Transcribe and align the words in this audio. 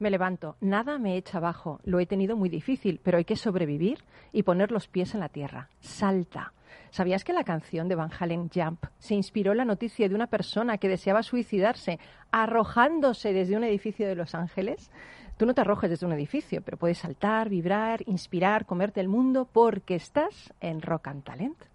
Me 0.00 0.10
levanto, 0.10 0.56
nada 0.62 0.98
me 0.98 1.18
echa 1.18 1.36
abajo. 1.36 1.78
Lo 1.84 2.00
he 2.00 2.06
tenido 2.06 2.34
muy 2.34 2.48
difícil, 2.48 3.00
pero 3.04 3.18
hay 3.18 3.26
que 3.26 3.36
sobrevivir 3.36 3.98
y 4.32 4.44
poner 4.44 4.72
los 4.72 4.88
pies 4.88 5.12
en 5.12 5.20
la 5.20 5.28
tierra. 5.28 5.68
Salta. 5.78 6.54
¿Sabías 6.88 7.22
que 7.22 7.34
la 7.34 7.44
canción 7.44 7.86
de 7.86 7.96
Van 7.96 8.10
Halen 8.18 8.48
Jump 8.48 8.86
se 8.98 9.14
inspiró 9.14 9.52
en 9.52 9.58
la 9.58 9.66
noticia 9.66 10.08
de 10.08 10.14
una 10.14 10.26
persona 10.26 10.78
que 10.78 10.88
deseaba 10.88 11.22
suicidarse 11.22 11.98
arrojándose 12.32 13.34
desde 13.34 13.58
un 13.58 13.64
edificio 13.64 14.08
de 14.08 14.14
Los 14.14 14.34
Ángeles? 14.34 14.90
Tú 15.36 15.44
no 15.44 15.52
te 15.52 15.60
arrojes 15.60 15.90
desde 15.90 16.06
un 16.06 16.14
edificio, 16.14 16.62
pero 16.62 16.78
puedes 16.78 16.96
saltar, 16.96 17.50
vibrar, 17.50 18.00
inspirar, 18.06 18.64
comerte 18.64 19.02
el 19.02 19.08
mundo 19.08 19.50
porque 19.52 19.96
estás 19.96 20.54
en 20.60 20.80
Rock 20.80 21.08
and 21.08 21.24
Talent. 21.24 21.69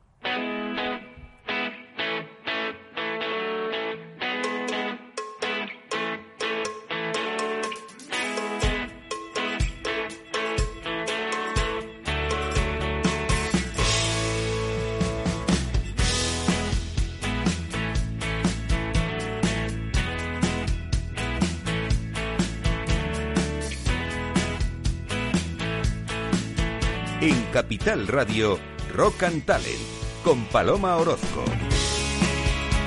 Capital 27.85 28.07
Radio, 28.07 28.59
Rock 28.95 29.21
and 29.21 29.45
Talent, 29.45 29.67
con 30.23 30.43
Paloma 30.45 30.97
Orozco. 30.97 31.43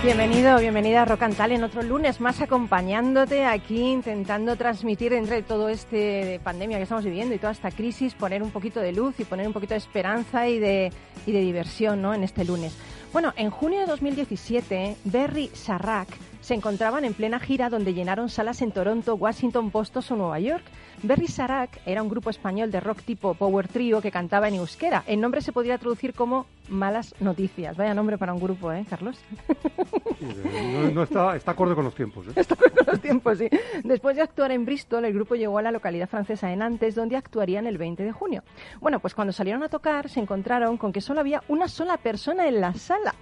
Bienvenido, 0.03 0.59
bienvenida 0.59 1.03
a 1.03 1.05
Rock 1.05 1.23
and 1.23 1.37
Talent, 1.37 1.63
otro 1.63 1.83
lunes 1.83 2.21
más 2.21 2.41
acompañándote 2.41 3.45
aquí, 3.45 3.81
intentando 3.81 4.57
transmitir 4.57 5.13
entre 5.13 5.43
todo 5.43 5.69
este 5.69 6.41
pandemia 6.43 6.79
que 6.79 6.83
estamos 6.83 7.05
viviendo 7.05 7.33
y 7.33 7.39
toda 7.39 7.53
esta 7.53 7.71
crisis, 7.71 8.15
poner 8.15 8.43
un 8.43 8.51
poquito 8.51 8.81
de 8.81 8.91
luz 8.91 9.15
y 9.21 9.25
poner 9.25 9.47
un 9.47 9.53
poquito 9.53 9.75
de 9.75 9.79
esperanza 9.79 10.49
y 10.49 10.59
de, 10.59 10.93
y 11.27 11.31
de 11.31 11.43
diversión 11.43 12.03
¿no? 12.03 12.13
en 12.13 12.25
este 12.25 12.45
lunes. 12.45 12.77
Bueno, 13.13 13.33
en 13.37 13.51
junio 13.51 13.79
de 13.79 13.87
2017, 13.87 14.97
Berry 15.05 15.49
Sarrak 15.55 16.09
se 16.41 16.55
encontraban 16.55 17.05
en 17.05 17.15
plena 17.15 17.39
gira 17.39 17.71
donde 17.71 17.95
llenaron 17.95 18.31
salas 18.31 18.63
en 18.63 18.73
Toronto, 18.73 19.15
Washington, 19.15 19.71
Boston 19.71 20.03
o 20.11 20.17
Nueva 20.17 20.41
York. 20.41 20.65
Berry 21.03 21.29
Sarak 21.29 21.81
era 21.87 22.03
un 22.03 22.09
grupo 22.09 22.31
español 22.31 22.71
de 22.71 22.81
rock 22.81 23.03
tipo 23.03 23.35
Power 23.35 23.69
Trio 23.69 24.01
que 24.01 24.11
cantaba 24.11 24.49
en 24.49 24.55
euskera. 24.55 25.05
El 25.07 25.21
nombre 25.21 25.41
se 25.41 25.53
podría 25.53 25.79
traducir 25.79 26.13
como 26.13 26.47
Malas 26.69 27.15
Noticias. 27.21 27.77
Vaya 27.77 27.95
nombre 27.95 28.19
para 28.19 28.35
un 28.35 28.41
grupo, 28.41 28.73
¿eh, 28.73 28.85
Carlos? 28.89 29.19
No, 30.21 30.91
no 30.91 31.03
está, 31.05 31.37
está 31.37 31.53
acorde 31.53 31.75
con 31.75 31.85
los 31.85 31.95
tiempos. 31.95 32.27
¿eh? 32.27 32.33
Está 32.37 32.55
acorde 32.55 32.75
con 32.77 32.87
los 32.87 33.01
tiempos, 33.01 33.39
sí. 33.39 33.49
Después 33.85 34.17
de 34.17 34.23
actuar 34.23 34.53
en 34.53 34.65
Bristol, 34.65 35.05
el 35.05 35.15
grupo 35.15 35.37
llegó 35.37 35.59
a 35.59 35.63
la 35.63 35.71
localidad 35.71 36.09
francesa 36.09 36.49
de 36.49 36.57
Nantes, 36.57 36.95
donde 36.95 37.17
actuarían 37.17 37.67
el 37.67 37.79
20 37.79 38.03
de 38.03 38.13
junio. 38.13 38.43
Bueno, 38.81 39.01
pues 39.01 39.15
cuando 39.15 39.33
salieron 39.33 39.63
a 39.63 39.69
tocar, 39.69 40.09
se 40.09 40.21
encontraron 40.21 40.77
con 40.77 40.93
que 40.93 41.01
solo 41.01 41.21
había 41.21 41.43
una 41.49 41.69
sola 41.69 41.97
persona 41.97 42.49
en 42.49 42.61
la 42.61 42.75
sala. 42.75 43.15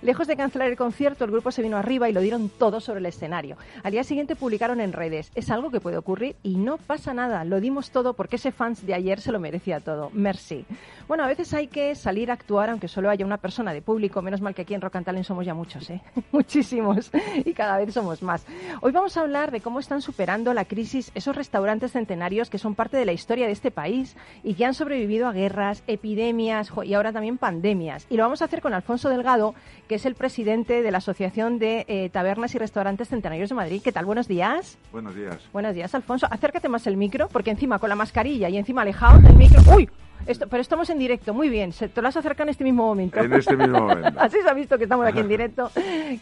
Lejos 0.00 0.28
de 0.28 0.36
cancelar 0.36 0.68
el 0.68 0.76
concierto, 0.76 1.24
el 1.24 1.32
grupo 1.32 1.50
se 1.50 1.62
vino 1.62 1.76
arriba 1.76 2.08
y 2.08 2.12
lo 2.12 2.20
dieron 2.20 2.48
todo 2.48 2.80
sobre 2.80 3.00
el 3.00 3.06
escenario. 3.06 3.56
Al 3.82 3.92
día 3.92 4.04
siguiente 4.04 4.36
publicaron 4.36 4.80
en 4.80 4.92
redes, 4.92 5.32
es 5.34 5.50
algo 5.50 5.70
que 5.70 5.80
puede 5.80 5.96
ocurrir 5.96 6.36
y 6.42 6.56
no 6.56 6.78
pasa 6.78 7.12
nada, 7.14 7.17
lo 7.26 7.60
dimos 7.60 7.90
todo 7.90 8.14
porque 8.14 8.36
ese 8.36 8.52
fans 8.52 8.86
de 8.86 8.94
ayer 8.94 9.20
se 9.20 9.32
lo 9.32 9.40
merecía 9.40 9.80
todo. 9.80 10.10
Merci. 10.12 10.64
Bueno, 11.08 11.24
a 11.24 11.26
veces 11.26 11.52
hay 11.54 11.66
que 11.66 11.94
salir 11.94 12.30
a 12.30 12.34
actuar 12.34 12.70
aunque 12.70 12.86
solo 12.86 13.10
haya 13.10 13.24
una 13.24 13.38
persona 13.38 13.72
de 13.72 13.82
público, 13.82 14.22
menos 14.22 14.40
mal 14.40 14.54
que 14.54 14.62
aquí 14.62 14.74
en 14.74 14.80
Rock 14.80 14.96
and 14.96 15.06
Talent 15.06 15.24
somos 15.24 15.44
ya 15.44 15.54
muchos, 15.54 15.88
¿eh? 15.90 16.00
Muchísimos 16.32 17.10
y 17.44 17.52
cada 17.54 17.78
vez 17.78 17.94
somos 17.94 18.22
más. 18.22 18.46
Hoy 18.80 18.92
vamos 18.92 19.16
a 19.16 19.22
hablar 19.22 19.50
de 19.50 19.60
cómo 19.60 19.80
están 19.80 20.02
superando 20.02 20.54
la 20.54 20.64
crisis 20.64 21.10
esos 21.14 21.34
restaurantes 21.34 21.92
centenarios 21.92 22.50
que 22.50 22.58
son 22.58 22.74
parte 22.74 22.96
de 22.96 23.04
la 23.04 23.12
historia 23.12 23.46
de 23.46 23.52
este 23.52 23.70
país 23.70 24.16
y 24.42 24.54
que 24.54 24.64
han 24.64 24.74
sobrevivido 24.74 25.26
a 25.26 25.32
guerras, 25.32 25.82
epidemias 25.86 26.70
y 26.84 26.94
ahora 26.94 27.12
también 27.12 27.38
pandemias. 27.38 28.06
Y 28.10 28.16
lo 28.16 28.24
vamos 28.24 28.42
a 28.42 28.44
hacer 28.44 28.60
con 28.60 28.74
Alfonso 28.74 29.08
Delgado, 29.08 29.54
que 29.88 29.96
es 29.96 30.06
el 30.06 30.14
presidente 30.14 30.82
de 30.82 30.90
la 30.90 30.98
Asociación 30.98 31.58
de 31.58 31.84
eh, 31.88 32.10
Tabernas 32.10 32.54
y 32.54 32.58
Restaurantes 32.58 33.08
Centenarios 33.08 33.48
de 33.48 33.54
Madrid. 33.54 33.80
¿Qué 33.82 33.92
tal? 33.92 34.04
Buenos 34.04 34.28
días. 34.28 34.78
Buenos 34.92 35.14
días. 35.14 35.38
Buenos 35.52 35.74
días, 35.74 35.94
Alfonso. 35.94 36.26
Acércate 36.30 36.68
más 36.68 36.86
el 36.86 36.96
micro, 36.96 37.07
porque 37.30 37.50
encima 37.50 37.78
con 37.78 37.88
la 37.88 37.96
mascarilla 37.96 38.48
y 38.48 38.56
encima 38.56 38.82
alejado 38.82 39.20
del 39.20 39.34
micro. 39.34 39.62
¡Uy! 39.74 39.88
Esto, 40.26 40.46
pero 40.48 40.60
estamos 40.60 40.90
en 40.90 40.98
directo, 40.98 41.32
muy 41.32 41.48
bien. 41.48 41.72
Se, 41.72 41.88
te 41.88 42.02
lo 42.02 42.08
has 42.08 42.16
acercado 42.16 42.44
en 42.44 42.50
este 42.50 42.64
mismo 42.64 42.84
momento. 42.84 43.18
En 43.20 43.32
este 43.32 43.56
mismo 43.56 43.80
momento. 43.80 44.12
Así 44.20 44.38
se 44.42 44.48
ha 44.48 44.54
visto 44.54 44.76
que 44.76 44.84
estamos 44.84 45.06
aquí 45.06 45.20
en 45.20 45.28
directo. 45.28 45.70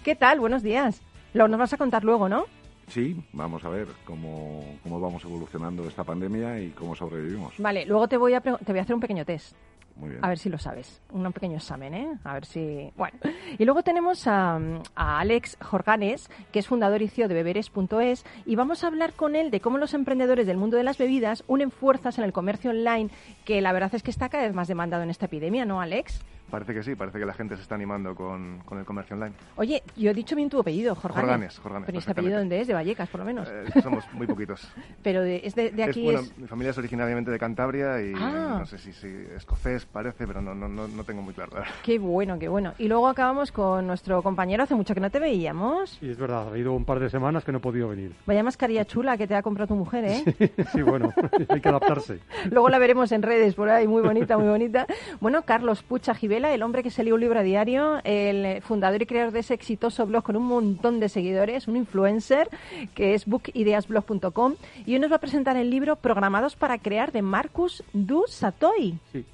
¿Qué 0.04 0.14
tal? 0.14 0.38
Buenos 0.38 0.62
días. 0.62 1.02
Lo 1.32 1.48
nos 1.48 1.58
vas 1.58 1.72
a 1.72 1.76
contar 1.76 2.04
luego, 2.04 2.28
¿no? 2.28 2.44
Sí, 2.88 3.16
vamos 3.32 3.64
a 3.64 3.68
ver 3.68 3.88
cómo, 4.04 4.64
cómo 4.82 5.00
vamos 5.00 5.24
evolucionando 5.24 5.86
esta 5.88 6.04
pandemia 6.04 6.60
y 6.60 6.70
cómo 6.70 6.94
sobrevivimos. 6.94 7.54
Vale, 7.58 7.84
luego 7.86 8.06
te 8.08 8.16
voy 8.16 8.34
a, 8.34 8.40
pre- 8.40 8.58
te 8.64 8.72
voy 8.72 8.78
a 8.78 8.82
hacer 8.82 8.94
un 8.94 9.00
pequeño 9.00 9.24
test. 9.24 9.56
Muy 9.96 10.10
bien. 10.10 10.22
A 10.22 10.28
ver 10.28 10.36
si 10.38 10.50
lo 10.50 10.58
sabes. 10.58 11.00
Un 11.10 11.32
pequeño 11.32 11.56
examen, 11.56 11.94
¿eh? 11.94 12.06
A 12.22 12.34
ver 12.34 12.44
si. 12.44 12.92
Bueno. 12.96 13.18
Y 13.58 13.64
luego 13.64 13.82
tenemos 13.82 14.26
a, 14.26 14.60
a 14.94 15.18
Alex 15.20 15.56
Jorganes, 15.62 16.30
que 16.52 16.58
es 16.58 16.66
fundador 16.68 17.00
y 17.00 17.08
CEO 17.08 17.28
de 17.28 17.34
beberes.es, 17.34 18.26
y 18.44 18.56
vamos 18.56 18.84
a 18.84 18.88
hablar 18.88 19.14
con 19.14 19.34
él 19.34 19.50
de 19.50 19.60
cómo 19.60 19.78
los 19.78 19.94
emprendedores 19.94 20.46
del 20.46 20.58
mundo 20.58 20.76
de 20.76 20.82
las 20.84 20.98
bebidas 20.98 21.44
unen 21.48 21.70
fuerzas 21.70 22.18
en 22.18 22.24
el 22.24 22.34
comercio 22.34 22.70
online, 22.72 23.08
que 23.46 23.62
la 23.62 23.72
verdad 23.72 23.94
es 23.94 24.02
que 24.02 24.10
está 24.10 24.28
cada 24.28 24.44
vez 24.44 24.54
más 24.54 24.68
demandado 24.68 25.02
en 25.02 25.08
esta 25.08 25.26
epidemia, 25.26 25.64
¿no, 25.64 25.80
Alex? 25.80 26.20
Parece 26.50 26.74
que 26.74 26.82
sí, 26.82 26.94
parece 26.94 27.18
que 27.18 27.26
la 27.26 27.34
gente 27.34 27.56
se 27.56 27.62
está 27.62 27.74
animando 27.74 28.14
con, 28.14 28.60
con 28.64 28.78
el 28.78 28.84
comercio 28.84 29.14
online. 29.16 29.34
Oye, 29.56 29.82
yo 29.96 30.10
he 30.10 30.14
dicho 30.14 30.36
bien 30.36 30.48
tu 30.48 30.60
apellido, 30.60 30.94
Jorganes. 30.94 31.22
Jorganes, 31.24 31.58
Jorganes, 31.58 31.86
Pero 31.86 31.98
este 31.98 32.10
apellido 32.12 32.38
dónde 32.38 32.60
es? 32.60 32.66
De 32.68 32.74
Vallecas, 32.74 33.08
por 33.08 33.20
lo 33.20 33.26
menos. 33.26 33.48
Eh, 33.50 33.80
somos 33.82 34.04
muy 34.12 34.26
poquitos. 34.26 34.66
Pero 35.02 35.22
de- 35.22 35.40
es 35.44 35.54
de, 35.54 35.70
de 35.70 35.82
Es- 35.82 35.88
aquí 35.88 36.04
bueno, 36.04 36.20
es... 36.20 36.38
Mi 36.38 36.46
familia 36.46 36.70
es 36.70 36.78
originariamente 36.78 37.30
de 37.30 37.38
Cantabria 37.38 38.00
y 38.00 38.12
Ah. 38.16 38.56
no 38.60 38.66
sé 38.66 38.78
si, 38.78 38.92
si 38.92 39.08
escocés 39.36 39.84
parece, 39.86 40.26
pero 40.26 40.40
no, 40.40 40.54
no, 40.54 40.68
no, 40.68 40.86
no 40.88 41.04
tengo 41.04 41.20
muy 41.22 41.34
claro. 41.34 41.52
Qué 41.82 41.98
bueno, 41.98 42.38
qué 42.38 42.48
bueno. 42.48 42.74
Y 42.78 42.88
luego 42.88 43.08
acabamos 43.08 43.50
con 43.52 43.86
nuestro 43.86 44.22
compañero, 44.22 44.62
hace 44.62 44.74
mucho 44.74 44.94
que 44.94 45.00
no 45.00 45.10
te 45.10 45.18
veíamos. 45.18 45.98
Y 46.02 46.10
es 46.10 46.16
verdad, 46.18 46.52
ha 46.52 46.58
ido 46.58 46.72
un 46.72 46.84
par 46.84 47.00
de 47.00 47.10
semanas 47.10 47.44
que 47.44 47.52
no 47.52 47.58
he 47.58 47.60
podido 47.60 47.88
venir. 47.88 48.12
Vaya 48.26 48.42
mascarilla 48.42 48.84
chula 48.84 49.16
que 49.16 49.26
te 49.26 49.34
ha 49.34 49.42
comprado 49.42 49.68
tu 49.68 49.74
mujer, 49.74 50.04
¿eh? 50.04 50.24
sí, 50.72 50.82
bueno, 50.82 51.12
hay 51.48 51.60
que 51.60 51.68
adaptarse. 51.68 52.20
Luego 52.50 52.68
la 52.68 52.78
veremos 52.78 53.10
en 53.12 53.22
redes 53.22 53.54
por 53.54 53.68
ahí, 53.68 53.86
muy 53.88 54.02
bonita, 54.02 54.38
muy 54.38 54.48
bonita. 54.48 54.86
Bueno, 55.20 55.42
Carlos 55.42 55.82
Pucha 55.82 56.14
El 56.44 56.62
hombre 56.62 56.82
que 56.82 56.90
se 56.90 57.02
lee 57.02 57.12
un 57.12 57.20
libro 57.20 57.40
a 57.40 57.42
diario, 57.42 58.00
el 58.04 58.60
fundador 58.60 59.00
y 59.00 59.06
creador 59.06 59.32
de 59.32 59.40
ese 59.40 59.54
exitoso 59.54 60.06
blog 60.06 60.22
con 60.22 60.36
un 60.36 60.44
montón 60.44 61.00
de 61.00 61.08
seguidores, 61.08 61.66
un 61.66 61.76
influencer, 61.76 62.48
que 62.94 63.14
es 63.14 63.24
bookideasblog.com, 63.24 64.54
y 64.84 64.94
hoy 64.94 65.00
nos 65.00 65.10
va 65.10 65.16
a 65.16 65.20
presentar 65.20 65.56
el 65.56 65.70
libro 65.70 65.96
Programados 65.96 66.54
para 66.54 66.78
crear 66.78 67.10
de 67.10 67.22
Marcus 67.22 67.82
Du 67.94 68.24
Satoy. 68.28 68.98
Sí, 69.12 69.24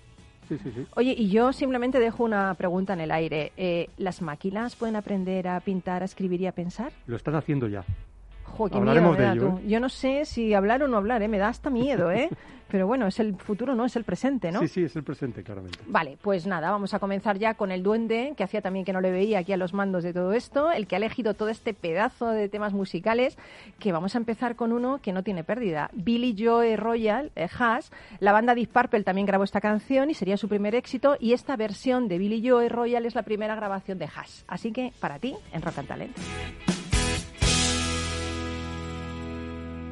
sí, 0.48 0.58
sí. 0.58 0.70
sí. 0.72 0.86
Oye, 0.94 1.14
y 1.18 1.28
yo 1.28 1.52
simplemente 1.52 1.98
dejo 1.98 2.22
una 2.22 2.54
pregunta 2.54 2.92
en 2.92 3.00
el 3.00 3.10
aire. 3.10 3.52
Eh, 3.56 3.88
¿Las 3.98 4.22
máquinas 4.22 4.76
pueden 4.76 4.94
aprender 4.94 5.48
a 5.48 5.58
pintar, 5.58 6.02
a 6.02 6.04
escribir 6.04 6.40
y 6.40 6.46
a 6.46 6.52
pensar? 6.52 6.92
Lo 7.06 7.16
están 7.16 7.34
haciendo 7.34 7.66
ya. 7.66 7.84
Jo, 8.56 8.68
qué 8.68 8.76
Hablaremos 8.76 9.16
miedo 9.16 9.30
de 9.30 9.38
ello, 9.38 9.58
tú. 9.60 9.68
Yo 9.68 9.80
no 9.80 9.88
sé 9.88 10.24
si 10.24 10.54
hablar 10.54 10.82
o 10.82 10.88
no 10.88 10.96
hablar, 10.96 11.22
¿eh? 11.22 11.28
me 11.28 11.38
da 11.38 11.48
hasta 11.48 11.70
miedo, 11.70 12.10
¿eh? 12.10 12.28
Pero 12.72 12.86
bueno, 12.86 13.06
es 13.06 13.20
el 13.20 13.36
futuro, 13.36 13.74
no 13.74 13.84
es 13.84 13.96
el 13.96 14.04
presente, 14.04 14.50
¿no? 14.50 14.60
Sí, 14.60 14.68
sí, 14.68 14.84
es 14.84 14.96
el 14.96 15.02
presente, 15.02 15.42
claramente. 15.42 15.78
Vale, 15.86 16.16
pues 16.22 16.46
nada, 16.46 16.70
vamos 16.70 16.94
a 16.94 16.98
comenzar 16.98 17.38
ya 17.38 17.52
con 17.52 17.70
el 17.70 17.82
duende, 17.82 18.32
que 18.34 18.44
hacía 18.44 18.62
también 18.62 18.86
que 18.86 18.94
no 18.94 19.02
le 19.02 19.10
veía 19.10 19.40
aquí 19.40 19.52
a 19.52 19.58
los 19.58 19.74
mandos 19.74 20.02
de 20.02 20.14
todo 20.14 20.32
esto, 20.32 20.72
el 20.72 20.86
que 20.86 20.96
ha 20.96 20.98
elegido 20.98 21.34
todo 21.34 21.50
este 21.50 21.74
pedazo 21.74 22.28
de 22.30 22.48
temas 22.48 22.72
musicales, 22.72 23.36
que 23.78 23.92
vamos 23.92 24.14
a 24.14 24.18
empezar 24.18 24.56
con 24.56 24.72
uno 24.72 25.00
que 25.02 25.12
no 25.12 25.22
tiene 25.22 25.44
pérdida. 25.44 25.90
Billy 25.92 26.34
Joe 26.38 26.78
Royal, 26.78 27.30
eh, 27.36 27.46
Haas, 27.58 27.92
la 28.20 28.32
banda 28.32 28.54
Deep 28.54 28.70
Purple 28.70 29.04
también 29.04 29.26
grabó 29.26 29.44
esta 29.44 29.60
canción 29.60 30.08
y 30.08 30.14
sería 30.14 30.38
su 30.38 30.48
primer 30.48 30.74
éxito, 30.74 31.18
y 31.20 31.34
esta 31.34 31.56
versión 31.56 32.08
de 32.08 32.16
Billy 32.16 32.48
Joe 32.48 32.70
Royal 32.70 33.04
es 33.04 33.14
la 33.14 33.22
primera 33.22 33.54
grabación 33.54 33.98
de 33.98 34.06
Haas. 34.06 34.46
Así 34.48 34.72
que, 34.72 34.94
para 34.98 35.18
ti, 35.18 35.36
en 35.52 35.60
Rock 35.60 35.76
and 35.76 35.88
Talent. 35.88 36.91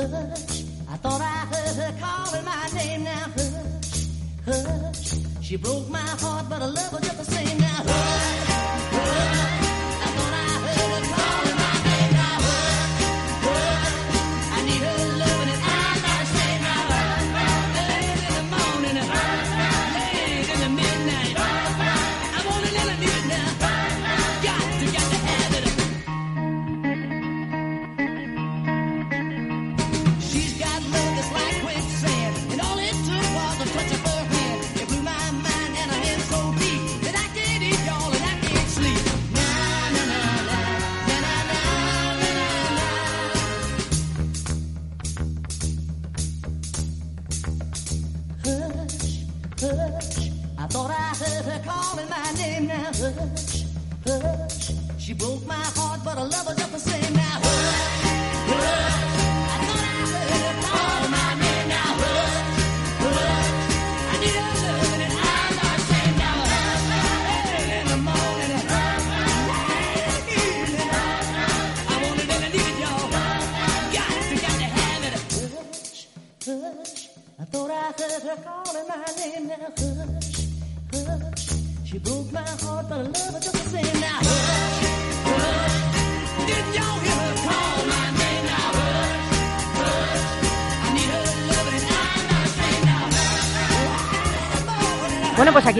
Hush. 0.00 0.64
I 0.88 0.96
thought 0.96 1.20
I 1.20 1.44
heard 1.52 1.76
her 1.76 1.94
calling 2.00 2.44
my 2.46 2.68
name 2.74 3.04
now. 3.04 3.26
Hush, 4.46 4.64
hush. 4.64 5.44
She 5.44 5.56
broke 5.56 5.90
my 5.90 5.98
heart, 5.98 6.46
but 6.48 6.62
I 6.62 6.66
love 6.66 6.92
her 6.92 7.00
just 7.00 7.19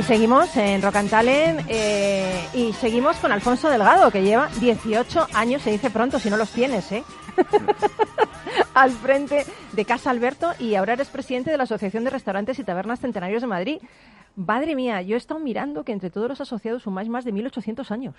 aquí 0.00 0.14
seguimos 0.14 0.56
en 0.56 0.81
Rock 0.81 0.97
and 0.97 1.11
Talent 1.11 1.61
eh, 1.69 2.49
y 2.55 2.73
seguimos 2.73 3.19
con 3.19 3.32
Alfonso 3.32 3.69
Delgado, 3.69 4.11
que 4.11 4.23
lleva 4.23 4.49
18 4.58 5.26
años, 5.35 5.61
se 5.61 5.70
dice 5.70 5.91
pronto, 5.91 6.19
si 6.19 6.31
no 6.31 6.38
los 6.38 6.50
tienes, 6.52 6.91
¿eh? 6.91 7.05
Al 8.75 8.93
frente 8.93 9.44
de 9.73 9.85
Casa 9.85 10.11
Alberto 10.11 10.52
y 10.58 10.75
ahora 10.75 10.94
eres 10.94 11.08
presidente 11.08 11.50
de 11.50 11.58
la 11.58 11.64
Asociación 11.64 12.05
de 12.05 12.11
Restaurantes 12.11 12.58
y 12.58 12.64
Tabernas 12.64 13.00
Centenarios 13.00 13.43
de 13.43 13.49
Madrid. 13.49 13.79
Madre 14.37 14.75
mía, 14.75 15.02
yo 15.02 15.17
he 15.17 15.19
estado 15.19 15.38
mirando 15.38 15.85
que 15.85 15.93
entre 15.93 16.08
todos 16.08 16.31
los 16.31 16.41
asociados 16.41 16.85
sumáis 16.85 17.11
más 17.11 17.26
de 17.26 17.35
1.800 17.35 17.91
años. 17.91 18.14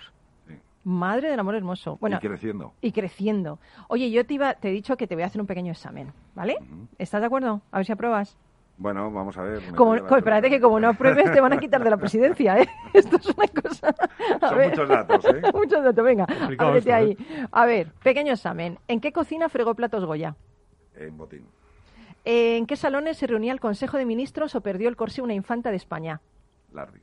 Sí. 0.46 0.54
Madre 0.84 1.30
del 1.30 1.40
amor 1.40 1.56
hermoso. 1.56 1.98
Bueno, 2.00 2.18
y 2.22 2.26
creciendo. 2.26 2.74
y 2.80 2.92
creciendo. 2.92 3.58
Oye, 3.88 4.08
yo 4.12 4.24
te, 4.24 4.34
iba, 4.34 4.54
te 4.54 4.68
he 4.68 4.72
dicho 4.72 4.96
que 4.96 5.08
te 5.08 5.16
voy 5.16 5.24
a 5.24 5.26
hacer 5.26 5.40
un 5.40 5.48
pequeño 5.48 5.72
examen, 5.72 6.12
¿vale? 6.36 6.58
¿Estás 6.98 7.22
de 7.22 7.26
acuerdo? 7.26 7.60
A 7.72 7.78
ver 7.78 7.86
si 7.86 7.92
apruebas. 7.92 8.36
Bueno, 8.82 9.12
vamos 9.12 9.38
a 9.38 9.42
ver. 9.42 9.62
Como, 9.76 9.94
espérate 9.94 10.50
que 10.50 10.60
como 10.60 10.80
no 10.80 10.88
apruebes 10.88 11.30
te 11.30 11.40
van 11.40 11.52
a 11.52 11.58
quitar 11.58 11.84
de 11.84 11.88
la 11.90 11.96
presidencia, 11.96 12.58
¿eh? 12.60 12.68
Esto 12.92 13.16
es 13.16 13.26
una 13.28 13.46
cosa... 13.46 13.94
a 14.40 14.48
Son 14.48 14.58
ver. 14.58 14.70
muchos 14.70 14.88
datos, 14.88 15.24
¿eh? 15.26 15.42
Muchos 15.54 15.84
datos, 15.84 16.04
venga, 16.04 16.24
ábrete 16.58 16.78
esto, 16.78 16.92
ahí. 16.94 17.10
¿eh? 17.12 17.46
A 17.52 17.64
ver, 17.64 17.92
pequeño 18.02 18.32
examen. 18.32 18.80
¿En 18.88 19.00
qué 19.00 19.12
cocina 19.12 19.48
fregó 19.48 19.76
platos 19.76 20.04
Goya? 20.04 20.34
En 20.96 21.16
botín. 21.16 21.46
¿En 22.24 22.66
qué 22.66 22.74
salones 22.74 23.18
se 23.18 23.28
reunía 23.28 23.52
el 23.52 23.60
Consejo 23.60 23.98
de 23.98 24.04
Ministros 24.04 24.56
o 24.56 24.60
perdió 24.62 24.88
el 24.88 24.96
corsé 24.96 25.22
una 25.22 25.34
infanta 25.34 25.70
de 25.70 25.76
España? 25.76 26.20
Larry. 26.72 27.02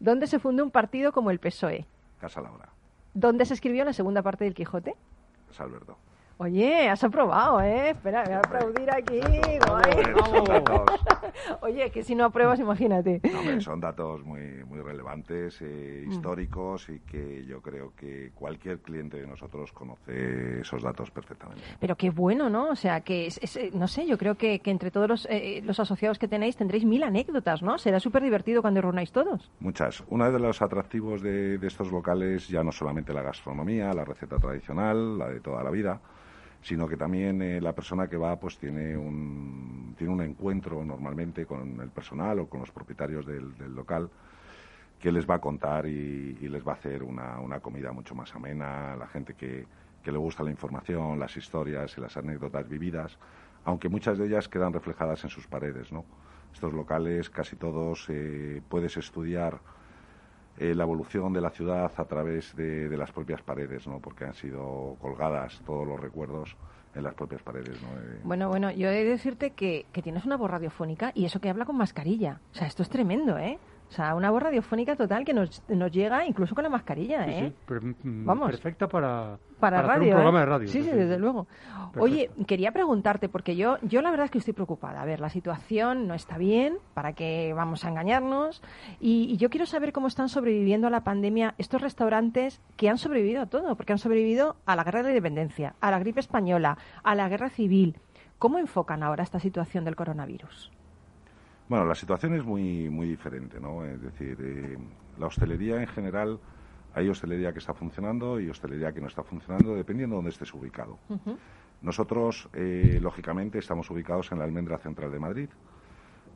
¿Dónde 0.00 0.26
se 0.26 0.38
fundó 0.38 0.64
un 0.64 0.70
partido 0.70 1.12
como 1.12 1.30
el 1.30 1.40
PSOE? 1.40 1.84
Casa 2.22 2.40
Laura. 2.40 2.70
¿Dónde 3.12 3.44
se 3.44 3.52
escribió 3.52 3.84
la 3.84 3.92
segunda 3.92 4.22
parte 4.22 4.44
del 4.44 4.54
Quijote? 4.54 4.94
Casa 5.48 5.64
Alberto. 5.64 5.98
Oye, 6.38 6.88
has 6.88 7.04
aprobado, 7.04 7.60
¿eh? 7.60 7.90
Espera, 7.90 8.24
voy 8.24 8.32
a 8.32 8.38
aplaudir 8.38 8.90
aquí. 8.90 9.20
Son 10.26 10.44
datos, 10.44 10.90
Oye, 11.60 11.90
que 11.90 12.02
si 12.02 12.14
no 12.14 12.24
apruebas, 12.24 12.58
imagínate. 12.58 13.20
no, 13.32 13.38
hombre, 13.40 13.60
son 13.60 13.80
datos 13.80 14.24
muy, 14.24 14.64
muy 14.64 14.80
relevantes, 14.80 15.58
eh, 15.62 16.04
Mm. 16.06 16.10
históricos 16.12 16.88
y 16.88 16.98
que 17.00 17.44
yo 17.44 17.60
creo 17.60 17.92
que 17.94 18.32
cualquier 18.34 18.80
cliente 18.80 19.20
de 19.20 19.26
nosotros 19.26 19.72
conoce 19.72 20.60
esos 20.60 20.82
datos 20.82 21.10
perfectamente. 21.10 21.62
Pero 21.78 21.96
qué 21.96 22.10
bueno, 22.10 22.50
¿no? 22.50 22.70
O 22.70 22.76
sea, 22.76 23.02
que 23.02 23.26
es, 23.26 23.38
es, 23.42 23.56
eh, 23.56 23.70
no 23.72 23.86
sé, 23.86 24.06
yo 24.06 24.18
creo 24.18 24.34
que, 24.36 24.58
que 24.60 24.70
entre 24.70 24.90
todos 24.90 25.08
los, 25.08 25.26
eh, 25.30 25.60
los 25.64 25.78
asociados 25.78 26.18
que 26.18 26.26
tenéis 26.28 26.56
tendréis 26.56 26.84
mil 26.84 27.02
anécdotas, 27.04 27.62
¿no? 27.62 27.78
Será 27.78 28.00
súper 28.00 28.22
divertido 28.22 28.62
cuando 28.62 28.80
reunáis 28.80 29.12
todos. 29.12 29.50
Muchas. 29.60 30.02
Uno 30.08 30.30
de 30.30 30.38
los 30.38 30.60
atractivos 30.60 31.22
de, 31.22 31.58
de 31.58 31.66
estos 31.66 31.92
locales 31.92 32.48
ya 32.48 32.64
no 32.64 32.72
solamente 32.72 33.12
la 33.12 33.22
gastronomía, 33.22 33.92
la 33.92 34.04
receta 34.04 34.38
tradicional, 34.38 35.18
la 35.18 35.28
de 35.28 35.40
toda 35.40 35.62
la 35.62 35.70
vida, 35.70 36.00
sino 36.62 36.88
que 36.88 36.96
también 36.96 37.42
eh, 37.42 37.60
la 37.60 37.74
persona 37.74 38.08
que 38.08 38.16
va 38.16 38.38
pues 38.38 38.58
tiene 38.58 38.96
un, 38.96 39.94
tiene 39.98 40.12
un 40.12 40.22
encuentro 40.22 40.84
normalmente 40.84 41.44
con 41.44 41.80
el 41.80 41.90
personal 41.90 42.38
o 42.40 42.46
con 42.46 42.60
los 42.60 42.70
propietarios 42.70 43.26
del, 43.26 43.52
local 43.74 44.08
que 44.98 45.10
les 45.10 45.28
va 45.28 45.34
a 45.34 45.40
contar 45.40 45.86
y, 45.86 46.38
y 46.40 46.48
les 46.48 46.66
va 46.66 46.72
a 46.72 46.74
hacer 46.76 47.02
una, 47.02 47.40
una 47.40 47.58
comida 47.58 47.90
mucho 47.92 48.14
más 48.14 48.32
amena, 48.36 48.94
la 48.94 49.08
gente 49.08 49.34
que, 49.34 49.66
que 50.02 50.12
le 50.12 50.18
gusta 50.18 50.42
la 50.42 50.50
información, 50.50 51.18
las 51.18 51.36
historias 51.36 51.96
y 51.96 52.00
las 52.00 52.16
anécdotas 52.16 52.68
vividas, 52.68 53.18
aunque 53.64 53.88
muchas 53.88 54.18
de 54.18 54.26
ellas 54.26 54.48
quedan 54.48 54.72
reflejadas 54.72 55.24
en 55.24 55.30
sus 55.30 55.46
paredes, 55.46 55.92
¿no? 55.92 56.04
Estos 56.52 56.72
locales, 56.72 57.30
casi 57.30 57.56
todos, 57.56 58.06
eh, 58.10 58.60
puedes 58.68 58.96
estudiar 58.96 59.60
eh, 60.70 60.74
la 60.74 60.84
evolución 60.84 61.32
de 61.32 61.40
la 61.40 61.50
ciudad 61.50 61.90
a 61.96 62.04
través 62.04 62.54
de, 62.56 62.88
de 62.88 62.96
las 62.96 63.10
propias 63.12 63.42
paredes, 63.42 63.86
¿no? 63.86 63.98
Porque 64.00 64.24
han 64.24 64.34
sido 64.34 64.96
colgadas 65.00 65.60
todos 65.66 65.86
los 65.86 65.98
recuerdos 66.00 66.56
en 66.94 67.02
las 67.04 67.14
propias 67.14 67.42
paredes, 67.42 67.80
¿no? 67.82 67.88
Eh, 68.00 68.20
Bueno, 68.22 68.48
bueno, 68.48 68.70
yo 68.70 68.88
he 68.88 69.04
de 69.04 69.10
decirte 69.10 69.50
que, 69.52 69.86
que 69.92 70.02
tienes 70.02 70.24
una 70.26 70.36
voz 70.36 70.50
radiofónica 70.50 71.10
y 71.14 71.24
eso 71.24 71.40
que 71.40 71.48
habla 71.48 71.64
con 71.64 71.76
mascarilla. 71.76 72.40
O 72.52 72.54
sea, 72.54 72.66
esto 72.66 72.82
es 72.82 72.88
tremendo, 72.90 73.38
¿eh? 73.38 73.58
O 73.92 73.94
sea, 73.94 74.14
una 74.14 74.30
voz 74.30 74.42
radiofónica 74.42 74.96
total 74.96 75.22
que 75.22 75.34
nos, 75.34 75.62
nos 75.68 75.92
llega 75.92 76.24
incluso 76.24 76.54
con 76.54 76.64
la 76.64 76.70
mascarilla, 76.70 77.26
Sí, 77.26 77.30
¿eh? 77.30 77.48
sí, 77.50 77.54
per- 77.66 77.82
mm, 77.84 78.24
Vamos. 78.24 78.50
Perfecta 78.50 78.88
para, 78.88 79.36
Para, 79.60 79.80
hacer 79.80 79.88
radio. 79.90 80.06
un 80.06 80.12
programa 80.14 80.38
¿eh? 80.38 80.40
de 80.40 80.46
radio. 80.46 80.68
Sí, 80.68 80.82
sí, 80.82 80.90
desde 80.90 81.18
luego. 81.18 81.46
Oye, 81.98 82.30
quería 82.46 82.72
preguntarte, 82.72 83.28
porque 83.28 83.54
yo, 83.54 83.76
yo 83.82 84.00
la 84.00 84.10
verdad 84.10 84.24
es 84.24 84.30
que 84.30 84.38
estoy 84.38 84.54
preocupada. 84.54 85.02
A 85.02 85.04
ver, 85.04 85.20
la 85.20 85.28
situación 85.28 86.08
no 86.08 86.14
está 86.14 86.38
bien, 86.38 86.78
para 86.94 87.12
que 87.12 87.52
vamos 87.54 87.84
a 87.84 87.90
engañarnos. 87.90 88.62
Y, 88.98 89.24
y 89.30 89.36
yo 89.36 89.50
quiero 89.50 89.66
saber 89.66 89.92
cómo 89.92 90.06
están 90.06 90.30
sobreviviendo 90.30 90.86
a 90.86 90.90
la 90.90 91.04
pandemia 91.04 91.54
estos 91.58 91.82
restaurantes 91.82 92.62
que 92.78 92.88
han 92.88 92.96
sobrevivido 92.96 93.42
a 93.42 93.46
todo, 93.46 93.76
porque 93.76 93.92
han 93.92 93.98
sobrevivido 93.98 94.56
a 94.64 94.74
la 94.74 94.84
guerra 94.84 95.00
de 95.00 95.04
la 95.04 95.10
independencia, 95.10 95.74
a 95.82 95.90
la 95.90 95.98
gripe 95.98 96.20
española, 96.20 96.78
a 97.02 97.14
la 97.14 97.28
guerra 97.28 97.50
civil. 97.50 97.98
¿Cómo 98.38 98.56
enfocan 98.58 99.02
ahora 99.02 99.22
esta 99.22 99.38
situación 99.38 99.84
del 99.84 99.96
coronavirus? 99.96 100.72
Bueno, 101.72 101.86
la 101.86 101.94
situación 101.94 102.34
es 102.34 102.44
muy, 102.44 102.90
muy 102.90 103.08
diferente, 103.08 103.58
¿no? 103.58 103.82
Es 103.82 103.98
decir, 103.98 104.36
eh, 104.42 104.76
la 105.18 105.28
hostelería 105.28 105.80
en 105.80 105.86
general, 105.86 106.38
hay 106.92 107.08
hostelería 107.08 107.50
que 107.54 107.60
está 107.60 107.72
funcionando 107.72 108.38
y 108.38 108.50
hostelería 108.50 108.92
que 108.92 109.00
no 109.00 109.06
está 109.06 109.22
funcionando, 109.22 109.74
dependiendo 109.74 110.16
de 110.16 110.18
dónde 110.18 110.30
estés 110.32 110.52
ubicado. 110.52 110.98
Nosotros, 111.80 112.50
eh, 112.52 112.98
lógicamente, 113.00 113.58
estamos 113.58 113.88
ubicados 113.88 114.30
en 114.32 114.40
la 114.40 114.44
Almendra 114.44 114.76
Central 114.76 115.10
de 115.10 115.18
Madrid, 115.18 115.48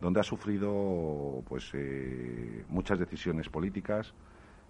donde 0.01 0.21
ha 0.21 0.23
sufrido 0.23 1.43
pues, 1.47 1.71
eh, 1.75 2.65
muchas 2.71 2.99
decisiones 2.99 3.51
políticas, 3.51 4.15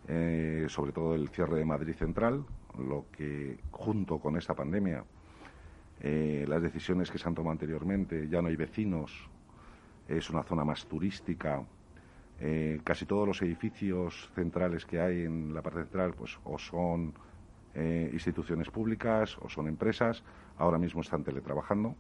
eh, 0.09 0.67
sobre 0.69 0.91
todo 0.91 1.15
el 1.15 1.29
cierre 1.29 1.59
de 1.59 1.65
Madrid 1.65 1.95
Central, 1.95 2.45
lo 2.77 3.05
que, 3.13 3.61
junto 3.71 4.19
con 4.19 4.37
esta 4.37 4.55
pandemia, 4.55 5.05
las 6.01 6.61
decisiones 6.61 7.09
que 7.09 7.19
se 7.19 7.29
han 7.29 7.37
tomado 7.37 7.53
anteriormente, 7.53 8.29
ya 8.29 8.43
no 8.43 8.49
hay 8.49 8.57
vecinos, 8.57 9.31
es 10.09 10.31
una 10.31 10.43
zona 10.43 10.65
más 10.65 10.87
turística. 10.87 11.63
eh, 12.39 12.81
casi 12.85 13.07
todos 13.07 13.27
los 13.27 13.41
edificios 13.41 14.31
centrales 14.35 14.85
que 14.85 15.01
hay 15.01 15.23
en 15.23 15.55
la 15.55 15.63
parte 15.63 15.81
central, 15.81 16.13
pues 16.13 16.39
o 16.45 16.59
son 16.59 17.15
eh, 17.75 18.11
instituciones 18.13 18.71
públicas 18.71 19.39
o 19.41 19.49
son 19.49 19.69
empresas. 19.69 20.23
Ahora 20.59 20.79
mismo 20.79 21.01
están 21.01 21.25
teletrabajando 21.25 21.95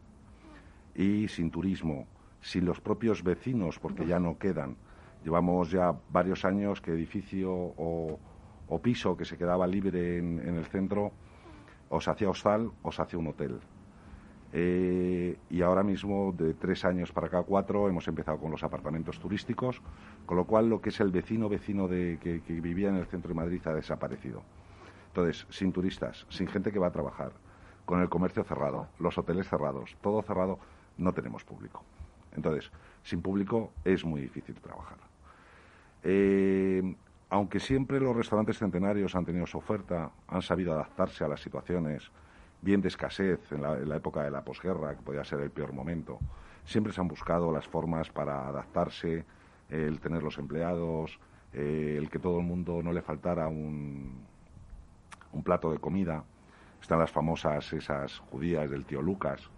y 0.94 1.28
sin 1.28 1.50
turismo, 1.50 2.06
sin 2.40 2.64
los 2.64 2.80
propios 2.80 3.22
vecinos, 3.22 3.78
porque 3.78 4.06
ya 4.06 4.18
no 4.18 4.38
quedan. 4.38 4.76
Llevamos 5.24 5.70
ya 5.70 5.94
varios 6.10 6.44
años 6.44 6.80
que 6.80 6.92
edificio 6.92 7.52
o, 7.52 8.18
piso 8.82 9.16
que 9.16 9.24
se 9.24 9.36
quedaba 9.38 9.66
libre 9.66 10.18
en, 10.18 10.38
en 10.38 10.56
el 10.56 10.66
centro 10.66 11.12
o 11.88 12.00
se 12.00 12.10
hacía 12.10 12.28
hostal 12.28 12.70
o 12.82 12.92
se 12.92 13.02
hacía 13.02 13.18
un 13.18 13.28
hotel. 13.28 13.60
Eh, 14.52 15.36
y 15.50 15.62
ahora 15.62 15.82
mismo, 15.82 16.32
de 16.36 16.54
tres 16.54 16.84
años 16.84 17.12
para 17.12 17.26
acá, 17.26 17.42
cuatro, 17.42 17.88
hemos 17.88 18.06
empezado 18.08 18.38
con 18.38 18.50
los 18.50 18.62
apartamentos 18.62 19.18
turísticos, 19.18 19.82
con 20.24 20.36
lo 20.36 20.44
cual 20.44 20.68
lo 20.68 20.80
que 20.80 20.90
es 20.90 21.00
el 21.00 21.10
vecino 21.10 21.48
vecino 21.48 21.88
de, 21.88 22.18
que, 22.20 22.42
que 22.42 22.60
vivía 22.60 22.88
en 22.88 22.96
el 22.96 23.06
centro 23.06 23.28
de 23.28 23.34
Madrid 23.34 23.60
ha 23.66 23.74
desaparecido. 23.74 24.42
Entonces, 25.08 25.46
sin 25.50 25.72
turistas, 25.72 26.26
sin 26.28 26.46
gente 26.46 26.70
que 26.70 26.78
va 26.78 26.88
a 26.88 26.92
trabajar, 26.92 27.32
con 27.84 28.00
el 28.00 28.08
comercio 28.08 28.44
cerrado, 28.44 28.88
los 28.98 29.16
hoteles 29.16 29.48
cerrados, 29.48 29.96
todo 30.02 30.22
cerrado, 30.22 30.58
no 30.98 31.12
tenemos 31.12 31.44
público. 31.44 31.84
Entonces, 32.34 32.70
sin 33.02 33.22
público 33.22 33.72
es 33.84 34.04
muy 34.04 34.20
difícil 34.20 34.56
trabajar. 34.56 34.98
Eh, 36.02 36.94
aunque 37.30 37.58
siempre 37.60 38.00
los 38.00 38.14
restaurantes 38.14 38.58
centenarios 38.58 39.14
han 39.14 39.24
tenido 39.24 39.46
su 39.46 39.58
oferta, 39.58 40.10
han 40.28 40.42
sabido 40.42 40.72
adaptarse 40.72 41.24
a 41.24 41.28
las 41.28 41.40
situaciones, 41.40 42.10
bien 42.62 42.80
de 42.80 42.88
escasez 42.88 43.40
en 43.52 43.62
la, 43.62 43.74
en 43.74 43.88
la 43.88 43.96
época 43.96 44.22
de 44.22 44.30
la 44.30 44.42
posguerra, 44.42 44.94
que 44.94 45.02
podía 45.02 45.24
ser 45.24 45.40
el 45.40 45.50
peor 45.50 45.72
momento, 45.72 46.18
siempre 46.64 46.92
se 46.92 47.00
han 47.00 47.08
buscado 47.08 47.50
las 47.52 47.66
formas 47.66 48.10
para 48.10 48.48
adaptarse, 48.48 49.24
el 49.68 50.00
tener 50.00 50.22
los 50.22 50.38
empleados, 50.38 51.18
eh, 51.52 51.96
el 51.98 52.10
que 52.10 52.18
todo 52.18 52.38
el 52.38 52.44
mundo 52.44 52.82
no 52.82 52.92
le 52.92 53.02
faltara 53.02 53.48
un, 53.48 54.20
un 55.32 55.42
plato 55.42 55.70
de 55.70 55.78
comida. 55.78 56.24
Están 56.80 56.98
las 56.98 57.10
famosas 57.10 57.72
esas 57.72 58.18
judías 58.18 58.70
del 58.70 58.84
tío 58.84 59.00
Lucas, 59.00 59.48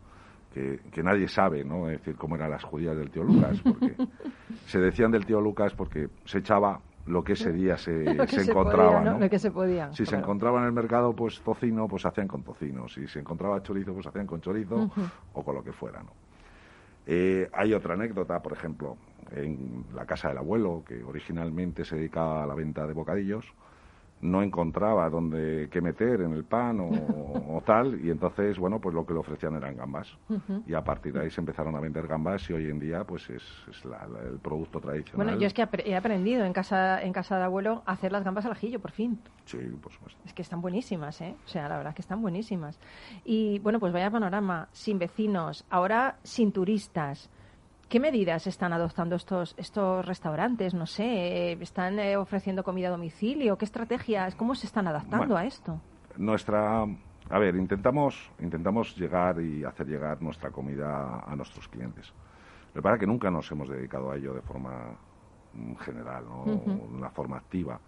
que, 0.52 0.80
que 0.92 1.02
nadie 1.02 1.28
sabe, 1.28 1.64
¿no? 1.64 1.90
Es 1.90 1.98
decir, 1.98 2.16
cómo 2.16 2.36
eran 2.36 2.50
las 2.50 2.64
judías 2.64 2.96
del 2.96 3.10
tío 3.10 3.22
Lucas, 3.22 3.60
porque 3.62 3.96
se 4.66 4.78
decían 4.78 5.10
del 5.10 5.26
tío 5.26 5.40
Lucas 5.40 5.74
porque 5.74 6.08
se 6.24 6.38
echaba 6.38 6.80
lo 7.08 7.24
que 7.24 7.32
ese 7.32 7.52
día 7.52 7.76
se, 7.76 7.92
Lo 8.14 8.26
que 8.26 8.36
se 8.36 8.44
se 8.44 8.50
encontraba, 8.50 8.98
podía, 8.98 9.00
¿no? 9.04 9.12
¿no? 9.14 9.18
Lo 9.20 9.30
que 9.30 9.38
se 9.38 9.50
podía, 9.50 9.92
Si 9.92 10.06
se 10.06 10.16
encontraba 10.16 10.60
en 10.60 10.66
el 10.66 10.72
mercado, 10.72 11.14
pues 11.14 11.40
tocino, 11.40 11.88
pues 11.88 12.04
hacían 12.06 12.28
con 12.28 12.42
tocino. 12.42 12.88
Si 12.88 13.06
se 13.08 13.20
encontraba 13.20 13.62
chorizo, 13.62 13.92
pues 13.94 14.06
hacían 14.06 14.26
con 14.26 14.40
chorizo 14.40 14.90
o 15.32 15.42
con 15.42 15.54
lo 15.54 15.62
que 15.62 15.72
fuera, 15.72 16.02
¿no? 16.02 16.12
Eh, 17.06 17.48
hay 17.54 17.72
otra 17.72 17.94
anécdota, 17.94 18.40
por 18.40 18.52
ejemplo, 18.52 18.96
en 19.32 19.86
la 19.94 20.04
casa 20.04 20.28
del 20.28 20.38
abuelo, 20.38 20.82
que 20.86 21.02
originalmente 21.02 21.84
se 21.84 21.96
dedicaba 21.96 22.44
a 22.44 22.46
la 22.46 22.54
venta 22.54 22.86
de 22.86 22.92
bocadillos, 22.92 23.46
no 24.20 24.42
encontraba 24.42 25.08
dónde 25.10 25.68
qué 25.70 25.80
meter 25.80 26.20
en 26.22 26.32
el 26.32 26.44
pan 26.44 26.80
o, 26.80 27.56
o 27.56 27.62
tal, 27.64 28.04
y 28.04 28.10
entonces, 28.10 28.58
bueno, 28.58 28.80
pues 28.80 28.94
lo 28.94 29.06
que 29.06 29.12
le 29.14 29.20
ofrecían 29.20 29.54
eran 29.54 29.76
gambas. 29.76 30.08
Y 30.66 30.74
a 30.74 30.82
partir 30.82 31.12
de 31.12 31.20
ahí 31.22 31.30
se 31.30 31.40
empezaron 31.40 31.74
a 31.76 31.80
vender 31.80 32.06
gambas 32.06 32.48
y 32.50 32.52
hoy 32.52 32.68
en 32.68 32.78
día, 32.78 33.04
pues 33.04 33.30
es, 33.30 33.42
es 33.68 33.84
la- 33.84 34.06
la- 34.06 34.22
el 34.22 34.38
producto 34.40 34.80
tradicional. 34.80 35.24
Bueno, 35.26 35.40
yo 35.40 35.46
es 35.46 35.54
que 35.54 35.62
he 35.84 35.96
aprendido 35.96 36.44
en 36.44 36.52
casa, 36.52 37.02
en 37.02 37.12
casa 37.12 37.38
de 37.38 37.44
abuelo 37.44 37.82
a 37.86 37.92
hacer 37.92 38.12
las 38.12 38.24
gambas 38.24 38.44
al 38.46 38.52
ajillo, 38.52 38.80
por 38.80 38.90
fin. 38.92 39.22
Sí, 39.44 39.58
por 39.80 39.92
supuesto. 39.92 40.20
Es 40.24 40.34
que 40.34 40.42
están 40.42 40.60
buenísimas, 40.60 41.20
¿eh? 41.20 41.36
O 41.44 41.48
sea, 41.48 41.68
la 41.68 41.76
verdad 41.78 41.94
que 41.94 42.02
están 42.02 42.20
buenísimas. 42.20 42.78
Y 43.24 43.60
bueno, 43.60 43.78
pues 43.80 43.92
vaya 43.92 44.10
panorama, 44.10 44.68
sin 44.72 44.98
vecinos, 44.98 45.64
ahora 45.70 46.18
sin 46.24 46.52
turistas. 46.52 47.30
¿Qué 47.88 48.00
medidas 48.00 48.46
están 48.46 48.74
adoptando 48.74 49.16
estos, 49.16 49.54
estos 49.56 50.04
restaurantes? 50.04 50.74
No 50.74 50.84
sé, 50.84 51.52
eh, 51.52 51.58
¿están 51.60 51.98
eh, 51.98 52.18
ofreciendo 52.18 52.62
comida 52.62 52.88
a 52.88 52.90
domicilio? 52.90 53.56
¿Qué 53.56 53.64
estrategias? 53.64 54.34
¿Cómo 54.34 54.54
se 54.54 54.66
están 54.66 54.86
adaptando 54.88 55.28
Bueno. 55.28 55.36
a 55.36 55.44
esto? 55.46 55.80
nuestra 56.16 56.82
a 57.30 57.38
ver 57.38 57.54
intentamos 57.54 58.30
intentamos 58.40 58.96
llegar 58.96 59.40
y 59.40 59.62
hacer 59.62 59.86
llegar 59.86 60.20
nuestra 60.20 60.50
comida 60.50 61.20
a 61.20 61.36
nuestros 61.36 61.68
clientes 61.68 62.12
lo 62.74 62.80
que 62.80 62.82
pasa 62.82 62.94
es 62.94 63.00
que 63.00 63.06
nunca 63.06 63.30
nos 63.30 63.48
hemos 63.52 63.68
dedicado 63.68 64.10
a 64.10 64.16
ello 64.16 64.34
de 64.34 64.40
forma 64.42 64.98
mm, 65.52 65.74
general 65.76 66.24
¿no? 66.24 66.42
Ujú. 66.42 66.88
de 66.88 66.96
una 66.96 67.10
forma 67.10 67.36
activa 67.36 67.78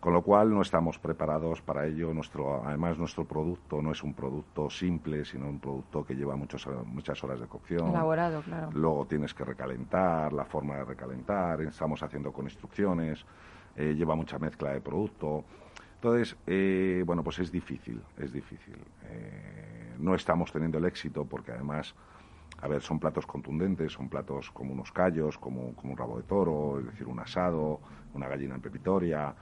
con 0.00 0.12
lo 0.12 0.22
cual 0.22 0.50
no 0.54 0.62
estamos 0.62 0.98
preparados 0.98 1.60
para 1.60 1.86
ello 1.86 2.14
nuestro 2.14 2.64
además 2.64 2.98
nuestro 2.98 3.24
producto 3.24 3.82
no 3.82 3.92
es 3.92 4.02
un 4.02 4.14
producto 4.14 4.70
simple 4.70 5.24
sino 5.24 5.48
un 5.48 5.58
producto 5.58 6.04
que 6.04 6.14
lleva 6.14 6.36
muchos, 6.36 6.68
muchas 6.86 7.22
horas 7.24 7.40
de 7.40 7.46
cocción 7.46 7.88
Elaborado, 7.88 8.42
claro. 8.42 8.70
Luego 8.72 9.06
tienes 9.06 9.34
que 9.34 9.44
recalentar, 9.44 10.32
la 10.32 10.44
forma 10.44 10.76
de 10.76 10.84
recalentar, 10.84 11.60
estamos 11.62 12.02
haciendo 12.02 12.32
con 12.32 12.44
instrucciones, 12.44 13.24
eh, 13.76 13.94
lleva 13.94 14.14
mucha 14.14 14.38
mezcla 14.38 14.72
de 14.72 14.80
producto. 14.80 15.44
Entonces, 15.94 16.36
eh, 16.46 17.02
bueno, 17.06 17.22
pues 17.22 17.38
es 17.40 17.50
difícil, 17.50 18.00
es 18.18 18.32
difícil. 18.32 18.76
Eh, 19.04 19.94
no 19.98 20.14
estamos 20.14 20.52
teniendo 20.52 20.78
el 20.78 20.84
éxito 20.84 21.24
porque 21.24 21.52
además, 21.52 21.94
a 22.60 22.68
ver, 22.68 22.82
son 22.82 22.98
platos 22.98 23.26
contundentes, 23.26 23.92
son 23.92 24.08
platos 24.08 24.50
como 24.50 24.72
unos 24.72 24.92
callos, 24.92 25.38
como, 25.38 25.74
como 25.74 25.92
un 25.92 25.98
rabo 25.98 26.16
de 26.16 26.22
toro, 26.22 26.78
es 26.78 26.86
decir, 26.86 27.06
un 27.06 27.18
asado, 27.18 27.80
una 28.14 28.28
gallina 28.28 28.54
en 28.54 28.60
pepitoria. 28.60 29.34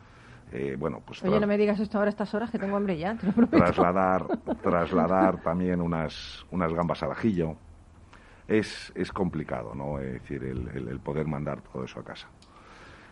Eh, 0.53 0.77
bueno, 0.79 1.01
pues 1.05 1.23
Oye, 1.25 1.41
no 1.41 1.47
me 1.47 1.59
digas 1.59 1.79
esto 1.81 1.99
ahora 1.99 2.09
a 2.09 2.11
estas 2.11 2.33
horas 2.35 2.51
que 2.51 2.59
tengo 2.59 2.77
hambre 2.77 2.97
ya, 2.99 3.15
te 3.17 3.27
lo 3.27 3.33
prometo. 3.33 3.57
trasladar, 3.57 4.27
trasladar 4.63 5.43
también 5.43 5.81
unas, 5.81 6.47
unas 6.51 6.73
gambas 6.73 7.03
al 7.03 7.13
ajillo. 7.13 7.57
Es, 8.49 8.93
es 8.95 9.13
complicado, 9.13 9.75
¿no? 9.75 9.99
Es 9.99 10.13
decir, 10.15 10.45
el, 10.45 10.69
el- 10.69 10.89
el 10.89 11.01
poder 11.01 11.27
mandar 11.27 11.61
todo 11.63 11.85
eso 11.85 11.99
a 12.01 12.05
casa. 12.05 12.29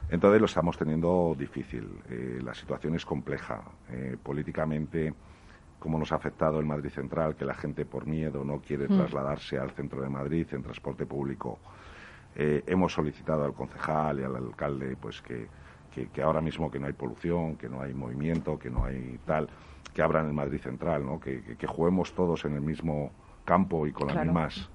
Entonces 0.09 0.39
lo 0.41 0.47
estamos 0.47 0.77
teniendo 0.77 1.35
difícil. 1.37 1.89
Eh, 2.09 2.39
la 2.43 2.55
situación 2.55 2.95
es 2.95 3.05
compleja. 3.05 3.63
Eh, 3.89 4.17
políticamente, 4.23 5.13
como 5.79 5.99
nos 5.99 6.13
ha 6.13 6.17
afectado 6.17 6.61
el 6.61 6.67
Madrid 6.67 6.91
Central, 6.91 7.35
que 7.35 7.45
la 7.45 7.55
gente 7.55 7.85
por 7.85 8.07
miedo 8.07 8.45
no 8.45 8.61
quiere 8.61 8.87
Mm. 8.89 8.97
trasladarse 8.97 9.59
al 9.59 9.71
centro 9.73 10.03
de 10.03 10.09
Madrid 10.09 10.47
en 10.53 10.63
transporte 10.63 11.05
público, 11.07 11.59
eh, 12.37 12.63
hemos 12.67 12.93
solicitado 12.93 13.45
al 13.45 13.55
concejal 13.55 14.21
y 14.21 14.23
al 14.25 14.37
alcalde 14.37 14.97
pues 15.01 15.21
que, 15.23 15.49
que, 15.95 16.09
que 16.09 16.23
ahora 16.23 16.41
mismo 16.41 16.71
que 16.71 16.79
no 16.81 16.87
hay 16.87 16.93
polución, 16.93 17.57
que 17.57 17.69
no 17.69 17.81
hay 17.81 17.95
movimiento, 17.95 18.59
que 18.59 18.69
no 18.71 18.85
hay 18.85 19.19
tal, 19.25 19.49
que 19.93 20.03
abran 20.03 20.27
el 20.27 20.33
Madrid 20.33 20.59
Central, 20.61 21.07
¿no? 21.07 21.21
que, 21.21 21.43
que- 21.43 21.57
que 21.57 21.67
juguemos 21.67 22.13
todos 22.15 22.45
en 22.45 22.55
el 22.55 22.61
mismo 22.61 23.13
campo 23.45 23.87
y 23.87 23.93
con 23.93 24.09
las 24.09 24.15
Claro. 24.17 24.27
mismas 24.33 24.71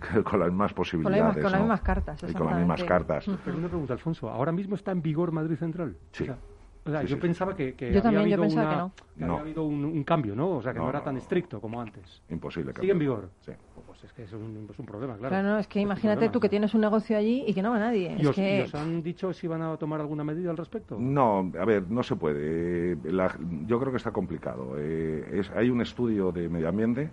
con 0.24 0.40
las 0.40 0.48
mismas 0.48 0.72
posibilidades. 0.72 1.34
con 1.42 1.42
las 1.44 1.52
¿no? 1.54 1.58
mismas 1.60 1.80
cartas, 1.82 2.22
Y 2.28 2.32
con 2.32 2.46
las 2.46 2.56
mismas 2.58 2.82
cartas. 2.84 3.26
Pero 3.44 3.56
una 3.58 3.68
pregunta, 3.68 3.92
Alfonso. 3.92 4.28
¿Ahora 4.30 4.52
mismo 4.52 4.74
está 4.74 4.90
en 4.92 5.02
vigor 5.02 5.32
Madrid 5.32 5.56
Central? 5.56 5.96
Sí. 6.12 6.24
O 6.24 6.26
sea, 6.26 6.38
o 6.84 6.90
sea, 6.90 7.00
Sí, 7.02 7.06
yo 7.08 7.16
sí. 7.16 7.20
pensaba 7.22 7.54
que, 7.54 7.74
que 7.74 7.86
Yo 7.86 7.90
había 7.90 8.02
también, 8.02 8.28
yo 8.28 8.34
habido 8.34 8.42
pensaba 8.42 8.66
una- 8.66 8.74
que 8.74 8.80
no. 8.80 8.92
que 9.14 9.20
No. 9.24 9.32
había 9.34 9.40
habido 9.42 9.64
un, 9.64 9.84
un 9.84 10.04
cambio, 10.04 10.34
¿no? 10.34 10.50
O 10.56 10.62
sea, 10.62 10.72
que 10.72 10.78
no, 10.78 10.84
No, 10.86 10.90
era 10.90 10.98
no, 11.00 11.04
tan 11.04 11.14
no. 11.14 11.20
estricto 11.20 11.60
como 11.60 11.80
antes. 11.80 12.22
Imposible. 12.28 12.72
¿Sigue 12.80 12.92
en 12.92 12.98
vigor? 12.98 13.30
Sí. 13.40 13.52
Pues 13.86 14.02
es 14.04 14.12
que 14.12 14.22
es 14.24 14.32
un, 14.32 14.66
es 14.70 14.78
un 14.78 14.86
problema, 14.86 15.14
claro. 15.16 15.28
Claro, 15.28 15.48
no, 15.48 15.58
es 15.58 15.66
que 15.68 15.80
imagínate 15.80 16.16
problema. 16.16 16.32
tú 16.32 16.40
que 16.40 16.48
tienes 16.48 16.74
un 16.74 16.80
negocio 16.80 17.16
allí 17.16 17.44
y 17.46 17.54
que 17.54 17.62
no 17.62 17.70
va 17.70 17.78
nadie. 17.78 18.16
¿Y 18.18 18.22
Es 18.22 18.26
os, 18.28 18.34
que... 18.36 18.58
y 18.58 18.62
os 18.62 18.74
han 18.74 19.02
dicho 19.02 19.32
si 19.32 19.46
van 19.46 19.62
a 19.62 19.76
tomar 19.76 20.00
alguna 20.00 20.24
medida 20.24 20.50
al 20.50 20.56
respecto? 20.56 20.96
No, 20.98 21.52
a 21.58 21.64
ver, 21.64 21.88
no 21.90 22.02
se 22.02 22.16
puede. 22.16 22.92
Eh, 22.92 22.96
la- 23.04 23.36
yo 23.66 23.78
creo 23.78 23.92
que 23.92 23.98
está 23.98 24.10
complicado. 24.10 24.74
Eh, 24.78 25.28
es- 25.40 25.50
hay 25.50 25.70
un 25.70 25.80
estudio 25.82 26.32
de 26.32 26.48
medio 26.48 26.68
ambiente 26.68 27.10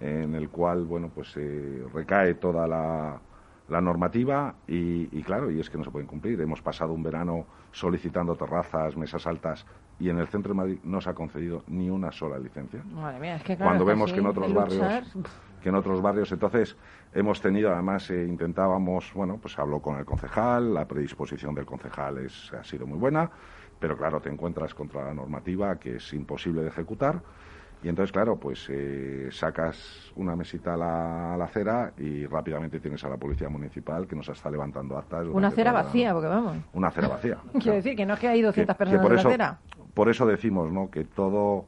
en 0.00 0.34
el 0.34 0.48
cual, 0.50 0.84
bueno, 0.84 1.10
pues 1.14 1.34
eh, 1.36 1.82
recae 1.94 2.34
toda 2.34 2.66
la, 2.68 3.20
la 3.68 3.80
normativa 3.80 4.54
y, 4.66 5.08
y 5.16 5.22
claro, 5.22 5.50
y 5.50 5.60
es 5.60 5.68
que 5.68 5.78
no 5.78 5.84
se 5.84 5.90
pueden 5.90 6.06
cumplir. 6.06 6.40
Hemos 6.40 6.62
pasado 6.62 6.92
un 6.92 7.02
verano 7.02 7.46
solicitando 7.72 8.34
terrazas, 8.34 8.96
mesas 8.96 9.26
altas 9.26 9.66
y 10.00 10.08
en 10.08 10.18
el 10.18 10.28
centro 10.28 10.52
de 10.52 10.56
Madrid 10.56 10.78
no 10.84 11.00
se 11.00 11.10
ha 11.10 11.14
concedido 11.14 11.64
ni 11.66 11.90
una 11.90 12.12
sola 12.12 12.38
licencia. 12.38 12.82
Madre 12.84 13.20
mía, 13.20 13.36
es 13.36 13.42
que 13.42 13.56
claro, 13.56 13.70
Cuando 13.70 13.84
vemos 13.84 14.12
que 14.12 14.20
en 14.20 14.26
otros 14.26 14.52
barrios 14.54 15.12
que 15.60 15.70
en 15.70 15.74
otros 15.74 16.00
barrios 16.00 16.30
entonces 16.30 16.76
hemos 17.12 17.40
tenido 17.40 17.72
además 17.72 18.08
eh, 18.10 18.24
intentábamos 18.24 19.12
bueno 19.12 19.38
pues 19.42 19.58
habló 19.58 19.80
con 19.80 19.98
el 19.98 20.04
concejal 20.04 20.72
la 20.72 20.86
predisposición 20.86 21.54
del 21.54 21.66
concejal 21.66 22.18
es, 22.18 22.52
ha 22.52 22.62
sido 22.62 22.86
muy 22.86 22.96
buena 22.96 23.28
pero 23.78 23.96
claro 23.96 24.20
te 24.20 24.28
encuentras 24.28 24.72
contra 24.74 25.04
la 25.04 25.14
normativa 25.14 25.76
que 25.78 25.96
es 25.96 26.12
imposible 26.12 26.62
de 26.62 26.68
ejecutar 26.68 27.20
y 27.82 27.88
entonces 27.88 28.10
claro 28.12 28.36
pues 28.36 28.66
eh, 28.70 29.28
sacas 29.30 30.10
una 30.16 30.34
mesita 30.34 30.74
a 30.74 30.76
la, 30.76 31.34
a 31.34 31.36
la 31.36 31.44
acera 31.44 31.92
y 31.96 32.26
rápidamente 32.26 32.80
tienes 32.80 33.04
a 33.04 33.08
la 33.08 33.16
policía 33.16 33.48
municipal 33.48 34.06
que 34.06 34.16
nos 34.16 34.28
está 34.28 34.50
levantando 34.50 34.98
actas 34.98 35.26
Una 35.28 35.48
acera 35.48 35.70
toda 35.70 35.82
vacía, 35.84 36.12
porque 36.12 36.28
vamos. 36.28 36.56
una 36.72 36.88
acera 36.88 37.08
vacía 37.08 37.36
Quiero 37.52 37.60
claro. 37.60 37.76
decir 37.76 37.96
que 37.96 38.06
no 38.06 38.14
es 38.14 38.20
que 38.20 38.28
hay 38.28 38.42
200 38.42 38.74
Que- 38.76 38.76
que 38.76 38.78
personas 38.78 39.02
por 39.02 39.10
en 39.12 39.16
la 39.16 39.28
acera. 39.28 39.58
Por 39.94 40.08
eso 40.08 40.26
decimos, 40.26 40.70
¿no? 40.72 40.90
Que 40.90 41.04
todo, 41.04 41.66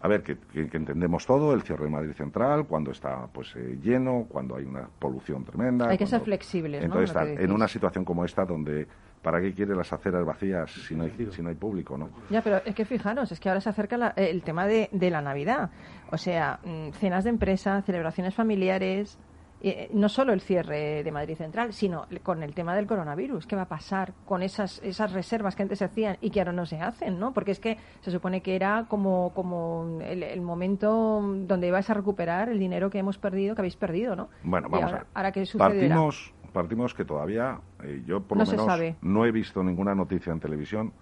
a 0.00 0.08
ver, 0.08 0.22
que, 0.22 0.36
que- 0.38 0.68
que 0.68 0.76
entendemos 0.76 1.24
todo, 1.26 1.52
el 1.54 1.62
cierre 1.62 1.84
de 1.84 1.90
Madrid 1.90 2.12
Central, 2.12 2.66
cuando 2.66 2.90
está 2.90 3.26
pues 3.32 3.54
eh, 3.56 3.78
lleno, 3.82 4.26
cuando 4.28 4.56
hay 4.56 4.64
una 4.64 4.88
polución 4.98 5.44
tremenda. 5.44 5.88
Hay 5.88 5.96
que 5.98 6.06
ser 6.06 6.20
flexibles, 6.22 6.80
¿no? 6.80 6.86
Entonces, 7.00 7.36
que 7.36 7.44
en 7.44 7.52
una 7.52 7.68
situación 7.68 8.04
como 8.04 8.24
esta, 8.24 8.44
donde 8.44 8.86
¿para 9.22 9.40
qué 9.40 9.54
quiere 9.54 9.74
las 9.74 9.92
aceras 9.92 10.24
vacías 10.26 10.70
si 10.70 10.94
no 10.94 11.04
hay, 11.04 11.12
si 11.30 11.42
no 11.42 11.48
hay 11.48 11.54
público, 11.54 11.96
no? 11.96 12.08
Ya, 12.30 12.42
pero 12.42 12.60
es 12.64 12.74
que 12.74 12.84
fijaros, 12.84 13.30
es 13.32 13.38
que 13.40 13.48
ahora 13.48 13.60
se 13.60 13.68
acerca 13.70 13.96
la- 13.96 14.12
el 14.16 14.42
tema 14.42 14.66
de, 14.66 14.88
de 14.92 15.10
la 15.10 15.22
Navidad. 15.22 15.70
O 16.10 16.18
sea, 16.18 16.58
mm, 16.64 16.90
cenas 16.92 17.24
de 17.24 17.30
empresa, 17.30 17.80
celebraciones 17.82 18.34
familiares, 18.34 19.18
eh, 19.64 19.88
no 19.94 20.08
solo 20.08 20.32
el 20.32 20.40
cierre 20.40 21.04
de 21.04 21.12
Madrid 21.12 21.36
Central, 21.36 21.72
sino 21.72 22.08
con 22.24 22.42
el 22.42 22.52
tema 22.52 22.74
del 22.74 22.88
coronavirus. 22.88 23.46
¿Qué 23.46 23.54
va 23.54 23.62
a 23.62 23.68
pasar 23.68 24.12
con 24.26 24.42
esas, 24.42 24.80
esas 24.82 25.12
reservas 25.12 25.54
que 25.54 25.62
antes 25.62 25.78
se 25.78 25.84
hacían 25.84 26.16
y 26.20 26.30
que 26.30 26.40
ahora 26.40 26.50
no 26.52 26.66
se 26.66 26.80
hacen? 26.80 27.20
¿no? 27.20 27.32
Porque 27.32 27.52
es 27.52 27.60
que 27.60 27.78
se 28.00 28.10
supone 28.10 28.40
que 28.40 28.56
era 28.56 28.86
como, 28.88 29.30
como 29.34 30.00
el, 30.04 30.24
el 30.24 30.40
momento 30.40 31.20
donde 31.46 31.68
ibais 31.68 31.88
a 31.88 31.94
recuperar 31.94 32.48
el 32.48 32.58
dinero 32.58 32.90
que 32.90 32.98
hemos 32.98 33.18
perdido, 33.18 33.54
que 33.54 33.60
habéis 33.60 33.76
perdido, 33.76 34.16
¿no? 34.16 34.30
Bueno, 34.42 34.68
vamos 34.68 34.86
ahora, 34.86 34.96
a 34.96 35.00
ver. 35.04 35.06
ahora 35.14 35.30
qué 35.32 35.46
sucederá? 35.46 35.70
Partimos, 35.94 36.34
partimos 36.52 36.94
que 36.94 37.04
todavía, 37.04 37.58
eh, 37.82 38.02
yo 38.06 38.20
por 38.22 38.38
No 38.38 38.44
lo 38.44 38.50
menos 38.50 38.66
sabe. 38.66 38.96
no 39.02 39.24
he 39.26 39.32
visto 39.32 39.62
ninguna 39.62 39.94
noticia 39.94 40.32
en 40.32 40.40
televisión 40.40 40.92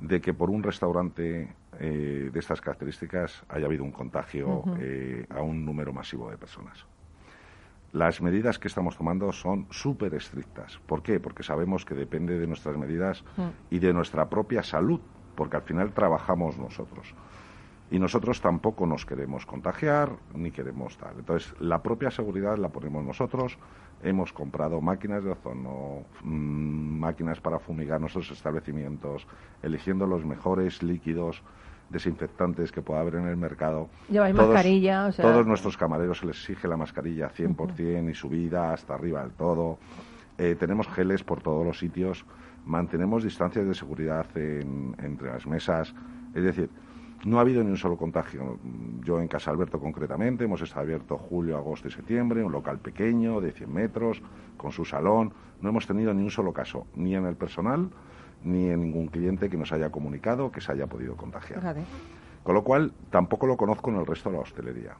de 0.00 0.20
que 0.20 0.34
por 0.34 0.50
un 0.50 0.62
restaurante 0.62 1.54
eh, 1.78 2.30
de 2.32 2.38
estas 2.38 2.60
características 2.60 3.44
haya 3.48 3.66
habido 3.66 3.84
un 3.84 3.92
contagio 3.92 4.64
eh, 4.78 5.26
a 5.30 5.40
un 5.42 5.64
número 5.64 5.92
masivo 5.92 6.30
de 6.30 6.36
personas. 6.36 6.84
Las 7.92 8.20
medidas 8.20 8.58
que 8.58 8.68
estamos 8.68 8.96
tomando 8.96 9.32
son 9.32 9.66
súper 9.70 10.12
estrictas. 10.14 10.78
¿Por 10.86 11.02
qué? 11.02 11.18
Porque 11.20 11.42
sabemos 11.42 11.84
que 11.86 11.94
depende 11.94 12.38
de 12.38 12.46
nuestras 12.46 12.76
medidas 12.76 13.24
Mm. 13.36 13.42
y 13.70 13.78
de 13.78 13.92
nuestra 13.94 14.28
propia 14.28 14.62
salud, 14.62 15.00
porque 15.34 15.56
al 15.56 15.62
final 15.62 15.92
trabajamos 15.92 16.58
nosotros. 16.58 17.14
Y 17.90 17.98
nosotros 17.98 18.40
tampoco 18.40 18.84
nos 18.84 19.06
queremos 19.06 19.46
contagiar 19.46 20.10
ni 20.34 20.50
queremos 20.50 20.98
tal. 20.98 21.14
Entonces, 21.18 21.54
la 21.60 21.82
propia 21.82 22.10
seguridad 22.10 22.58
la 22.58 22.68
ponemos 22.68 23.04
nosotros. 23.04 23.56
Hemos 24.02 24.32
comprado 24.32 24.80
máquinas 24.80 25.24
de 25.24 25.30
ozono, 25.30 26.04
mm, 26.22 26.98
máquinas 27.00 27.40
para 27.40 27.58
fumigar 27.58 28.00
nuestros 28.00 28.30
establecimientos, 28.30 29.26
eligiendo 29.62 30.06
los 30.06 30.24
mejores 30.24 30.82
líquidos 30.82 31.42
desinfectantes 31.88 32.72
que 32.72 32.82
pueda 32.82 33.00
haber 33.00 33.14
en 33.14 33.26
el 33.26 33.36
mercado. 33.36 33.88
Lleváis 34.08 34.34
mascarilla, 34.34 35.06
o 35.06 35.12
sea- 35.12 35.24
Todos 35.24 35.46
nuestros 35.46 35.76
camareros 35.76 36.18
se 36.18 36.26
les 36.26 36.36
exige 36.36 36.68
la 36.68 36.76
mascarilla 36.76 37.28
100% 37.30 38.10
y 38.10 38.14
subida 38.14 38.72
hasta 38.72 38.94
arriba 38.94 39.22
del 39.22 39.32
todo. 39.32 39.78
Eh, 40.36 40.56
tenemos 40.58 40.88
geles 40.88 41.22
por 41.24 41.42
todos 41.42 41.64
los 41.64 41.78
sitios. 41.78 42.26
Mantenemos 42.64 43.22
distancias 43.24 43.64
de 43.66 43.74
seguridad 43.74 44.26
en- 44.36 44.94
entre 45.02 45.28
las 45.30 45.46
mesas. 45.46 45.94
Es 46.34 46.42
decir, 46.42 46.68
no 47.24 47.38
ha 47.38 47.40
habido 47.40 47.64
ni 47.64 47.70
un 47.70 47.76
solo 47.76 47.96
contagio. 47.96 48.58
Yo 49.02 49.20
en 49.20 49.28
Casa 49.28 49.50
Alberto 49.50 49.80
concretamente 49.80 50.44
hemos 50.44 50.60
estado 50.60 50.82
abierto 50.82 51.16
julio, 51.16 51.56
agosto 51.56 51.88
y 51.88 51.90
septiembre, 51.90 52.44
un 52.44 52.52
local 52.52 52.78
pequeño 52.78 53.40
de 53.40 53.52
100 53.52 53.72
metros, 53.72 54.22
con 54.56 54.72
su 54.72 54.84
salón. 54.84 55.32
No 55.60 55.70
hemos 55.70 55.86
tenido 55.86 56.12
ni 56.14 56.22
un 56.22 56.30
solo 56.30 56.52
caso, 56.52 56.86
ni 56.94 57.14
en 57.14 57.26
el 57.26 57.34
personal, 57.34 57.90
ni 58.44 58.68
en 58.68 58.80
ningún 58.82 59.08
cliente 59.08 59.48
que 59.48 59.56
nos 59.56 59.72
haya 59.72 59.90
comunicado 59.90 60.52
que 60.52 60.60
se 60.60 60.72
haya 60.72 60.86
podido 60.86 61.16
contagiar. 61.16 61.76
Con 62.42 62.54
lo 62.54 62.62
cual, 62.62 62.92
tampoco 63.10 63.46
lo 63.46 63.56
conozco 63.56 63.90
en 63.90 63.96
el 63.96 64.06
resto 64.06 64.30
de 64.30 64.36
la 64.36 64.42
hostelería. 64.42 64.96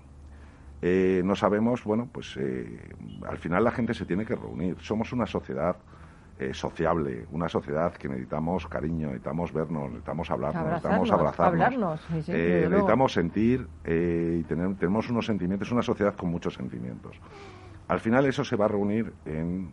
Eh, 0.82 1.22
no 1.24 1.36
sabemos, 1.36 1.84
bueno, 1.84 2.08
pues 2.10 2.36
eh, 2.38 2.80
al 3.26 3.38
final 3.38 3.64
la 3.64 3.70
gente 3.70 3.94
se 3.94 4.04
tiene 4.04 4.26
que 4.26 4.34
reunir. 4.34 4.76
Somos 4.80 5.12
una 5.12 5.26
sociedad 5.26 5.76
eh, 6.38 6.52
sociable, 6.52 7.26
una 7.30 7.48
sociedad 7.48 7.94
que 7.94 8.08
necesitamos 8.08 8.66
cariño, 8.66 9.06
necesitamos 9.08 9.52
vernos, 9.52 9.84
necesitamos 9.88 10.30
hablarnos, 10.30 10.64
necesitamos 10.66 11.10
Abrazarnos, 11.10 11.54
hablarnos, 11.62 12.00
sí, 12.12 12.22
sí, 12.22 12.32
Eh, 12.34 12.66
necesitamos 12.68 13.12
sentir 13.12 13.66
eh, 13.84 14.38
y 14.40 14.44
tener- 14.44 14.76
tenemos 14.76 15.08
unos 15.08 15.24
sentimientos, 15.26 15.72
una 15.72 15.82
sociedad 15.82 16.14
con 16.14 16.30
muchos 16.30 16.54
sentimientos. 16.54 17.16
Al 17.88 18.00
final 18.00 18.26
eso 18.26 18.44
se 18.44 18.56
va 18.56 18.64
a 18.64 18.68
reunir 18.68 19.14
en 19.24 19.72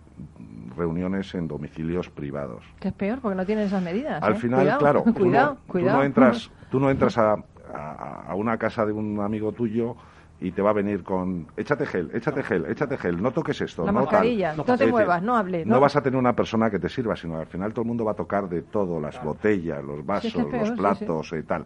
reuniones 0.77 1.33
en 1.35 1.47
domicilios 1.47 2.09
privados. 2.09 2.63
Que 2.79 2.89
es 2.89 2.93
peor 2.93 3.19
porque 3.21 3.35
no 3.35 3.45
tienen 3.45 3.65
esas 3.65 3.81
medidas. 3.81 4.21
Al 4.23 4.33
¿eh? 4.33 4.35
final, 4.35 4.59
Cuidado, 4.61 4.79
claro, 4.79 5.03
tú, 5.05 5.13
cuidado, 5.13 5.53
no, 5.53 5.59
tú 5.65 5.71
cuidado. 5.71 5.97
no 5.97 6.03
entras, 6.03 6.51
tú 6.69 6.79
no 6.79 6.89
entras 6.91 7.17
a, 7.17 7.33
a- 7.73 8.25
a 8.27 8.35
una 8.35 8.57
casa 8.57 8.85
de 8.85 8.91
un 8.93 9.19
amigo 9.19 9.51
tuyo 9.51 9.95
y 10.39 10.51
te 10.51 10.61
va 10.61 10.71
a 10.71 10.73
venir 10.73 11.03
con 11.03 11.47
échate 11.55 11.85
gel, 11.85 12.11
échate 12.13 12.43
gel, 12.43 12.65
échate 12.65 12.97
gel, 12.97 13.21
no 13.21 13.31
toques 13.31 13.61
esto, 13.61 13.85
La 13.85 13.91
no 13.91 14.01
mascarilla, 14.01 14.49
tal. 14.49 14.57
no 14.57 14.65
te 14.65 14.71
decir, 14.73 14.87
muevas, 14.89 15.21
no 15.23 15.35
hables, 15.37 15.65
No 15.65 15.75
no. 15.75 15.81
vas 15.81 15.95
a 15.95 16.01
tener 16.01 16.19
una 16.19 16.35
persona 16.35 16.69
que 16.69 16.79
te 16.79 16.89
sirva, 16.89 17.15
sino 17.15 17.37
al 17.37 17.47
final 17.47 17.71
todo 17.71 17.83
el 17.83 17.87
mundo 17.87 18.03
va 18.03 18.11
a 18.11 18.15
tocar 18.15 18.49
de 18.49 18.63
todo, 18.63 18.99
las 18.99 19.23
botellas, 19.23 19.83
los 19.83 20.05
vasos, 20.05 20.23
Sí, 20.23 20.27
es 20.29 20.33
que 20.33 20.41
es 20.41 20.47
peor, 20.47 20.59
los 20.61 20.69
sí, 20.69 20.75
platos 20.75 21.33
y 21.33 21.43
tal. 21.43 21.65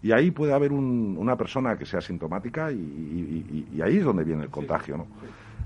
Y 0.00 0.12
ahí 0.12 0.30
puede 0.30 0.52
haber 0.52 0.72
un- 0.72 1.16
una 1.18 1.36
persona 1.36 1.76
que 1.76 1.84
sea 1.84 2.00
sintomática 2.00 2.70
y, 2.72 2.76
y- 2.76 3.66
y- 3.70 3.76
y 3.76 3.82
ahí 3.82 3.98
es 3.98 4.04
donde 4.04 4.24
viene 4.24 4.44
el 4.44 4.50
contagio, 4.50 4.96
¿no? 4.96 5.08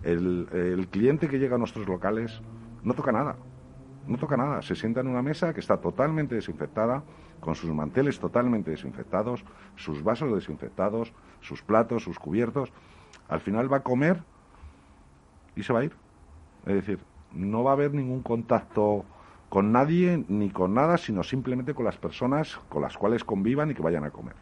El, 0.03 0.49
el 0.53 0.89
cliente 0.89 1.29
que 1.29 1.39
llega 1.39 1.55
a 1.57 1.59
nuestros 1.59 1.87
locales 1.87 2.43
no 2.83 2.95
toca 2.95 3.13
nada, 3.13 3.37
no 4.07 4.19
toca 4.19 4.37
nada. 4.37 4.63
Se 4.63 4.75
sienta 4.75 5.01
en 5.01 5.07
una 5.09 5.23
mesa 5.23 5.53
que 5.55 5.61
está 5.61 5.77
totalmente 5.81 6.35
desinfectada, 6.35 7.05
con 7.41 7.55
sus 7.55 7.71
manteles 7.71 8.19
totalmente 8.19 8.71
desinfectados, 8.71 9.45
sus 9.75 10.03
vasos 10.03 10.33
desinfectados, 10.35 11.13
sus 11.43 11.63
platos, 11.63 12.03
sus 12.03 12.19
cubiertos. 12.19 12.73
Al 13.29 13.41
final 13.41 13.73
va 13.73 13.79
a 13.79 13.83
comer 13.83 14.23
y 15.55 15.63
se 15.63 15.73
va 15.73 15.81
a 15.81 15.85
ir. 15.85 15.93
Es 16.67 16.75
decir, 16.75 16.99
no 17.33 17.65
va 17.65 17.71
a 17.71 17.75
haber 17.75 17.93
ningún 17.93 18.23
contacto 18.23 19.05
con 19.49 19.73
nadie 19.73 20.25
ni 20.29 20.51
con 20.51 20.75
nada, 20.75 20.97
sino 20.97 21.23
simplemente 21.23 21.75
con 21.75 21.85
las 21.85 21.99
personas 21.99 22.59
con 22.69 22.83
las 22.83 22.97
cuales 22.97 23.25
convivan 23.25 23.71
y 23.71 23.75
que 23.75 23.83
vayan 23.83 24.05
a 24.05 24.11
comer. 24.11 24.35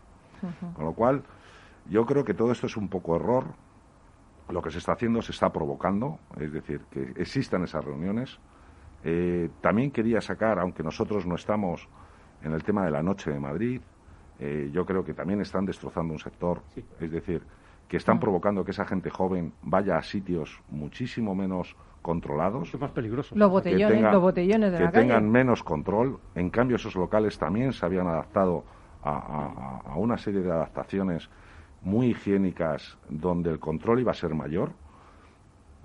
Con 0.74 0.84
lo 0.84 0.92
cual, 0.92 1.22
yo 1.88 2.06
creo 2.06 2.24
que 2.24 2.32
todo 2.32 2.52
esto 2.52 2.66
es 2.66 2.76
un 2.76 2.88
poco 2.88 3.16
error. 3.16 3.44
Lo 4.48 4.62
que 4.62 4.70
se 4.70 4.78
está 4.78 4.92
haciendo 4.92 5.22
se 5.22 5.32
está 5.32 5.52
provocando, 5.52 6.18
es 6.38 6.52
decir, 6.52 6.80
que 6.90 7.12
existan 7.16 7.64
esas 7.64 7.84
reuniones. 7.84 8.38
Eh, 9.04 9.50
también 9.60 9.90
quería 9.90 10.20
sacar, 10.20 10.58
aunque 10.58 10.82
nosotros 10.82 11.26
no 11.26 11.34
estamos 11.34 11.88
en 12.42 12.52
el 12.52 12.62
tema 12.62 12.84
de 12.84 12.90
la 12.90 13.02
noche 13.02 13.30
de 13.30 13.38
Madrid, 13.38 13.80
eh, 14.40 14.70
yo 14.72 14.84
creo 14.86 15.04
que 15.04 15.14
también 15.14 15.40
están 15.40 15.64
destrozando 15.66 16.12
un 16.12 16.18
sector, 16.18 16.62
es 16.98 17.10
decir, 17.10 17.42
que 17.86 17.96
están 17.96 18.18
provocando 18.20 18.64
que 18.64 18.70
esa 18.70 18.84
gente 18.86 19.10
joven 19.10 19.52
vaya 19.62 19.96
a 19.98 20.02
sitios 20.02 20.60
muchísimo 20.70 21.34
menos 21.34 21.76
controlados, 22.02 22.72
más 22.80 22.90
peligroso. 22.92 23.34
Los 23.36 23.48
que 23.48 23.52
botellones, 23.52 24.02
los 24.12 24.22
botellones 24.22 24.72
de 24.72 24.78
que 24.78 24.84
la 24.84 24.90
calle. 24.92 25.02
tengan 25.08 25.30
menos 25.30 25.62
control. 25.62 26.18
En 26.34 26.48
cambio, 26.50 26.76
esos 26.76 26.94
locales 26.96 27.38
también 27.38 27.72
se 27.72 27.84
habían 27.84 28.06
adaptado 28.06 28.64
a, 29.02 29.10
a- 29.10 29.46
a- 29.88 29.92
a 29.92 29.96
una 29.96 30.16
serie 30.16 30.40
de 30.40 30.50
adaptaciones 30.50 31.28
muy 31.82 32.08
higiénicas 32.10 32.96
donde 33.08 33.50
el 33.50 33.58
control 33.58 34.00
iba 34.00 34.12
a 34.12 34.14
ser 34.14 34.34
mayor. 34.34 34.72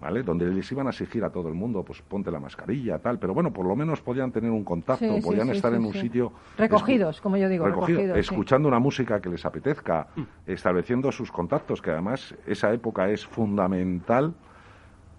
¿Vale? 0.01 0.23
Donde 0.23 0.45
les 0.47 0.69
iban 0.71 0.87
a 0.87 0.89
exigir 0.89 1.23
a 1.23 1.29
todo 1.29 1.47
el 1.47 1.53
mundo, 1.53 1.81
pues 1.83 2.01
ponte 2.01 2.29
la 2.29 2.39
mascarilla, 2.39 2.99
tal, 2.99 3.17
pero 3.17 3.33
bueno, 3.33 3.53
por 3.53 3.65
lo 3.65 3.75
menos 3.77 4.01
podían 4.01 4.31
tener 4.31 4.51
un 4.51 4.63
contacto, 4.65 5.15
Sí, 5.15 5.21
podían 5.21 5.47
sí, 5.47 5.53
estar 5.53 5.71
sí, 5.71 5.77
en 5.77 5.85
un 5.85 5.93
sitio 5.93 6.33
Recogidos, 6.57 7.21
como 7.21 7.37
yo 7.37 7.47
digo, 7.47 7.65
recogido, 7.65 7.99
recogidos, 7.99 8.15
sí. 8.15 8.19
escuchando 8.33 8.67
una 8.67 8.79
música 8.79 9.21
que 9.21 9.29
les 9.29 9.45
apetezca, 9.45 10.07
estableciendo 10.45 11.11
sus 11.13 11.31
contactos, 11.31 11.81
que 11.81 11.91
además 11.91 12.35
esa 12.45 12.73
época 12.73 13.09
es 13.09 13.25
fundamental 13.25 14.33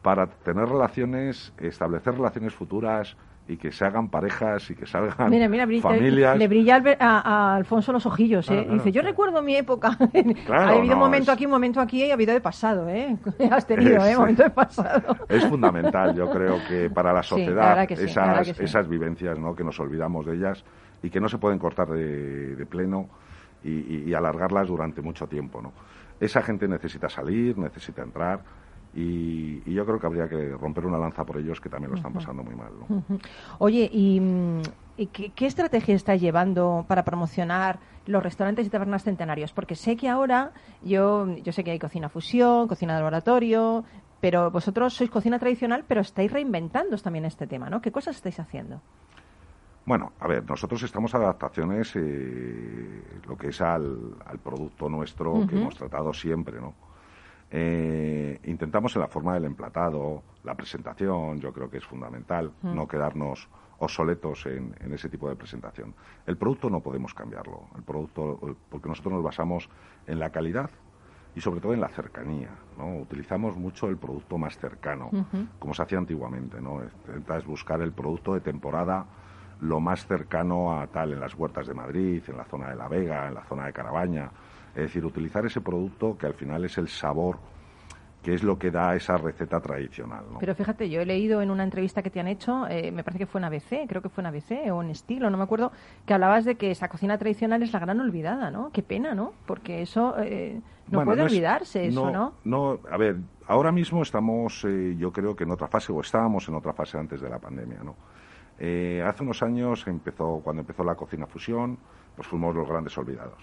para 0.02 0.26
tener 0.26 0.68
relaciones, 0.68 1.52
establecer 1.58 2.14
relaciones 2.14 2.54
futuras 2.54 3.16
y 3.48 3.56
que 3.56 3.70
se 3.70 3.85
hagan 3.85 4.09
parejas 4.09 4.68
y 4.70 4.74
que 4.74 4.87
salgan 4.87 5.30
Mira, 5.30 5.48
mira, 5.48 5.66
brilla- 5.66 5.82
familias. 5.82 6.37
le 6.37 6.48
brilla 6.48 6.82
a, 6.98 7.20
a 7.52 7.54
Alfonso 7.56 7.92
los 7.92 8.04
ojillos, 8.04 8.50
¿eh? 8.50 8.54
Claro, 8.62 8.72
dice, 8.74 8.90
yo 8.90 9.00
claro. 9.02 9.09
recuerdo 9.12 9.42
mi 9.42 9.54
época. 9.56 9.96
Ha 10.50 10.68
habido 10.70 10.94
un 10.94 10.98
momento 10.98 11.30
es- 11.30 11.37
aquí, 11.37 11.44
un 11.46 11.52
momento 11.52 11.80
aquí, 11.80 12.04
y 12.04 12.11
ha 12.11 12.14
habido 12.14 12.32
de 12.35 12.40
pasado, 12.40 12.88
¿eh? 12.88 13.16
Has 13.50 13.66
tenido, 13.66 13.98
Es- 14.04 14.14
¿eh? 14.14 14.16
Momento 14.18 14.42
de 14.42 14.50
pasado. 14.50 15.16
Es 15.28 15.44
fundamental, 15.46 16.14
yo 16.16 16.28
creo 16.30 16.59
que 16.68 16.90
para 16.90 17.12
la 17.12 17.22
sociedad 17.22 17.87
sí, 17.88 17.94
la 17.94 18.02
esas, 18.40 18.48
sí. 18.48 18.64
esas 18.64 18.88
vivencias, 18.88 19.38
¿no? 19.38 19.54
que 19.54 19.62
nos 19.62 19.78
olvidamos 19.78 20.26
de 20.26 20.35
ellas 20.35 20.64
y 21.02 21.11
que 21.11 21.20
no 21.20 21.28
se 21.28 21.38
pueden 21.38 21.59
cortar 21.61 21.88
de, 21.88 22.56
de 22.56 22.66
pleno 22.66 23.09
y, 23.62 23.70
y- 23.70 24.04
y 24.09 24.14
alargarlas 24.14 24.66
durante 24.66 25.02
mucho 25.02 25.26
tiempo. 25.28 25.62
¿no? 25.62 25.72
Esa 26.18 26.42
gente 26.42 26.66
necesita 26.66 27.09
salir, 27.09 27.56
necesita 27.59 28.02
entrar 28.02 28.40
y, 28.96 29.62
y 29.66 29.74
yo 29.74 29.85
creo 29.85 30.00
que 30.00 30.06
habría 30.06 30.26
que 30.26 30.56
romper 30.56 30.87
una 30.87 30.96
lanza 30.96 31.22
por 31.24 31.37
ellos 31.37 31.61
que 31.61 31.68
también 31.68 31.90
lo 31.90 31.96
están 31.96 32.14
pasando 32.14 32.42
muy 32.42 32.54
mal. 32.54 32.72
¿no? 32.80 33.04
Oye, 33.59 33.90
¿y, 33.92 34.18
mm, 34.18 34.62
y 34.96 35.06
qué, 35.09 35.30
qué 35.30 35.46
estrategia 35.46 35.94
estáis 35.94 36.22
llevando 36.22 36.87
para 36.88 37.04
promocionar 37.04 37.78
los 38.06 38.22
restaurantes 38.22 38.66
y 38.66 38.70
tabernas 38.70 39.04
centenarios? 39.04 39.52
Porque 39.52 39.74
sé 39.74 39.96
que 39.98 40.09
ahora, 40.09 40.52
yo, 40.82 41.28
yo 41.37 41.52
sé 41.52 41.62
que 41.62 41.72
hay 41.72 41.78
cocina 41.78 42.09
fusión, 42.09 42.68
cocina 42.68 42.94
de 42.94 43.00
laboratorio, 43.00 43.85
pero 44.18 44.50
vosotros 44.50 44.94
sois 44.94 45.11
cocina 45.11 45.38
tradicional, 45.38 45.85
pero 45.87 46.00
estáis 46.00 46.32
reinventando 46.32 46.96
también 46.96 47.26
este 47.26 47.46
tema, 47.46 47.68
¿no? 47.68 47.82
¿Qué 47.82 47.92
cosas 47.92 48.16
estáis 48.16 48.40
haciendo? 48.40 48.80
Bueno, 49.85 50.12
a 50.18 50.26
ver, 50.26 50.42
nosotros 50.48 50.82
estamos 50.82 51.14
adaptaciones, 51.14 51.92
eh, 51.96 53.02
lo 53.28 53.37
que 53.37 53.48
es 53.48 53.61
al, 53.61 54.16
al 54.24 54.38
producto 54.38 54.88
nuestro 54.88 55.46
que 55.46 55.54
hemos 55.54 55.76
tratado 55.76 56.14
siempre, 56.14 56.59
¿no? 56.61 56.74
Eh, 57.50 58.40
intentamos 58.44 58.94
en 58.96 59.02
la 59.02 59.09
forma 59.09 59.35
del 59.35 59.44
emplatado, 59.44 60.22
la 60.42 60.54
presentación, 60.54 61.40
yo 61.40 61.52
creo 61.52 61.70
que 61.70 61.78
es 61.78 61.85
fundamental, 61.85 62.52
no 62.62 62.88
quedarnos 62.88 63.48
obsoletos 63.78 64.46
en, 64.46 64.74
en 64.80 64.92
ese 64.92 65.09
tipo 65.09 65.28
de 65.28 65.37
presentación. 65.37 65.94
El 66.26 66.37
producto 66.37 66.70
no 66.70 66.80
podemos 66.80 67.14
cambiarlo, 67.14 67.68
el 67.76 67.82
producto, 67.82 68.40
eh, 68.42 68.54
porque 68.70 68.88
nosotros 68.88 69.14
nos 69.14 69.22
basamos 69.22 69.68
en 70.06 70.18
la 70.18 70.30
calidad 70.30 70.70
y 71.35 71.40
sobre 71.40 71.61
todo 71.61 71.74
en 71.74 71.80
la 71.80 71.88
cercanía, 71.88 72.48
¿no? 72.78 72.96
Utilizamos 72.96 73.56
mucho 73.56 73.88
el 73.88 73.98
producto 73.98 74.38
más 74.38 74.56
cercano, 74.59 75.11
como 75.59 75.74
se 75.74 75.82
hacía 75.82 75.98
antiguamente, 75.98 76.61
¿no? 76.62 76.80
Intentas 76.82 77.44
buscar 77.44 77.82
el 77.82 77.92
producto 77.92 78.32
de 78.32 78.40
temporada 78.40 79.04
lo 79.61 79.80
más 79.80 80.06
cercano 80.06 80.78
a 80.78 80.87
tal 80.87 81.12
en 81.12 81.20
las 81.20 81.35
huertas 81.35 81.66
de 81.66 81.74
Madrid, 81.74 82.22
en 82.26 82.37
la 82.37 82.44
zona 82.44 82.70
de 82.70 82.76
La 82.76 82.88
Vega, 82.88 83.28
en 83.28 83.35
la 83.35 83.44
zona 83.44 83.66
de 83.66 83.72
Carabaña. 83.72 84.30
Es 84.76 84.82
decir, 84.82 85.04
utilizar 85.04 85.44
ese 85.46 85.60
producto 85.60 86.16
que 86.18 86.26
al 86.26 86.34
final 86.34 86.64
es 86.64 86.76
el 86.78 86.88
sabor 86.88 87.38
que 88.22 88.34
es 88.34 88.42
lo 88.42 88.58
que 88.58 88.72
da 88.72 88.94
esa 88.96 89.16
receta 89.16 89.60
tradicional. 89.60 90.24
¿no? 90.32 90.38
Pero 90.40 90.52
fíjate, 90.56 90.90
yo 90.90 91.00
he 91.00 91.06
leído 91.06 91.42
en 91.42 91.50
una 91.50 91.62
entrevista 91.62 92.02
que 92.02 92.10
te 92.10 92.18
han 92.18 92.26
hecho, 92.26 92.66
eh, 92.68 92.90
me 92.90 93.04
parece 93.04 93.20
que 93.20 93.26
fue 93.26 93.40
en 93.40 93.44
ABC, 93.44 93.86
creo 93.88 94.02
que 94.02 94.08
fue 94.08 94.22
en 94.22 94.26
ABC 94.26 94.70
o 94.72 94.82
en 94.82 94.90
Estilo, 94.90 95.30
no 95.30 95.36
me 95.38 95.44
acuerdo, 95.44 95.70
que 96.04 96.12
hablabas 96.12 96.44
de 96.44 96.56
que 96.56 96.72
esa 96.72 96.88
cocina 96.88 97.16
tradicional 97.18 97.62
es 97.62 97.72
la 97.72 97.78
gran 97.78 98.00
olvidada, 98.00 98.50
¿no? 98.50 98.70
Qué 98.72 98.82
pena, 98.82 99.14
¿no? 99.14 99.32
Porque 99.46 99.80
eso 99.80 100.16
eh, 100.18 100.60
no 100.88 100.98
Bueno, 100.98 101.12
puede 101.12 101.24
es- 101.24 101.30
olvidarse, 101.32 101.86
eso, 101.86 102.10
¿no? 102.10 102.32
No, 102.44 102.80
a 102.90 102.96
ver, 102.96 103.16
ahora 103.46 103.70
mismo 103.70 104.02
estamos, 104.02 104.64
eh, 104.64 104.96
yo 104.98 105.12
creo 105.12 105.36
que 105.36 105.44
en 105.44 105.52
otra 105.52 105.68
fase, 105.68 105.92
o 105.92 106.00
estábamos 106.00 106.48
en 106.48 106.56
otra 106.56 106.72
fase 106.72 106.98
antes 106.98 107.20
de 107.20 107.30
la 107.30 107.38
pandemia, 107.38 107.78
¿no? 107.84 107.94
Eh, 108.58 109.04
hace 109.06 109.22
unos 109.22 109.40
años 109.44 109.86
empezó, 109.86 110.40
cuando 110.42 110.62
empezó 110.62 110.82
la 110.82 110.96
cocina 110.96 111.26
fusión, 111.28 111.78
pues 112.16 112.26
fuimos 112.26 112.56
los 112.56 112.68
grandes 112.68 112.96
olvidados, 112.98 113.38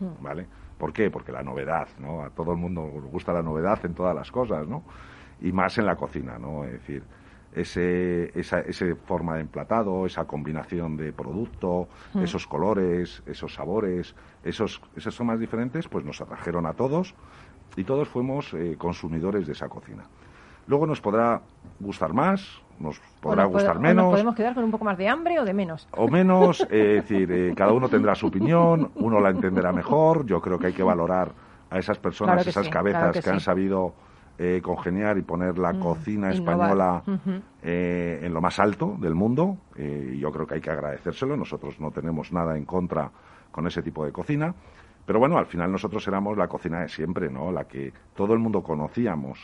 Hmm. 0.00 0.20
¿vale? 0.20 0.46
¿Por 0.84 0.92
qué? 0.92 1.10
Porque 1.10 1.32
la 1.32 1.42
novedad, 1.42 1.88
¿no? 1.98 2.22
A 2.22 2.28
todo 2.28 2.52
el 2.52 2.58
mundo 2.58 2.90
le 2.92 3.08
gusta 3.08 3.32
la 3.32 3.42
novedad 3.42 3.82
en 3.86 3.94
todas 3.94 4.14
las 4.14 4.30
cosas, 4.30 4.68
¿no? 4.68 4.84
Y 5.40 5.50
más 5.50 5.78
en 5.78 5.86
la 5.86 5.96
cocina, 5.96 6.38
¿no? 6.38 6.62
Es 6.64 6.72
decir, 6.72 7.02
ese, 7.54 8.38
esa 8.38 8.60
ese 8.60 8.94
forma 8.94 9.36
de 9.36 9.40
emplatado, 9.40 10.04
esa 10.04 10.26
combinación 10.26 10.98
de 10.98 11.10
producto, 11.14 11.88
esos 12.22 12.46
colores, 12.46 13.22
esos 13.24 13.54
sabores, 13.54 14.14
esos, 14.42 14.82
esas 14.94 15.16
formas 15.16 15.40
diferentes, 15.40 15.88
pues 15.88 16.04
nos 16.04 16.20
atrajeron 16.20 16.66
a 16.66 16.74
todos 16.74 17.14
y 17.76 17.84
todos 17.84 18.06
fuimos 18.06 18.52
eh, 18.52 18.76
consumidores 18.76 19.46
de 19.46 19.54
esa 19.54 19.70
cocina. 19.70 20.04
Luego 20.66 20.86
nos 20.86 21.00
podrá 21.00 21.40
gustar 21.80 22.12
más, 22.12 22.60
nos 22.78 23.00
podrá 23.20 23.44
gustar 23.44 23.78
menos 23.78 24.04
nos 24.04 24.12
podemos 24.12 24.34
quedar 24.34 24.54
con 24.54 24.64
un 24.64 24.70
poco 24.70 24.84
más 24.84 24.98
de 24.98 25.08
hambre 25.08 25.38
o 25.38 25.44
de 25.44 25.54
menos. 25.54 25.88
o 25.92 26.08
menos, 26.08 26.60
eh, 26.70 26.98
es 26.98 27.08
decir, 27.08 27.30
eh, 27.32 27.54
cada 27.56 27.72
uno 27.72 27.88
tendrá 27.88 28.14
su 28.14 28.26
opinión, 28.26 28.90
uno 28.96 29.20
la 29.20 29.30
entenderá 29.30 29.72
mejor, 29.72 30.26
yo 30.26 30.40
creo 30.40 30.58
que 30.58 30.68
hay 30.68 30.72
que 30.72 30.82
valorar 30.82 31.32
a 31.70 31.78
esas 31.78 31.98
personas, 31.98 32.36
Claro 32.36 32.50
esas 32.50 32.66
sí, 32.66 32.70
cabezas 32.70 33.00
claro 33.00 33.12
que, 33.12 33.22
que 33.22 33.30
han 33.30 33.40
sabido 33.40 33.94
eh, 34.38 34.60
congeniar 34.62 35.16
y 35.18 35.22
poner 35.22 35.58
la 35.58 35.74
cocina 35.74 36.34
innovar. 36.34 36.54
española 36.54 37.02
eh, 37.62 38.20
en 38.22 38.34
lo 38.34 38.40
más 38.40 38.58
alto 38.58 38.96
del 38.98 39.14
mundo, 39.14 39.58
yo 39.76 40.32
creo 40.32 40.46
que 40.46 40.54
hay 40.54 40.60
que 40.60 40.70
agradecérselo, 40.70 41.36
nosotros 41.36 41.80
no 41.80 41.90
tenemos 41.90 42.32
nada 42.32 42.56
en 42.56 42.64
contra 42.64 43.10
con 43.50 43.66
ese 43.66 43.82
tipo 43.82 44.04
de 44.04 44.12
cocina, 44.12 44.54
pero 45.06 45.18
bueno, 45.18 45.36
al 45.38 45.46
final 45.46 45.70
nosotros 45.70 46.06
éramos 46.08 46.36
la 46.36 46.48
cocina 46.48 46.80
de 46.80 46.88
siempre, 46.88 47.30
¿no? 47.30 47.52
La 47.52 47.64
que 47.64 47.92
todo 48.14 48.32
el 48.32 48.38
mundo 48.38 48.62
conocíamos, 48.62 49.38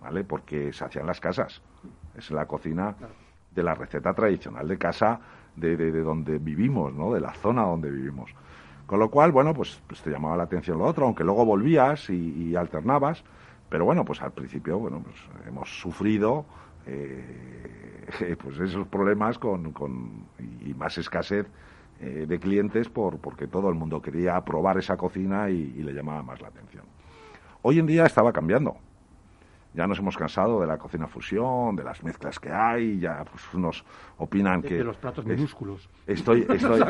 ¿vale? 0.00 0.24
Porque 0.24 0.72
se 0.72 0.84
hacía 0.84 1.00
en 1.00 1.08
las 1.08 1.20
casas. 1.20 1.60
Es 2.16 2.30
la 2.30 2.46
cocina 2.46 2.96
de 3.50 3.62
la 3.62 3.74
receta 3.74 4.12
tradicional 4.14 4.66
de 4.68 4.78
casa 4.78 5.20
de, 5.54 5.76
de- 5.76 5.92
de 5.92 6.00
donde 6.02 6.38
vivimos, 6.38 6.92
¿no? 6.94 7.12
De 7.12 7.20
la 7.20 7.32
zona 7.34 7.62
donde 7.62 7.90
vivimos. 7.90 8.30
Con 8.86 8.98
lo 9.00 9.10
cual, 9.10 9.32
bueno, 9.32 9.52
pues, 9.54 9.80
pues 9.86 10.00
te 10.02 10.10
llamaba 10.10 10.36
la 10.36 10.44
atención 10.44 10.78
lo 10.78 10.84
otro, 10.84 11.06
aunque 11.06 11.24
luego 11.24 11.44
volvías 11.44 12.08
y, 12.10 12.14
y 12.50 12.56
alternabas. 12.56 13.24
Pero 13.68 13.84
bueno, 13.84 14.04
pues 14.04 14.22
al 14.22 14.32
principio, 14.32 14.78
bueno, 14.78 15.02
pues 15.02 15.16
hemos 15.48 15.68
sufrido 15.80 16.44
eh, 16.86 18.36
pues 18.42 18.58
esos 18.60 18.86
problemas 18.88 19.38
con, 19.38 19.72
con- 19.72 20.26
y 20.64 20.72
más 20.74 20.98
escasez 20.98 21.46
eh, 22.00 22.26
de 22.28 22.38
clientes 22.38 22.88
por, 22.88 23.18
porque 23.18 23.46
todo 23.46 23.68
el 23.68 23.74
mundo 23.74 24.00
quería 24.02 24.40
probar 24.44 24.78
esa 24.78 24.96
cocina 24.96 25.50
y, 25.50 25.74
y 25.76 25.82
le 25.82 25.92
llamaba 25.92 26.22
más 26.22 26.40
la 26.40 26.48
atención. 26.48 26.84
Hoy 27.62 27.78
en 27.78 27.86
día 27.86 28.06
estaba 28.06 28.32
cambiando. 28.32 28.76
Ya 29.76 29.86
nos 29.86 29.98
hemos 29.98 30.16
cansado 30.16 30.58
de 30.60 30.66
la 30.66 30.78
cocina 30.78 31.06
fusión, 31.06 31.76
de 31.76 31.84
las 31.84 32.02
mezclas 32.02 32.40
que 32.40 32.50
hay, 32.50 32.98
ya 32.98 33.22
pues 33.30 33.42
unos 33.52 33.84
opinan 34.16 34.62
De, 34.62 34.68
que 34.68 34.74
de 34.76 34.84
los 34.84 34.96
platos 34.96 35.24
es- 35.26 35.36
minúsculos. 35.36 35.88
Estoy, 36.06 36.40
estoy, 36.48 36.82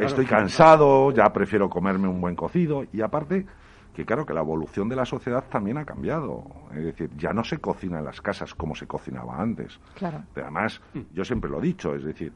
estoy 0.00 0.26
cansado, 0.26 1.12
ya 1.12 1.32
prefiero 1.32 1.70
comerme 1.70 2.08
un 2.08 2.20
buen 2.20 2.34
cocido 2.34 2.84
y 2.92 3.00
aparte 3.00 3.46
que 3.94 4.04
claro 4.04 4.26
que 4.26 4.32
la 4.34 4.40
evolución 4.40 4.88
de 4.88 4.96
la 4.96 5.04
sociedad 5.04 5.44
también 5.48 5.78
ha 5.78 5.84
cambiado. 5.84 6.42
Es 6.74 6.82
decir, 6.84 7.10
ya 7.16 7.32
no 7.32 7.44
se 7.44 7.58
cocina 7.58 7.98
en 8.00 8.06
las 8.06 8.20
casas 8.20 8.54
como 8.54 8.74
se 8.74 8.86
cocinaba 8.88 9.40
antes. 9.40 9.78
Claro. 9.94 10.24
Pero 10.34 10.46
además, 10.46 10.80
yo 11.12 11.24
siempre 11.24 11.48
lo 11.50 11.58
he 11.60 11.62
dicho, 11.62 11.94
es 11.94 12.02
decir, 12.02 12.32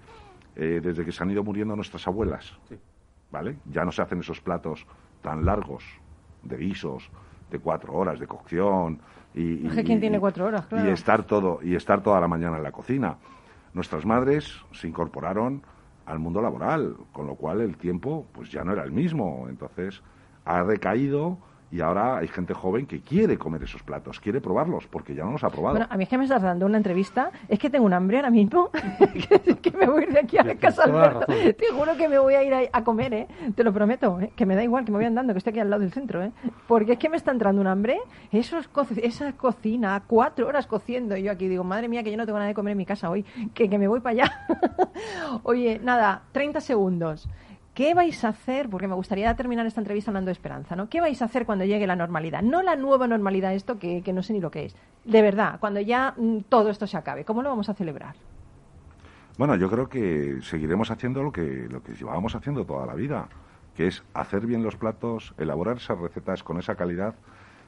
eh, 0.55 0.81
desde 0.83 1.05
que 1.05 1.11
se 1.13 1.23
han 1.25 1.31
ido 1.33 1.43
muriendo 1.43 1.75
nuestras 1.75 2.07
abuelas, 2.07 2.57
Sí. 2.69 2.79
¿vale? 3.33 3.57
Ya 3.73 3.85
no 3.85 3.91
se 3.91 4.03
hacen 4.03 4.21
esos 4.21 4.41
platos 4.41 4.87
tan 5.23 5.45
largos 5.45 5.83
de 6.45 6.57
guisos, 6.59 7.11
de 7.51 7.59
cuatro 7.59 7.95
horas 7.95 8.21
de 8.21 8.27
cocción 8.27 9.01
y, 9.37 9.67
Es 9.69 9.75
que 9.75 9.81
y- 9.83 9.85
¿quién 9.85 10.01
tiene 10.01 10.19
cuatro 10.19 10.47
horas? 10.47 10.67
y 10.73 10.89
estar 10.89 11.23
todo 11.25 11.61
y 11.63 11.77
estar 11.77 12.03
toda 12.03 12.21
la 12.21 12.27
mañana 12.27 12.57
en 12.57 12.63
la 12.65 12.73
cocina. 12.73 13.17
Nuestras 13.75 14.05
madres 14.07 14.51
se 14.73 14.89
incorporaron 14.89 15.63
al 16.07 16.19
mundo 16.19 16.41
laboral, 16.41 16.97
con 17.13 17.27
lo 17.27 17.35
cual 17.35 17.61
el 17.61 17.77
tiempo 17.77 18.27
pues 18.33 18.51
ya 18.51 18.65
no 18.65 18.73
era 18.73 18.83
el 18.85 18.93
mismo, 18.93 19.47
entonces 19.49 20.03
ha 20.45 20.63
recaído 20.63 21.39
y 21.71 21.81
ahora 21.81 22.19
hay 22.19 22.29
gente 22.29 22.55
joven 22.55 22.87
que 22.87 23.01
quiere 23.01 23.37
comer 23.39 23.63
esos 23.65 23.83
platos, 23.83 24.21
quiere 24.21 24.41
probarlos 24.41 24.87
porque 24.87 25.15
ya 25.15 25.25
no 25.25 25.33
los 25.33 25.43
ha 25.45 25.51
probado. 25.51 25.75
Bueno, 25.77 25.87
a 25.91 25.97
mí 25.97 26.05
es 26.05 26.09
que 26.09 26.17
me 26.19 26.25
estás 26.25 26.43
dando 26.43 26.65
una 26.67 26.77
entrevista, 26.77 27.31
es 27.49 27.59
que 27.59 27.69
tengo 27.71 27.85
un 27.85 27.93
hambre 27.93 28.19
ahora 28.19 28.31
mismo, 28.31 28.71
que, 29.29 29.57
que 29.57 29.71
me 29.77 29.87
voy 29.87 30.03
a 30.05 30.07
ir 30.07 30.13
de 30.13 30.21
aquí 30.21 30.39
a 30.39 30.45
la 30.45 30.55
casa 30.55 30.85
Alberto. 30.85 31.27
Te 31.27 31.67
juro 31.77 31.97
que 31.97 32.09
me 32.09 32.19
voy 32.19 32.35
a 32.35 32.43
ir 32.45 32.55
a, 32.55 32.61
a 32.73 32.85
comer, 32.85 33.13
¿eh? 33.15 33.27
Te 33.55 33.65
lo 33.65 33.73
prometo, 33.73 34.21
¿eh? 34.21 34.33
Que 34.37 34.47
me 34.47 34.55
da 34.55 34.63
igual, 34.63 34.85
que 34.85 34.93
me 34.93 34.99
voy 34.99 35.07
andando, 35.07 35.33
que 35.35 35.39
estoy 35.39 35.51
aquí 35.53 35.61
al 35.61 35.71
lado 35.71 35.83
del 35.83 35.93
centro, 35.93 36.23
¿eh? 36.23 36.31
Porque 36.69 36.93
es 36.93 36.99
que 36.99 37.09
me 37.09 37.17
está 37.17 37.33
entrando 37.33 37.61
un 37.61 37.67
hambre, 37.67 37.99
eso 38.31 38.59
es 38.59 38.69
co- 38.69 38.87
esa 39.03 39.33
cocina, 39.33 40.03
cuatro 40.07 40.47
horas 40.47 40.67
cociendo, 40.67 41.17
y 41.17 41.25
yo 41.25 41.33
aquí 41.33 41.49
digo, 41.49 41.65
madre 41.65 41.89
mía, 41.89 42.03
que 42.05 42.11
yo 42.13 42.17
no 42.17 42.27
tengo 42.27 42.39
nada 42.39 42.49
de 42.49 42.55
comer 42.55 42.73
en 42.73 42.79
mi 42.79 42.87
casa 42.87 43.11
hoy, 43.11 43.25
que, 43.55 43.69
que 43.69 43.79
me 43.79 43.89
voy 43.89 44.01
para 44.01 44.13
allá. 44.25 44.33
Oye, 45.43 45.81
nada, 45.83 46.23
30 46.33 46.61
segundos. 46.61 47.29
¿Qué 47.77 47.93
vais 47.93 48.25
a 48.25 48.29
hacer? 48.29 48.71
Porque 48.71 48.89
me 48.89 48.95
gustaría 48.95 49.37
terminar 49.37 49.67
esta 49.67 49.83
entrevista 49.83 50.11
hablando 50.11 50.31
de 50.31 50.33
esperanza, 50.33 50.75
¿no? 50.77 50.89
¿Qué 50.89 51.03
vais 51.03 51.21
a 51.21 51.27
hacer 51.27 51.45
cuando 51.45 51.67
llegue 51.67 51.87
la 51.87 51.95
normalidad? 51.95 52.41
No 52.41 52.63
la 52.63 52.75
nueva 52.75 53.07
normalidad, 53.07 53.53
esto 53.53 53.79
que, 53.79 54.01
que 54.01 54.15
no 54.15 54.23
sé 54.23 54.33
ni 54.33 54.41
lo 54.41 54.51
que 54.51 54.65
es. 54.65 54.77
De 55.05 55.21
verdad, 55.21 55.61
cuando 55.61 55.79
ya 55.81 56.15
mm, 56.17 56.39
todo 56.49 56.71
esto 56.71 56.87
se 56.87 56.97
acabe, 56.97 57.27
¿cómo 57.27 57.43
lo 57.43 57.51
vamos 57.51 57.69
a 57.69 57.75
celebrar? 57.75 58.17
Bueno, 59.37 59.57
yo 59.57 59.69
creo 59.69 59.91
que 59.91 60.39
seguiremos 60.41 60.91
haciendo 60.91 61.23
lo 61.23 61.31
que, 61.31 61.69
lo 61.69 61.83
que 61.83 61.93
llevábamos 61.93 62.35
haciendo 62.35 62.65
toda 62.65 62.87
la 62.87 62.95
vida, 62.95 63.29
que 63.75 63.89
es 63.89 64.03
hacer 64.15 64.47
bien 64.47 64.63
los 64.63 64.77
platos, 64.77 65.35
elaborar 65.37 65.77
esas 65.77 65.99
recetas 65.99 66.43
con 66.43 66.59
esa 66.59 66.77
calidad 66.77 67.15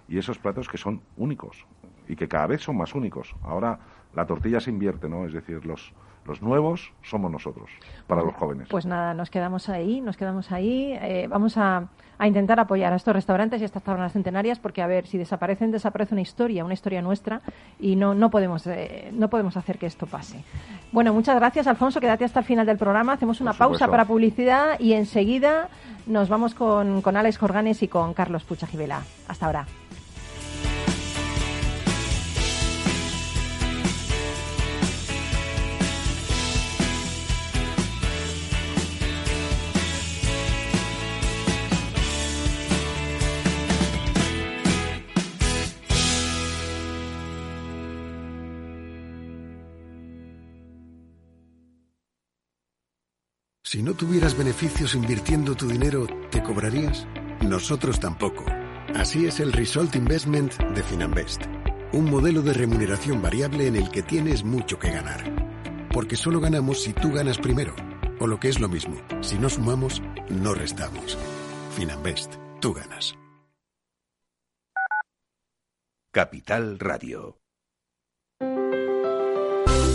y 0.09 0.17
esos 0.17 0.39
platos 0.39 0.71
que 0.71 0.79
son 0.79 1.03
únicos 1.19 1.67
y 2.09 2.17
que 2.17 2.29
cada 2.29 2.47
vez 2.47 2.63
son 2.63 2.79
más 2.79 2.95
únicos. 2.95 3.37
Ahora 3.43 3.79
la 4.15 4.27
tortilla 4.27 4.59
se 4.59 4.71
invierte, 4.71 5.07
¿no? 5.07 5.27
Es 5.27 5.35
decir, 5.35 5.67
los, 5.67 5.93
los 6.25 6.43
nuevos 6.43 6.93
somos 7.03 7.31
nosotros, 7.31 7.71
para 8.07 8.23
los 8.23 8.35
jóvenes. 8.35 8.69
Pues 8.69 8.87
nada, 8.87 9.15
nos 9.15 9.31
quedamos 9.31 9.69
ahí, 9.69 10.01
nos 10.01 10.17
quedamos 10.17 10.53
ahí. 10.53 10.93
Eh, 11.01 11.27
vamos 11.29 11.57
a, 11.57 11.89
a 12.19 12.27
intentar 12.27 12.61
apoyar 12.61 12.93
a 12.93 12.97
estos 12.97 13.15
restaurantes 13.15 13.61
y 13.61 13.65
a 13.65 13.67
estas 13.67 13.83
tabernas 13.83 14.13
centenarias 14.13 14.59
porque, 14.59 14.83
a 14.83 14.87
ver, 14.87 15.07
si 15.07 15.19
desaparecen, 15.19 15.71
desaparece 15.71 16.15
una 16.15 16.23
historia, 16.23 16.65
una 16.65 16.75
historia 16.75 17.01
nuestra 17.01 17.41
y 17.79 17.97
no, 17.97 18.15
no, 18.15 18.31
podemos, 18.31 18.67
eh, 18.67 19.11
no 19.13 19.29
podemos 19.31 19.57
hacer 19.57 19.79
que 19.79 19.87
esto 19.87 20.07
pase. 20.07 20.45
Bueno, 20.93 21.15
muchas 21.15 21.37
gracias, 21.37 21.67
Alfonso. 21.67 22.01
Quédate 22.01 22.25
hasta 22.25 22.41
el 22.41 22.47
final 22.47 22.67
del 22.67 22.79
programa. 22.79 23.15
Hacemos 23.15 23.41
una 23.41 23.53
pausa 23.53 23.89
para 23.89 24.05
publicidad 24.05 24.79
y 24.81 24.93
enseguida 24.93 25.69
nos 26.07 26.29
vamos 26.29 26.55
con, 26.55 27.03
con 27.03 27.17
Alex 27.17 27.39
Jorganes 27.39 27.83
y 27.83 27.89
con 27.89 28.15
Carlos 28.15 28.45
Pucha 28.45 28.67
Gibela. 28.67 29.03
Hasta 29.29 29.47
ahora. 29.47 29.67
Si 53.79 53.85
no 53.85 53.95
tuvieras 53.95 54.37
beneficios 54.37 54.97
invirtiendo 54.97 55.55
tu 55.55 55.69
dinero, 55.69 56.09
¿te 56.33 56.43
cobrarías? 56.43 57.07
Nosotros 57.43 58.01
tampoco. 58.01 58.45
Así 58.97 59.27
es 59.27 59.39
el 59.39 59.53
Result 59.53 59.95
Investment 59.95 60.53
de 60.75 60.83
Finanbest. 60.83 61.43
Un 61.93 62.11
modelo 62.11 62.43
de 62.43 62.55
remuneración 62.55 63.23
variable 63.23 63.69
en 63.69 63.77
el 63.77 63.89
que 63.93 64.03
tienes 64.03 64.43
mucho 64.43 64.81
que 64.81 64.91
ganar. 64.91 65.89
Porque 65.95 66.17
solo 66.17 66.41
ganamos 66.41 66.83
si 66.83 66.93
tú 66.93 67.13
ganas 67.13 67.39
primero. 67.39 67.77
O 68.19 68.27
lo 68.27 68.41
que 68.41 68.49
es 68.49 68.59
lo 68.59 68.69
mismo, 68.69 68.97
si 69.21 69.39
no 69.39 69.49
sumamos, 69.49 70.03
no 70.29 70.55
restamos. 70.55 71.17
Finanbest, 71.77 72.35
tú 72.61 72.75
ganas. 72.75 73.17
Capital 76.11 76.81
Radio. 76.81 77.38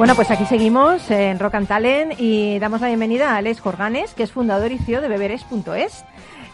Bueno, 0.00 0.14
pues 0.14 0.30
aquí 0.30 0.46
seguimos 0.46 1.10
en 1.10 1.38
Rock 1.38 1.56
and 1.56 1.68
Talent 1.68 2.14
y 2.18 2.58
damos 2.58 2.80
la 2.80 2.86
bienvenida 2.86 3.34
a 3.34 3.36
Alex 3.36 3.60
Jorganes, 3.60 4.14
que 4.14 4.22
es 4.22 4.32
fundador 4.32 4.72
y 4.72 4.78
CEO 4.78 5.02
de 5.02 5.08
beberes.es. 5.08 6.06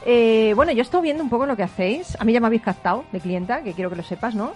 Eh, 0.04 0.52
bueno, 0.56 0.72
yo 0.72 0.82
estoy 0.82 1.02
viendo 1.02 1.22
un 1.22 1.30
poco 1.30 1.46
lo 1.46 1.54
que 1.54 1.62
hacéis. 1.62 2.16
A 2.18 2.24
mí 2.24 2.32
ya 2.32 2.40
me 2.40 2.48
habéis 2.48 2.62
captado 2.62 3.04
de 3.12 3.20
clienta, 3.20 3.62
que 3.62 3.72
quiero 3.72 3.88
que 3.88 3.94
lo 3.94 4.02
sepas, 4.02 4.34
¿no? 4.34 4.50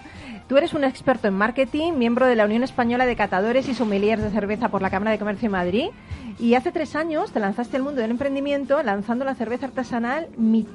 Tú 0.51 0.57
eres 0.57 0.73
un 0.73 0.83
experto 0.83 1.29
en 1.29 1.33
marketing, 1.33 1.93
miembro 1.93 2.25
de 2.25 2.35
la 2.35 2.43
Unión 2.43 2.61
Española 2.61 3.05
de 3.05 3.15
Catadores 3.15 3.69
y 3.69 3.73
Sommeliers 3.73 4.21
de 4.21 4.31
Cerveza 4.31 4.67
por 4.67 4.81
la 4.81 4.89
Cámara 4.89 5.11
de 5.11 5.17
Comercio 5.17 5.47
de 5.47 5.51
Madrid. 5.53 5.85
Y 6.39 6.55
hace 6.55 6.73
tres 6.73 6.93
años 6.97 7.31
te 7.31 7.39
lanzaste 7.39 7.77
al 7.77 7.83
mundo 7.83 8.01
del 8.01 8.11
emprendimiento 8.11 8.81
lanzando 8.83 9.23
la 9.23 9.33
cerveza 9.35 9.67
artesanal, 9.67 10.27
Mi- 10.37 10.67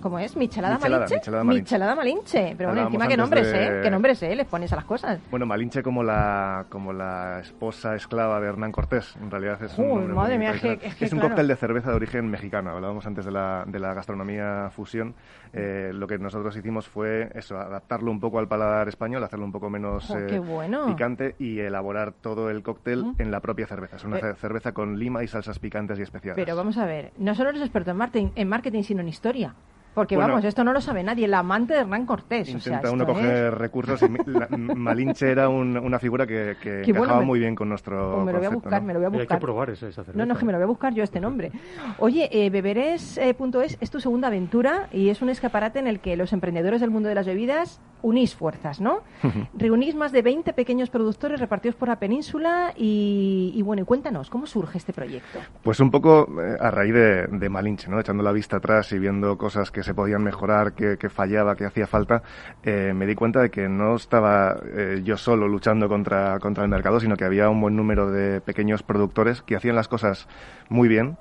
¿cómo 0.00 0.20
es? 0.20 0.36
Michelada, 0.36 0.74
Michelada, 0.76 0.98
Malinche. 1.00 1.14
Michelada 1.16 1.44
Malinche. 1.44 1.62
Michelada 1.64 1.94
Malinche. 1.96 2.54
Pero 2.56 2.68
bueno, 2.70 2.86
encima 2.86 3.08
qué 3.08 3.16
nombres, 3.16 3.50
de- 3.50 3.64
¿eh? 3.66 3.80
¿Qué 3.82 3.90
nombres, 3.90 4.22
¿eh? 4.22 4.36
Les 4.36 4.46
pones 4.46 4.72
a 4.72 4.76
las 4.76 4.84
cosas. 4.84 5.18
Bueno, 5.30 5.44
Malinche 5.46 5.82
como 5.82 6.04
la, 6.04 6.66
como 6.68 6.92
la 6.92 7.40
esposa 7.40 7.96
esclava 7.96 8.40
de 8.40 8.46
Hernán 8.48 8.70
Cortés, 8.70 9.16
en 9.20 9.28
realidad 9.30 9.60
es 9.60 9.76
Uy, 9.76 9.86
un 9.86 10.14
madre 10.14 10.38
mía, 10.38 10.50
es 10.52 10.60
que- 10.60 10.76
tradicional. 10.76 10.92
es 10.92 10.96
que 10.98 11.04
un 11.06 11.10
claro. 11.10 11.28
cóctel 11.30 11.48
de 11.48 11.56
cerveza 11.56 11.90
de 11.90 11.96
origen 11.96 12.28
mexicano. 12.30 12.70
Hablábamos 12.70 13.06
antes 13.06 13.24
de 13.24 13.32
la, 13.32 13.64
de 13.66 13.78
la 13.80 13.92
gastronomía 13.94 14.70
fusión. 14.70 15.14
Eh, 15.52 15.90
lo 15.94 16.06
que 16.06 16.18
nosotros 16.18 16.54
hicimos 16.56 16.86
fue 16.86 17.30
eso, 17.34 17.56
adaptarlo 17.58 18.10
un 18.10 18.20
poco 18.20 18.38
al 18.38 18.46
paladar 18.48 18.88
español, 18.88 19.15
hacerlo 19.24 19.44
un 19.44 19.52
poco 19.52 19.70
menos 19.70 20.06
Jo, 20.06 20.18
eh, 20.18 20.38
bueno. 20.38 20.86
picante 20.86 21.34
y 21.38 21.58
elaborar 21.60 22.12
todo 22.12 22.50
el 22.50 22.62
cóctel 22.62 23.04
en 23.18 23.30
la 23.30 23.40
propia 23.40 23.66
cerveza. 23.66 23.96
Es 23.96 24.04
una 24.04 24.18
Eh. 24.18 24.20
ce- 24.22 24.34
cerveza 24.34 24.72
con 24.72 24.98
lima 24.98 25.22
y 25.24 25.28
salsas 25.28 25.58
picantes 25.58 25.98
y 25.98 26.02
especiadas. 26.02 26.36
Pero 26.36 26.56
vamos 26.56 26.78
a 26.78 26.86
ver, 26.86 27.12
no 27.18 27.34
solo 27.34 27.50
eres 27.50 27.62
experto 27.62 27.90
en 27.90 27.96
marketing, 27.96 28.28
en 28.34 28.48
marketing 28.48 28.82
sino 28.82 29.00
en 29.00 29.08
historia. 29.08 29.54
Porque 29.96 30.14
Bueno. 30.14 30.34
vamos, 30.34 30.44
esto 30.44 30.62
no 30.62 30.74
lo 30.74 30.82
sabe 30.82 31.02
nadie, 31.02 31.24
el 31.24 31.32
amante 31.32 31.72
de 31.72 31.80
Hernán 31.80 32.04
Cortés. 32.04 32.42
o 32.54 32.60
sea, 32.60 32.74
Intenta 32.74 32.76
esto 32.88 32.92
uno 32.92 33.04
es- 33.04 33.08
coger 33.08 33.54
recursos 33.58 34.02
y 34.02 34.08
mi- 34.10 34.18
la- 34.26 34.46
Malinche 34.76 35.30
era 35.30 35.48
un- 35.48 35.78
una 35.78 35.98
figura 35.98 36.26
que, 36.26 36.54
que 36.60 36.92
bueno, 36.92 37.22
muy 37.22 37.38
bien 37.40 37.54
con 37.54 37.70
nuestro 37.70 38.16
Pues 38.16 38.26
me 38.26 38.32
lo 38.32 38.38
voy 38.38 38.46
a 38.46 38.50
buscar, 38.50 38.82
¿no? 38.82 38.86
me 38.86 38.92
lo 38.92 38.98
voy 39.00 39.06
a 39.06 39.08
Y 39.08 39.12
hay 39.12 39.18
que 39.20 39.22
buscar. 39.24 39.40
probar 39.40 39.70
esa, 39.70 39.88
esa 39.88 40.04
cerveza. 40.04 40.18
No, 40.18 40.26
no, 40.26 40.34
es 40.34 40.38
que 40.38 40.44
me 40.44 40.52
lo 40.52 40.58
voy 40.58 40.64
a 40.64 40.66
buscar 40.66 40.92
yo 40.92 41.02
este 41.02 41.18
nombre. 41.18 41.50
Oye, 41.98 42.28
eh, 42.30 42.50
beberes.es 42.50 43.78
es 43.80 43.90
tu 43.90 43.98
segunda 44.00 44.28
aventura 44.28 44.88
y 44.92 45.08
es 45.08 45.22
un 45.22 45.30
escaparate 45.30 45.78
en 45.78 45.86
el 45.86 46.00
que 46.00 46.14
los 46.16 46.32
emprendedores 46.34 46.82
del 46.82 46.90
mundo 46.90 47.08
de 47.08 47.14
las 47.14 47.24
bebidas 47.26 47.80
unís 48.02 48.34
fuerzas, 48.36 48.80
¿no? 48.82 49.00
Reunís 49.54 49.94
más 49.94 50.12
de 50.12 50.20
20 50.20 50.52
pequeños 50.52 50.90
productores 50.90 51.40
repartidos 51.40 51.74
por 51.74 51.88
la 51.88 51.98
península 51.98 52.72
y, 52.76 53.52
y 53.54 53.62
bueno, 53.62 53.80
y 53.82 53.84
cuéntanos, 53.86 54.28
¿cómo 54.28 54.46
surge 54.46 54.76
este 54.76 54.92
proyecto? 54.92 55.38
Pues 55.62 55.80
un 55.80 55.90
poco 55.90 56.28
eh, 56.40 56.56
a 56.60 56.70
raíz 56.70 56.92
de, 56.92 57.26
de 57.28 57.48
Malinche, 57.48 57.88
¿no? 57.90 57.98
Echando 57.98 58.22
la 58.22 58.32
vista 58.32 58.58
atrás 58.58 58.92
y 58.92 58.98
viendo 58.98 59.38
cosas 59.38 59.70
que 59.70 59.82
se 59.86 59.94
podían 59.94 60.22
mejorar, 60.22 60.74
que, 60.74 60.98
que 60.98 61.08
fallaba, 61.08 61.56
que 61.56 61.64
hacía 61.64 61.86
falta, 61.86 62.22
eh, 62.62 62.92
me 62.94 63.06
di 63.06 63.14
cuenta 63.14 63.40
de 63.40 63.50
que 63.50 63.68
no 63.68 63.94
estaba 63.96 64.58
eh, 64.66 65.00
yo 65.02 65.16
solo 65.16 65.48
luchando 65.48 65.88
contra, 65.88 66.38
contra 66.40 66.64
el 66.64 66.68
mercado, 66.70 67.00
sino 67.00 67.16
que 67.16 67.24
había 67.24 67.48
un 67.48 67.60
buen 67.60 67.74
número 67.76 68.10
de 68.10 68.40
pequeños 68.42 68.82
productores 68.82 69.40
que 69.42 69.56
hacían 69.56 69.76
las 69.76 69.88
cosas 69.88 70.28
muy 70.68 70.88
bien 70.88 71.16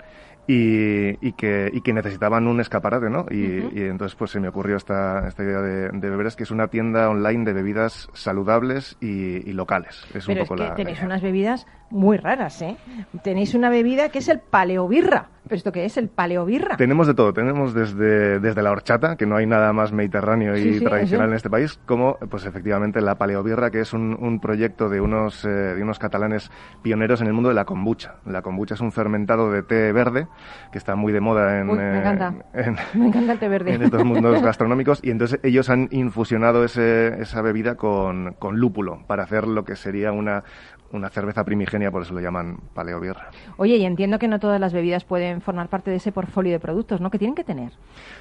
y, 0.47 1.25
y 1.27 1.31
que, 1.33 1.71
y 1.73 1.81
que 1.81 1.91
necesitaban 1.93 2.47
un 2.47 2.59
escaparate, 2.59 3.09
¿no? 3.09 3.25
Y, 3.31 3.79
y 3.79 3.81
entonces 3.85 4.15
pues 4.15 4.29
se 4.29 4.39
me 4.39 4.47
ocurrió 4.47 4.75
esta, 4.77 5.27
esta 5.27 5.43
idea 5.43 5.59
de, 5.61 5.89
de 5.89 6.09
Beberes, 6.09 6.35
que 6.35 6.43
es 6.43 6.51
una 6.51 6.67
tienda 6.67 7.09
online 7.09 7.45
de 7.45 7.53
bebidas 7.53 8.09
saludables 8.13 8.95
y, 9.01 9.47
y 9.49 9.53
locales. 9.53 10.05
Es 10.13 10.27
Pero 10.27 10.41
un 10.41 10.43
es 10.43 10.49
poco 10.49 10.59
que 10.61 10.67
la- 10.69 10.75
tenéis 10.75 11.01
unas 11.01 11.21
bebidas 11.23 11.65
muy 11.89 12.17
raras, 12.17 12.61
¿eh? 12.61 12.77
Tenéis 13.23 13.53
una 13.53 13.69
bebida 13.69 14.09
que 14.09 14.19
es 14.19 14.27
el 14.29 14.39
paleobirra. 14.39 15.29
¿Pero 15.43 15.55
esto 15.57 15.71
qué 15.71 15.85
es? 15.85 15.95
¿El 15.97 16.09
paleobirra? 16.09 16.75
Tenemos 16.75 17.05
de 17.05 17.13
todo, 17.13 17.31
tenemos 17.31 17.75
desde, 17.75 18.39
desde 18.39 18.63
la 18.63 18.71
horchata, 18.71 19.15
que 19.15 19.27
no 19.27 19.35
hay 19.35 19.45
nada 19.45 19.71
más 19.73 19.91
mediterráneo 19.91 20.57
y 20.57 20.61
Sí, 20.63 20.79
sí, 20.79 20.83
tradicional 20.83 21.27
eso. 21.27 21.31
en 21.33 21.35
este 21.35 21.49
país, 21.51 21.79
como 21.85 22.17
pues 22.31 22.47
efectivamente 22.47 22.99
la 22.99 23.15
paleobirra, 23.19 23.69
que 23.69 23.79
es 23.81 23.93
un, 23.93 24.17
un 24.19 24.39
proyecto 24.39 24.89
de 24.89 25.01
unos, 25.01 25.45
eh, 25.45 25.49
de 25.49 25.83
unos 25.83 25.99
catalanes 25.99 26.49
pioneros 26.81 27.21
en 27.21 27.27
el 27.27 27.33
mundo 27.33 27.49
de 27.49 27.55
la 27.55 27.65
kombucha. 27.65 28.15
La 28.25 28.41
kombucha 28.41 28.73
es 28.73 28.81
un 28.81 28.91
fermentado 28.91 29.51
de 29.51 29.61
té 29.61 29.91
verde, 29.91 30.27
que 30.71 30.79
está 30.79 30.95
muy 30.95 31.13
de 31.13 31.21
moda 31.21 31.59
en, 31.59 31.69
Uy, 31.69 31.77
me 31.77 31.83
eh, 31.93 31.99
encanta. 31.99 32.33
en- 32.53 32.75
Me 32.99 33.07
encanta 33.09 33.33
el 33.33 33.39
té 33.39 33.47
verde. 33.47 33.73
en 33.75 33.83
estos 33.83 34.03
mundos 34.03 34.41
gastronómicos 34.41 34.99
y 35.03 35.11
entonces 35.11 35.39
ellos 35.43 35.69
han 35.69 35.89
infusionado 35.91 36.63
ese- 36.63 37.21
esa 37.21 37.43
bebida 37.43 37.75
con, 37.75 38.33
con 38.39 38.59
lúpulo 38.59 39.03
para 39.05 39.21
hacer 39.23 39.45
lo 39.47 39.63
que 39.63 39.75
sería 39.75 40.11
una, 40.11 40.43
una 40.91 41.09
cerveza 41.09 41.43
primigenia, 41.43 41.91
por 41.91 42.03
eso 42.03 42.13
lo 42.13 42.19
llaman 42.21 42.57
paleobirra. 42.73 43.29
Oye, 43.57 43.75
y 43.77 43.85
entiendo 43.85 44.19
que 44.19 44.27
no 44.27 44.39
todas 44.39 44.59
las 44.59 44.73
bebidas 44.73 45.03
pueden 45.03 45.41
formar 45.41 45.67
parte 45.67 45.91
de 45.91 45.97
ese 45.97 46.11
portfolio 46.11 46.51
de 46.53 46.59
productos, 46.59 47.01
¿no? 47.01 47.09
Que 47.11 47.17
tienen 47.19 47.35
que 47.35 47.43
tener. 47.43 47.71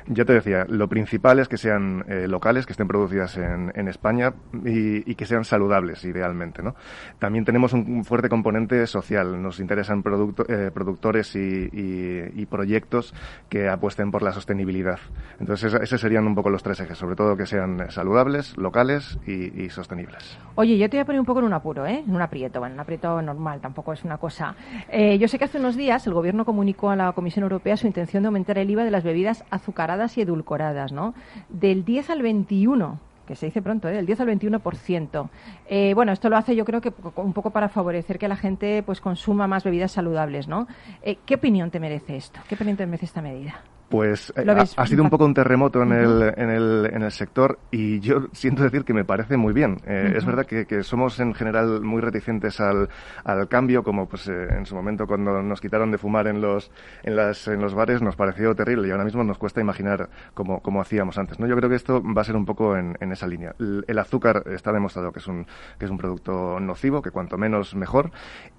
Yo 0.07 0.27
te 0.27 0.33
decía, 0.33 0.67
lo 0.69 0.89
principal 0.89 1.39
es 1.39 1.49
que 1.49 1.57
sean 1.57 2.05
eh, 2.09 2.27
locales, 2.29 2.67
que 2.67 2.73
estén 2.73 2.89
producidas 2.89 3.37
en, 3.37 3.73
en 3.75 3.89
España 3.89 4.35
y, 4.65 5.09
y 5.11 5.15
que 5.15 5.27
sean 5.27 5.45
saludables, 5.45 6.05
idealmente. 6.05 6.63
¿no? 6.63 6.75
También 7.19 7.45
tenemos 7.45 7.73
un, 7.73 7.81
un 7.91 8.05
fuerte 8.05 8.29
componente 8.29 8.87
social. 8.87 9.41
Nos 9.43 9.61
interesan 9.61 10.03
producto- 10.03 10.45
eh, 10.49 10.71
productores 10.73 11.35
y, 11.37 11.69
y- 11.73 12.43
y 12.43 12.47
proyectos 12.47 13.15
que 13.49 13.69
apuesten 13.69 14.11
por 14.11 14.23
la 14.23 14.33
sostenibilidad. 14.33 14.99
Entonces, 15.39 15.73
esos 15.75 16.01
serían 16.01 16.27
un 16.27 16.35
poco 16.35 16.51
los 16.51 16.63
tres 16.63 16.81
ejes, 16.81 16.99
sobre 16.99 17.17
todo 17.17 17.37
que 17.37 17.47
sean 17.47 17.91
saludables, 17.91 18.57
locales 18.57 19.19
y, 19.27 19.63
y 19.63 19.71
sostenibles. 19.71 20.39
Oye, 20.57 20.79
yo 20.79 20.89
te 20.91 20.97
voy 20.97 21.03
a 21.03 21.05
poner 21.07 21.21
un 21.21 21.27
poco 21.27 21.41
en 21.41 21.47
un 21.47 21.53
apuro, 21.53 21.87
¿eh? 21.87 22.03
En 22.07 22.15
un 22.15 22.23
aprieto, 22.23 22.54
bueno, 22.59 22.75
un 22.75 22.81
aprieto 22.81 23.21
normal, 23.23 23.61
tampoco 23.61 23.93
es 23.93 24.05
una 24.05 24.19
cosa. 24.19 24.55
Eh, 24.89 25.19
yo 25.19 25.29
sé 25.29 25.39
que 25.39 25.45
hace 25.45 25.59
unos 25.59 25.77
días 25.77 26.07
el 26.07 26.15
Gobierno 26.15 26.45
comunicó 26.45 26.91
a 26.91 26.97
la 26.97 27.13
Comisión 27.13 27.43
Europea 27.43 27.77
su 27.77 27.87
intención 27.87 28.23
de 28.23 28.29
aumentar 28.29 28.59
el 28.59 28.71
IVA 28.71 28.85
de 28.85 28.91
las 28.91 29.05
bebidas 29.05 29.45
azucaradas 29.51 30.17
y 30.19 30.23
edulcoradas, 30.23 30.93
¿no? 30.93 31.15
Del 31.49 31.85
10 31.85 32.11
al 32.11 32.23
21 32.23 32.99
que 33.27 33.37
se 33.37 33.47
dice 33.47 33.63
pronto, 33.63 33.89
¿eh? 33.89 33.93
del 33.93 34.07
10 34.07 34.21
al 34.21 34.29
21%. 34.29 35.29
Eh, 35.67 35.95
bueno, 35.95 36.13
esto 36.13 36.29
lo 36.29 36.37
hace 36.37 36.55
yo 36.55 36.65
creo 36.65 36.81
que 36.81 36.93
un 37.17 37.33
poco 37.33 37.51
para 37.51 37.69
favorecer 37.69 38.19
que 38.19 38.29
la 38.29 38.37
gente 38.37 38.83
pues 38.83 39.01
consuma 39.01 39.47
más 39.47 39.65
bebidas 39.65 39.93
saludables, 39.93 40.49
¿no? 40.49 40.67
Eh, 41.03 41.19
¿Qué 41.25 41.37
opinión 41.37 41.71
te 41.71 41.81
merece 41.81 42.17
esto? 42.17 42.41
¿Qué 42.49 42.55
opinión 42.55 42.77
te 42.77 42.87
merece 42.87 43.07
esta 43.07 43.23
medida? 43.23 43.63
Pues 43.89 44.33
eh, 44.35 44.45
ha, 44.77 44.87
sido 44.87 45.03
un 45.05 45.11
poco 45.11 45.25
un 45.25 45.35
terremoto 45.35 45.83
en, 45.83 45.93
el, 45.93 46.33
en, 46.37 46.51
el, 46.51 46.91
en 46.93 47.03
el 47.03 47.13
sector 47.13 47.59
y 47.71 48.01
yo 48.01 48.27
siento 48.33 48.63
decir 48.65 48.85
que 48.85 48.93
me 48.95 49.05
parece 49.05 49.37
muy 49.37 49.53
bien. 49.53 49.77
Eh, 49.87 50.15
Es 50.17 50.25
verdad 50.25 50.47
que, 50.47 50.67
que 50.67 50.83
somos 50.83 51.21
en 51.21 51.33
general 51.35 51.81
muy 51.83 52.01
reticentes 52.01 52.61
al, 52.61 52.89
al 53.25 53.47
cambio, 53.49 53.85
como 53.85 54.09
pues 54.09 54.27
eh, 54.29 54.49
en 54.57 54.67
su 54.67 54.75
momento 54.75 55.07
cuando 55.07 55.43
nos 55.43 55.61
quitaron 55.61 55.91
de 55.93 55.99
fumar 55.99 56.27
en 56.27 56.41
los, 56.41 56.73
en, 57.05 57.15
las, 57.15 57.47
en 57.47 57.61
los 57.61 57.75
bares 57.75 58.03
nos 58.03 58.17
pareció 58.17 58.55
terrible 58.55 58.89
y 58.89 58.91
ahora 58.91 59.05
mismo 59.05 59.23
nos 59.23 59.39
cuesta 59.39 59.61
imaginar 59.61 60.09
cómo, 60.33 60.61
cómo 60.61 60.81
hacíamos 60.81 61.17
antes. 61.19 61.39
¿no? 61.39 61.47
Yo 61.47 61.55
creo 61.57 61.69
que 61.69 61.77
esto 61.77 62.03
va 62.03 62.23
a 62.23 62.25
ser 62.25 62.37
un 62.37 62.47
poco 62.47 62.77
en, 62.77 62.97
en 63.01 63.13
esa 63.13 63.27
línea. 63.27 63.55
El, 63.61 63.85
el 63.87 63.99
azúcar 63.99 64.43
está 64.47 64.73
demostrado 64.73 65.13
que 65.13 65.21
es, 65.21 65.27
un, 65.29 65.47
que 65.79 65.85
es 65.85 65.91
un 65.91 65.99
producto 65.99 66.59
nocivo, 66.59 67.01
que 67.03 67.11
cuanto 67.11 67.37
menos 67.39 67.75
mejor. 67.77 68.11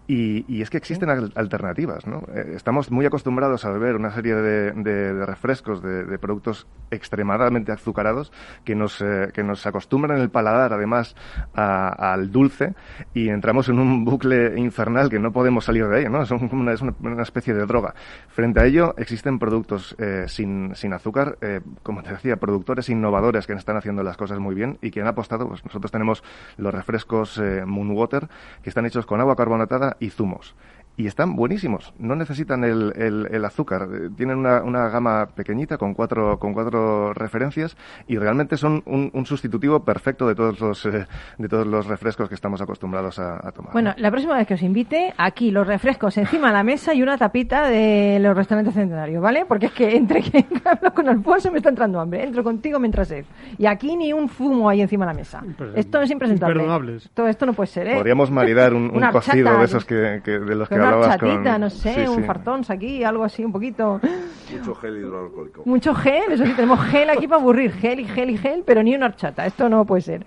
Y, 0.08 0.46
y 0.48 0.62
es 0.62 0.70
que 0.70 0.78
existen 0.78 1.10
al- 1.10 1.32
alternativas, 1.36 2.06
¿no? 2.06 2.22
Estamos 2.54 2.92
muy 2.92 3.08
acostumbrados 3.08 3.66
a 3.66 3.72
beber 3.72 3.96
una 3.96 4.12
serie 4.12 4.36
de, 4.36 4.72
de- 4.72 5.14
de 5.15 5.25
refrescos, 5.25 5.82
de, 5.82 6.17
productos 6.19 6.67
extremadamente 6.91 7.71
azucarados 7.71 8.32
que 8.63 8.75
nos, 8.75 9.01
eh, 9.01 9.30
que 9.34 9.43
nos 9.43 9.65
acostumbran 9.65 10.19
el 10.19 10.30
paladar, 10.30 10.73
además, 10.73 11.15
a- 11.54 12.13
al 12.13 12.32
dulce 12.32 12.73
y 13.13 13.30
entramos 13.30 13.69
en 13.69 13.80
un 13.80 14.06
bucle 14.06 14.58
infernal 14.60 15.10
que 15.10 15.19
no 15.19 15.32
podemos 15.32 15.65
salir 15.65 15.88
de 15.88 15.97
ahí, 15.97 16.06
¿no? 16.10 16.25
Como 16.28 16.62
una, 16.62 16.73
es 16.73 16.82
una 16.82 17.23
especie 17.23 17.54
de 17.54 17.65
droga. 17.65 17.95
Frente 18.30 18.60
a 18.62 18.65
ello, 18.65 18.93
existen 18.97 19.39
productos 19.39 19.95
eh, 19.99 20.25
sin, 20.28 20.75
sin 20.75 20.93
azúcar, 20.93 21.38
eh, 21.41 21.62
como 21.84 22.04
te 22.04 22.12
decía, 22.12 22.38
productores 22.38 22.89
innovadores 22.89 23.47
que 23.47 23.54
están 23.54 23.78
haciendo 23.78 24.04
las 24.04 24.17
cosas 24.17 24.39
muy 24.39 24.56
bien 24.56 24.78
y 24.82 24.91
que 24.91 25.01
han 25.01 25.08
apostado, 25.08 25.47
pues 25.47 25.63
nosotros 25.65 25.91
tenemos 25.91 26.23
los 26.58 26.73
refrescos 26.73 27.38
eh, 27.38 27.63
Moonwater, 27.65 28.28
que 28.62 28.69
están 28.69 28.86
hechos 28.86 29.06
con 29.06 29.19
agua 29.19 29.36
carbonatada 29.36 29.97
y 29.99 30.10
zumos. 30.10 30.56
Y 30.98 31.08
están 31.08 31.36
buenísimos, 31.36 31.94
no 32.00 32.16
necesitan 32.16 32.64
el, 32.64 32.94
el- 32.96 33.28
el 33.30 33.44
azúcar. 33.46 33.88
Eh, 33.94 34.10
Tienen 34.16 34.38
una, 34.38 34.64
una 34.64 34.88
gama 34.90 35.26
pequeñita 35.36 35.78
con 35.78 35.94
cuatro, 35.94 36.40
con 36.40 36.54
cuatro 36.54 37.14
referencias 37.14 37.76
y 38.08 38.18
realmente 38.18 38.56
son 38.56 38.82
un, 38.86 39.12
un 39.14 39.26
sustitutivo 39.26 39.84
perfecto 39.84 40.28
de 40.28 40.36
todos, 40.36 40.60
los, 40.62 40.86
eh, 40.86 41.06
de 41.38 41.50
todos 41.50 41.68
los 41.68 41.86
refrescos 41.88 42.30
que 42.30 42.36
estamos 42.36 42.62
acostumbrados 42.62 43.20
a, 43.20 43.36
a 43.46 43.52
tomar. 43.52 43.74
Bueno, 43.74 43.94
la 43.98 44.10
próxima 44.10 44.36
vez 44.38 44.48
que 44.48 44.54
os 44.54 44.62
invite, 44.62 45.14
aquí 45.18 45.52
los 45.52 45.68
refrescos 45.68 46.18
encima 46.18 46.48
de 46.48 46.54
la 46.54 46.64
mesa 46.64 46.94
y 46.94 47.02
una 47.04 47.18
tapita 47.18 47.68
de 47.68 48.18
los 48.22 48.36
restaurantes 48.36 48.74
centenarios, 48.74 49.22
¿vale? 49.22 49.46
Porque 49.46 49.66
es 49.68 49.72
que 49.74 49.96
entre 49.98 50.22
que 50.22 50.46
hablo 50.66 50.94
con 50.94 51.10
Alfonso 51.10 51.52
me 51.52 51.58
está 51.58 51.70
entrando 51.70 52.00
hambre, 52.00 52.24
entro 52.24 52.44
contigo 52.44 52.80
mientras 52.80 53.10
sed. 53.10 53.26
Y 53.58 53.66
aquí 53.66 53.98
ni 53.98 54.14
un 54.14 54.30
fumo 54.30 54.70
ahí 54.70 54.82
encima 54.82 55.06
de 55.06 55.12
la 55.12 55.18
mesa. 55.18 55.42
Esto 55.76 56.02
es 56.02 56.10
impresentable. 56.12 56.64
Todo 57.14 57.28
esto 57.28 57.46
no 57.46 57.54
puede 57.54 57.68
ser, 57.68 57.88
¿eh? 57.88 57.96
Podríamos 57.96 58.32
maridar 58.32 58.74
un, 58.74 58.84
un 58.92 59.02
cocido 59.12 59.50
de 59.60 59.66
esos 59.66 59.86
que, 59.86 60.22
que- 60.24 60.40
de 60.40 60.56
los 60.56 60.70
que 60.70 60.76
una 60.93 61.08
chatita, 61.08 61.52
con... 61.54 61.62
no 61.62 61.69
sé, 61.69 61.93
Sí, 61.93 62.02
un 62.10 62.17
sí. 62.17 62.24
fartón 62.24 62.62
aquí, 62.67 63.04
algo 63.04 63.24
así, 63.24 63.43
un 63.43 63.52
poquito. 63.52 64.00
Mucho 64.52 64.76
gel 64.76 64.98
hidroalcohólico. 64.98 65.62
Mucho 65.65 65.93
gel, 65.95 66.32
eso 66.32 66.45
sí, 66.45 66.54
tenemos 66.54 66.80
gel 66.86 67.10
aquí 67.10 67.28
para 67.28 67.41
aburrir, 67.41 67.71
gel 67.74 68.00
y 68.00 68.06
gel 68.06 68.30
y 68.30 68.38
gel, 68.38 68.63
pero 68.65 68.84
ni 68.84 68.95
una 68.95 69.08
horchata, 69.08 69.45
esto 69.45 69.69
no 69.69 69.86
puede 69.86 70.02
ser. 70.02 70.24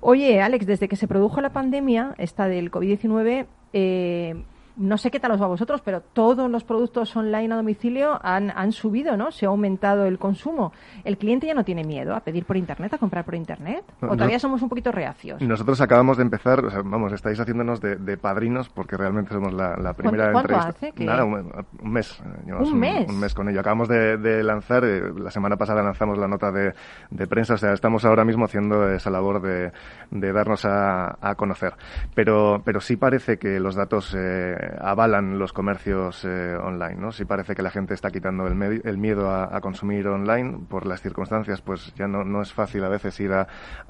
Oye, 0.00 0.42
Alex, 0.42 0.66
desde 0.66 0.88
que 0.88 0.96
se 0.96 1.06
produjo 1.06 1.40
la 1.40 1.50
pandemia, 1.50 2.14
esta 2.18 2.48
del 2.48 2.70
COVID-19, 2.70 3.46
eh, 3.72 4.42
no 4.76 4.96
sé 4.98 5.10
qué 5.10 5.20
tal 5.20 5.32
os 5.32 5.40
va 5.40 5.46
a 5.46 5.48
vosotros, 5.48 5.80
pero 5.84 6.00
todos 6.00 6.50
los 6.50 6.64
productos 6.64 7.14
online 7.16 7.52
a 7.52 7.56
domicilio 7.56 8.18
han, 8.22 8.50
han 8.50 8.72
subido, 8.72 9.16
¿no? 9.16 9.30
Se 9.30 9.46
ha 9.46 9.48
aumentado 9.48 10.06
el 10.06 10.18
consumo. 10.18 10.72
¿El 11.04 11.18
cliente 11.18 11.46
ya 11.46 11.54
no 11.54 11.64
tiene 11.64 11.84
miedo 11.84 12.14
a 12.14 12.20
pedir 12.20 12.44
por 12.44 12.56
Internet, 12.56 12.94
a 12.94 12.98
comprar 12.98 13.24
por 13.24 13.34
Internet? 13.34 13.84
¿O 14.00 14.06
No, 14.06 14.12
todavía 14.12 14.38
somos 14.38 14.62
un 14.62 14.68
poquito 14.68 14.92
reacios? 14.92 15.40
Nosotros 15.42 15.80
acabamos 15.80 16.16
de 16.16 16.22
empezar, 16.24 16.64
o 16.64 16.70
sea, 16.70 16.80
vamos, 16.84 17.12
estáis 17.12 17.38
haciéndonos 17.38 17.80
de, 17.80 17.96
de 17.96 18.16
padrinos 18.16 18.68
porque 18.68 18.96
realmente 18.96 19.32
somos 19.32 19.52
la, 19.52 19.76
la 19.76 19.92
primera 19.94 20.32
cuánto 20.32 20.54
entrevista. 20.54 20.86
hace 20.88 21.04
Nada, 21.04 21.24
un, 21.24 21.34
un 21.82 21.92
mes. 21.92 22.20
eh, 22.20 22.28
llevamos 22.46 22.72
¿Un 22.72 22.78
mes? 22.78 23.08
Un 23.08 23.20
mes 23.20 23.34
con 23.34 23.48
ello. 23.48 23.60
Acabamos 23.60 23.88
de, 23.88 24.16
de 24.16 24.42
lanzar, 24.42 24.84
eh, 24.84 25.02
la 25.16 25.30
semana 25.30 25.56
pasada 25.56 25.82
lanzamos 25.82 26.18
la 26.18 26.28
nota 26.28 26.50
de, 26.50 26.72
de 27.10 27.26
prensa, 27.26 27.54
o 27.54 27.58
sea, 27.58 27.72
estamos 27.72 28.04
ahora 28.04 28.24
mismo 28.24 28.44
haciendo 28.44 28.88
esa 28.88 29.10
labor 29.10 29.42
de, 29.42 29.72
de 30.10 30.32
darnos 30.32 30.64
a, 30.64 31.16
a 31.20 31.34
conocer. 31.34 31.74
Pero, 32.14 32.62
pero 32.64 32.80
sí 32.80 32.96
parece 32.96 33.38
que 33.38 33.58
los 33.60 33.74
datos 33.74 34.14
eh, 34.16 34.61
avalan 34.80 35.38
los 35.38 35.52
comercios 35.52 36.24
eh, 36.24 36.56
online, 36.56 36.96
¿no? 36.96 37.12
Sí 37.12 37.24
parece 37.24 37.54
que 37.54 37.62
la 37.62 37.70
gente 37.70 37.94
está 37.94 38.10
quitando 38.10 38.46
el, 38.46 38.82
el 38.84 38.98
miedo 38.98 39.30
a, 39.30 39.60
consumir 39.60 40.06
online 40.08 40.58
por 40.68 40.86
las 40.86 41.00
circunstancias, 41.00 41.60
pues 41.62 41.94
ya 41.94 42.08
no, 42.08 42.24
no 42.24 42.42
es 42.42 42.52
fácil 42.52 42.82
a 42.84 42.88
veces 42.88 43.18
ir 43.20 43.32
a, 43.32 43.46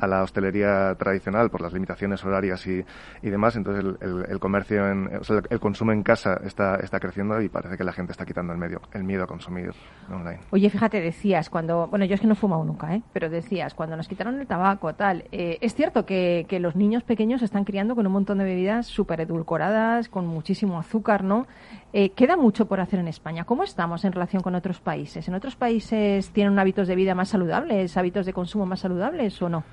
la 0.07 0.23
hostelería 0.23 0.95
tradicional 0.97 1.51
por 1.51 1.61
las 1.63 1.73
limitaciones 1.73 2.25
horarias 2.25 2.67
y, 2.67 2.85
y 3.23 3.31
demás. 3.31 3.57
Entonces 3.57 3.85
el, 4.01 4.27
el- 4.29 4.39
comercio, 4.41 4.87
en, 4.89 5.17
o 5.17 5.25
sea, 5.25 5.41
el 5.49 5.61
consumo 5.61 5.93
en 5.93 6.03
casa 6.03 6.41
está, 6.45 6.77
está 6.77 6.99
creciendo 6.99 7.41
y 7.41 7.49
parece 7.49 7.77
que 7.77 7.85
la 7.85 7.93
gente 7.93 8.13
está 8.13 8.27
quitando 8.27 8.53
el, 8.53 8.59
medio, 8.59 8.81
el 8.93 9.05
miedo 9.05 9.23
a 9.23 9.27
consumir 9.27 9.71
online. 10.11 10.41
Oye, 10.51 10.69
fíjate, 10.69 11.01
decías 11.01 11.49
cuando, 11.49 11.87
bueno, 11.87 12.05
yo 12.05 12.15
es 12.15 12.21
que 12.21 12.27
no 12.27 12.33
he 12.33 12.37
fumado 12.37 12.65
nunca, 12.65 12.95
¿eh? 12.95 13.03
pero 13.13 13.31
decías, 13.31 13.73
cuando 13.75 13.97
nos 13.97 14.09
quitaron 14.09 14.41
el 14.41 14.47
tabaco, 14.47 14.95
tal, 14.95 15.25
eh, 15.33 15.59
es 15.61 15.75
cierto 15.75 16.05
que, 16.05 16.45
que 16.49 16.59
los 16.61 16.77
niños 16.77 17.05
pequeños 17.05 17.41
están 17.43 17.65
criando 17.65 17.95
con 17.95 18.07
un 18.07 18.13
montón 18.13 18.39
de 18.39 18.45
bebidas 18.45 18.87
súper 18.87 19.21
edulcoradas, 19.21 20.09
con 20.09 20.27
muchísimo 20.63 20.79
azúcar, 20.79 21.25
¿no? 21.25 21.47
Eh, 21.93 22.11
queda 22.11 22.37
mucho 22.37 22.67
por 22.67 22.81
hacer 22.81 23.01
en 23.01 23.09
España. 23.09 23.45
¿Cómo 23.45 23.65
estamos 23.65 24.05
en 24.05 24.13
relación 24.13 24.43
con 24.43 24.55
otros 24.55 24.81
países? 24.81 25.27
¿En 25.29 25.35
otros 25.35 25.57
países 25.57 26.31
tienen 26.31 26.59
hábitos 26.59 26.89
de 26.89 26.95
vida 26.95 27.15
más 27.15 27.29
saludables, 27.29 27.97
hábitos 27.97 28.27
de 28.27 28.33
consumo 28.33 28.65
más 28.67 28.81
saludables 28.81 29.41
o 29.43 29.49
no? 29.49 29.65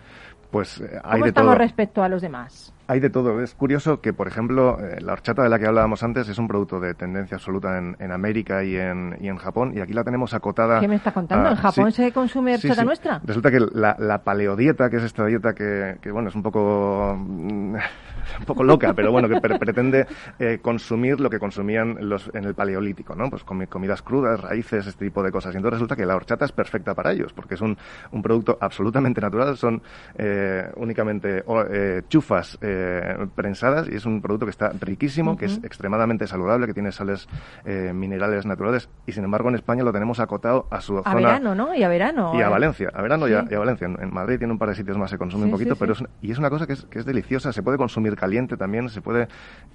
Pues 0.52 0.82
eh, 0.82 1.00
hay 1.04 1.12
¿Cómo 1.14 1.24
de 1.26 1.30
estamos 1.30 1.54
todo. 1.54 1.60
respecto 1.60 2.04
a 2.04 2.10
los 2.10 2.22
demás? 2.22 2.74
Hay 2.92 3.00
de 3.00 3.12
todo. 3.12 3.40
Es 3.44 3.54
curioso 3.54 4.02
que, 4.02 4.14
por 4.14 4.28
ejemplo, 4.28 4.80
eh, 4.80 5.00
la 5.00 5.14
horchata 5.14 5.44
de 5.44 5.50
la 5.50 5.60
que 5.60 5.68
hablábamos 5.68 6.02
antes 6.02 6.28
es 6.28 6.40
un 6.40 6.48
producto 6.48 6.80
de 6.80 6.96
tendencia 6.96 7.36
absoluta 7.38 7.78
en, 7.78 7.96
en 8.00 8.12
América 8.12 8.64
y 8.64 8.76
en, 8.76 9.16
y 9.22 9.28
en 9.28 9.38
Japón, 9.38 9.74
y 9.76 9.80
aquí 9.80 9.94
la 9.94 10.04
tenemos 10.04 10.34
acotada. 10.34 10.80
¿Qué 10.80 10.88
me 10.88 10.96
está 10.96 11.12
contando? 11.12 11.50
¿En 11.52 11.56
Japón 11.56 11.92
sí. 11.92 12.02
se 12.04 12.12
consume 12.12 12.56
horchata 12.56 12.82
sí. 12.82 12.86
nuestra? 12.86 13.22
Resulta 13.24 13.52
que 13.52 13.60
la, 13.60 13.96
la 14.00 14.24
paleodieta, 14.24 14.90
que 14.90 14.98
es 14.98 15.04
esta 15.04 15.24
dieta 15.28 15.54
que, 15.54 15.98
que, 16.02 16.10
bueno, 16.10 16.30
es 16.30 16.36
un 16.36 16.42
poco, 16.42 17.16
mm, 17.16 17.76
un 18.40 18.46
poco 18.48 18.64
loca, 18.64 18.92
pero 18.96 19.12
bueno, 19.12 19.30
que 19.30 19.40
pre- 19.40 19.60
pretende 19.60 20.08
eh, 20.40 20.58
consumir 20.60 21.20
lo 21.20 21.30
que 21.30 21.38
consumían 21.38 21.96
los, 22.10 22.32
en 22.34 22.44
el 22.46 22.56
paleolítico, 22.56 23.14
¿no? 23.14 23.30
Pues 23.30 23.46
comi- 23.46 23.68
comidas 23.70 24.02
crudas, 24.02 24.42
raíces, 24.42 24.88
este 24.88 25.06
tipo 25.06 25.22
de 25.22 25.32
cosas. 25.32 25.54
Y 25.54 25.58
entonces 25.58 25.76
resulta 25.76 25.96
que 25.96 26.08
la 26.08 26.16
horchata 26.16 26.46
es 26.46 26.52
perfecta 26.52 26.96
para 26.96 27.12
ellos, 27.12 27.34
porque 27.34 27.54
es 27.54 27.62
un, 27.62 27.78
un 28.14 28.24
producto 28.24 28.58
absolutamente 28.60 29.22
natural, 29.22 29.56
son 29.58 29.80
eh, 30.18 30.72
únicamente 30.78 31.44
eh, 31.72 32.02
chufas 32.10 32.58
eh, 32.80 33.28
prensadas 33.36 33.88
y 33.92 33.96
es 33.96 34.06
un 34.06 34.22
producto 34.22 34.46
que 34.46 34.52
está 34.52 34.70
riquísimo, 34.80 35.38
que 35.38 35.46
es 35.46 35.60
extremadamente 35.64 36.28
saludable, 36.28 36.68
que 36.68 36.74
tiene 36.74 36.92
sales 36.92 37.28
eh, 37.66 37.92
minerales 37.94 38.46
naturales 38.46 38.90
y 39.06 39.12
sin 39.12 39.24
embargo 39.24 39.50
en 39.50 39.56
España 39.56 39.84
lo 39.84 39.92
tenemos 39.92 40.20
acotado 40.20 40.68
a 40.72 40.82
su 40.82 40.98
A 41.00 41.04
zona 41.04 41.16
verano, 41.16 41.56
¿no? 41.56 41.76
Y 41.76 41.84
a 41.84 41.90
verano. 41.90 42.32
y 42.36 42.42
a 42.42 42.48
¿eh? 42.48 42.50
Valencia, 42.50 42.90
a 42.94 43.02
verano 43.02 43.28
y, 43.28 43.34
a, 43.34 43.46
y 43.50 43.54
a 43.54 43.60
Valencia. 43.60 43.88
En 43.88 44.00
en 44.02 44.14
Madrid 44.14 44.38
tiene 44.38 44.54
un 44.54 44.60
par 44.60 44.70
de 44.70 44.76
sitios 44.76 44.98
más, 44.98 45.10
se 45.10 45.18
consume 45.18 45.44
Sí, 45.44 45.46
un 45.46 45.52
poquito, 45.52 45.74
sí, 45.76 45.80
pero 45.80 45.94
es, 45.94 46.04
y 46.22 46.32
es 46.32 46.38
una 46.40 46.50
cosa 46.50 46.66
que 46.66 46.74
es, 46.74 46.86
que 46.86 47.00
es 47.00 47.06
deliciosa, 47.06 47.52
se 47.54 47.62
puede 47.64 47.78
consumir 47.78 48.16
caliente 48.16 48.58
también, 48.58 48.90
se 48.90 49.02
puede, 49.02 49.28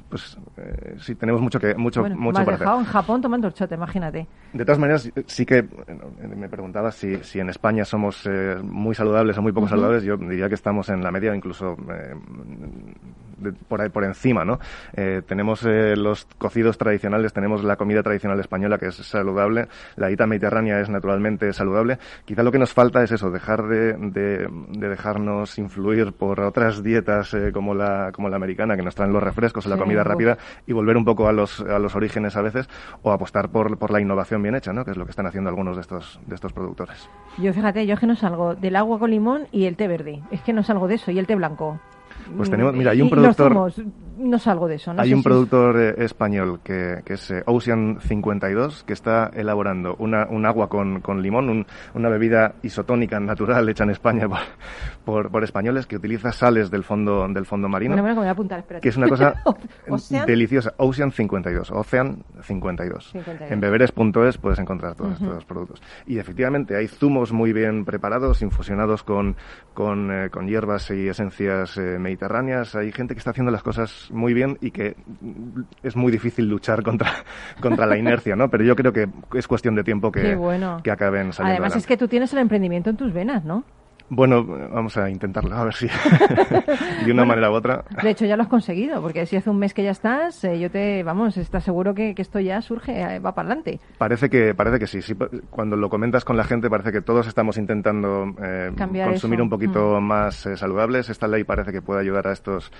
pues 0.09 0.39
eh, 0.57 0.97
sí, 0.99 1.15
tenemos 1.15 1.41
mucho 1.41 1.59
que 1.61 1.75
mucho, 1.75 2.01
Bueno, 2.01 2.17
mucho 2.17 2.39
me 2.39 2.41
has 2.41 2.45
para 2.45 2.55
hacer. 2.57 2.67
dejado 2.67 2.81
en 2.81 2.87
Japón 2.87 3.21
tomando 3.21 3.47
horchata, 3.47 3.75
imagínate. 3.75 4.27
De 4.53 4.65
todas 4.65 4.79
maneras, 4.79 5.11
sí 5.27 5.45
que 5.47 5.65
me 6.37 6.49
preguntabas 6.49 6.95
si, 6.97 7.17
si 7.23 7.41
en 7.41 7.49
España 7.49 7.85
somos 7.85 8.29
muy 8.63 8.95
saludables 8.95 9.37
o 9.39 9.43
muy 9.43 9.53
poco 9.53 9.69
saludables. 9.69 10.03
Yo 10.05 10.17
diría 10.17 10.49
que 10.49 10.55
estamos 10.55 10.89
en 10.89 11.03
la 11.03 11.11
media, 11.11 11.35
incluso 11.35 11.77
de- 13.37 13.53
por 13.53 13.81
ahí 13.83 13.89
por 13.91 14.05
encima, 14.05 14.45
¿no? 14.45 14.59
Eh, 14.95 15.21
tenemos 15.27 15.65
eh, 15.67 15.97
los 15.97 16.25
cocidos 16.39 16.79
tradicionales, 16.79 17.33
tenemos 17.33 17.65
la 17.65 17.77
comida 17.77 18.03
tradicional 18.03 18.39
española 18.41 18.79
que 18.79 18.87
es 18.87 18.95
saludable, 18.97 19.67
la 19.97 20.07
dieta 20.07 20.27
mediterránea 20.27 20.81
es 20.81 20.89
naturalmente 20.89 21.53
saludable. 21.53 21.99
Quizá 22.25 22.43
lo 22.43 22.53
que 22.53 22.59
nos 22.61 22.73
falta 22.73 23.03
es 23.03 23.11
eso, 23.13 23.31
dejar 23.31 23.65
de, 23.65 23.95
de- 23.95 24.49
de 24.69 24.89
dejarnos 24.89 25.59
influir 25.59 26.13
por 26.13 26.41
otras 26.41 26.83
dietas 26.83 27.35
eh, 27.35 27.51
como 27.53 27.75
la 27.75 28.13
como 28.13 28.29
la 28.29 28.37
americana 28.37 28.77
que 28.77 28.83
nos 28.83 28.95
traen 28.95 29.13
los 29.13 29.23
refrescos 29.23 29.67
o 29.67 29.69
la 29.69 29.77
Sí, 29.77 29.83
comida 29.83 30.05
rápida 30.05 30.39
y 30.67 30.73
volver 30.73 30.97
un 30.97 31.05
poco 31.05 31.29
a 31.29 31.33
los, 31.33 31.61
a 31.61 31.79
los 31.81 31.95
orígenes 31.97 32.37
a 32.37 32.43
veces 32.43 32.69
o 33.03 33.11
apostar 33.13 33.49
por, 33.51 33.77
por 33.79 33.91
la 33.91 34.01
innovación 34.01 34.43
bien 34.43 34.55
hecha, 34.55 34.73
¿no? 34.73 34.85
que 34.85 34.93
es 34.93 34.97
lo 34.97 35.05
que 35.05 35.11
están 35.11 35.27
haciendo 35.27 35.51
algunos 35.51 35.77
de 35.77 35.83
estos, 35.83 36.21
de 36.27 36.35
estos 36.37 36.53
productores. 36.53 37.09
Yo 37.39 37.53
fíjate, 37.53 37.85
yo 37.87 37.95
es 37.95 38.01
que 38.01 38.07
no 38.07 38.15
salgo 38.17 38.55
del 38.55 38.77
agua 38.77 38.99
con 38.99 39.11
limón 39.11 39.49
y 39.51 39.65
el 39.67 39.77
té 39.77 39.89
verde. 39.89 40.23
Es 40.31 40.41
que 40.43 40.53
no 40.53 40.63
salgo 40.63 40.87
de 40.89 40.95
eso 40.95 41.11
y 41.11 41.19
el 41.19 41.27
té 41.27 41.35
blanco. 41.35 41.81
Pues 42.37 42.51
tenemos- 42.51 42.75
mira, 42.75 42.93
hay 42.93 43.03
un 43.03 43.11
productor- 43.11 43.53
los 43.53 43.75
zumos, 43.75 43.95
no 44.17 44.39
salgo 44.39 44.69
de 44.69 44.77
eso. 44.77 44.95
No 44.95 45.03
Hay 45.03 45.13
un 45.13 45.17
si 45.17 45.21
es- 45.21 45.25
productor 45.25 45.77
eh, 45.81 45.95
español 45.99 46.61
que, 46.63 47.01
que 47.05 47.15
es 47.15 47.31
eh, 47.31 47.43
Ocean 47.47 47.99
52 48.01 48.85
que 48.85 48.93
está 48.93 49.31
elaborando 49.35 49.97
una, 49.99 50.27
un 50.31 50.47
agua 50.47 50.69
con, 50.69 51.01
con 51.01 51.21
limón, 51.21 51.49
un- 51.51 51.67
una 51.95 52.09
bebida 52.09 52.55
isotónica 52.63 53.19
natural 53.21 53.69
hecha 53.69 53.85
en 53.85 53.91
España 53.91 54.29
por, 54.29 54.39
por, 55.05 55.31
por 55.31 55.45
españoles 55.45 55.87
que 55.87 55.97
utiliza 55.97 56.33
sales 56.33 56.71
del 56.71 56.85
fondo, 56.85 57.27
del 57.29 57.45
fondo 57.45 57.69
marino. 57.69 57.97
Bueno, 57.97 58.15
bueno, 58.15 58.31
apuntar, 58.31 58.65
que 58.81 58.89
es 58.89 58.97
una 58.97 59.09
cosa 59.09 59.35
Ocean. 59.89 60.27
deliciosa. 60.27 60.73
Ocean 60.79 61.11
52, 61.11 61.71
Ocean 61.73 62.23
52. 62.43 63.11
52. 63.13 63.51
En 63.51 63.61
beberes.es 63.61 64.39
puedes 64.39 64.59
encontrar 64.59 64.95
todos 64.95 65.21
Ujú. 65.21 65.25
estos 65.31 65.45
productos. 65.45 65.83
Y 66.07 66.19
efectivamente 66.19 66.77
hay 66.77 66.87
zumos 66.89 67.33
muy 67.33 67.53
bien 67.53 67.85
preparados, 67.85 68.43
infusionados 68.43 69.03
con, 69.03 69.37
con, 69.75 70.11
eh, 70.11 70.31
con 70.31 70.47
hierbas 70.47 70.91
y 70.91 71.09
esencias 71.09 71.77
eh, 71.79 71.99
mediterráneas. 72.15 72.75
Hay 72.75 72.93
gente 72.93 73.15
que 73.15 73.19
está 73.19 73.31
haciendo 73.31 73.51
las 73.51 73.63
cosas 73.63 74.09
muy 74.11 74.35
bien 74.35 74.57
y 74.61 74.71
que 74.71 74.97
es 75.83 75.97
muy 75.97 76.13
difícil 76.13 76.49
luchar 76.49 76.83
contra, 76.83 77.11
contra 77.61 77.87
la 77.87 77.99
inercia, 77.99 78.37
¿no? 78.37 78.49
Pero 78.49 78.65
yo 78.65 78.77
creo 78.77 78.93
que 78.93 79.09
es 79.35 79.49
cuestión 79.49 79.75
de 79.75 79.83
tiempo 79.83 80.13
que, 80.13 80.35
bueno. 80.35 80.81
que 80.83 80.91
acaben 80.91 81.33
saliendo 81.33 81.55
Además 81.55 81.73
adelante. 81.73 81.79
es 81.79 81.87
que 81.87 81.97
tú 81.97 82.09
tienes 82.09 82.33
el 82.33 82.39
emprendimiento 82.39 82.91
en 82.91 82.97
tus 82.97 83.13
venas, 83.13 83.45
¿no? 83.45 83.65
Bueno, 84.11 84.45
vamos 84.45 84.97
a 84.99 85.09
intentarlo, 85.09 85.55
a 85.57 85.65
ver 85.65 85.75
si 85.75 85.87
de 87.07 87.11
una 87.13 87.25
manera 87.25 87.51
u 87.51 87.55
otra. 87.55 87.85
De 88.03 88.11
hecho, 88.11 88.27
ya 88.27 88.37
lo 88.37 88.43
has 88.43 88.49
conseguido, 88.49 89.01
porque 89.01 89.25
si 89.27 89.37
hace 89.37 89.49
un 89.51 89.59
mes 89.59 89.73
que 89.73 89.83
ya 89.83 89.91
estás, 89.93 90.45
eh, 90.45 90.59
yo 90.61 90.71
te, 90.71 91.03
vamos, 91.03 91.37
estás 91.39 91.65
seguro 91.65 91.95
que, 91.95 92.15
que 92.15 92.23
esto 92.23 92.39
ya 92.39 92.61
surge, 92.61 93.01
eh, 93.01 93.19
va 93.19 93.35
para 93.35 93.49
adelante. 93.49 93.81
Parece 93.99 94.29
que, 94.29 94.55
parece 94.55 94.79
que 94.79 94.87
sí, 94.87 95.01
sí. 95.01 95.15
Cuando 95.51 95.77
lo 95.77 95.89
comentas 95.89 96.25
con 96.25 96.37
la 96.37 96.45
gente 96.45 96.69
parece 96.69 96.93
que 96.93 97.01
todos 97.01 97.27
estamos 97.27 97.57
intentando 97.57 98.27
eh, 98.43 98.73
consumir 98.77 99.39
eso. 99.39 99.43
un 99.45 99.51
poquito 99.51 100.01
Mm. 100.01 100.05
más 100.05 100.47
eh, 100.47 100.57
saludables. 100.57 101.09
Esta 101.09 101.27
ley 101.27 101.45
parece 101.45 101.73
que 101.73 101.81
puede 101.81 102.01
ayudar 102.01 102.27
a 102.29 102.33
estos 102.33 102.71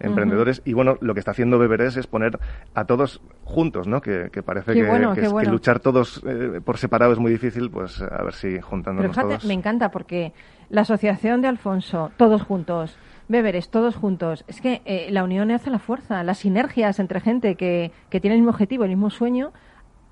emprendedores. 0.00 0.60
Y 0.64 0.74
bueno, 0.74 0.96
lo 1.00 1.14
que 1.14 1.20
está 1.20 1.30
haciendo 1.30 1.58
Beberés 1.58 1.96
es 1.96 2.06
poner 2.06 2.38
a 2.74 2.84
todos 2.84 3.22
juntos, 3.44 3.86
¿no? 3.88 4.00
Que, 4.00 4.28
que 4.30 4.42
parece 4.42 4.74
que, 4.74 4.84
bueno, 4.84 5.14
luchar 5.50 5.80
todos 5.80 6.22
por 6.64 6.76
separado 6.76 7.12
es 7.12 7.18
muy 7.18 7.32
difícil, 7.32 7.70
pues 7.70 8.02
a 8.02 8.22
ver 8.22 8.34
si 8.34 8.48
Pero 8.50 8.66
juntándonos 8.66 9.12
fíjate, 9.12 9.28
todos. 9.28 9.44
me 9.46 9.54
encanta 9.54 9.90
porque 9.90 10.32
la 10.68 10.82
asociación 10.82 11.40
de 11.40 11.48
Alfonso, 11.48 12.10
todos 12.16 12.42
juntos, 12.42 12.96
Beberes, 13.26 13.70
todos 13.70 13.96
juntos, 13.96 14.44
es 14.48 14.60
que 14.60 14.82
eh, 14.84 15.08
la 15.10 15.24
unión 15.24 15.50
hace 15.50 15.70
la 15.70 15.78
fuerza, 15.78 16.22
las 16.22 16.38
sinergias 16.38 16.98
entre 16.98 17.20
gente 17.20 17.54
que, 17.54 17.90
que 18.10 18.20
tiene 18.20 18.34
el 18.34 18.42
mismo 18.42 18.50
objetivo, 18.50 18.84
el 18.84 18.90
mismo 18.90 19.08
sueño, 19.08 19.52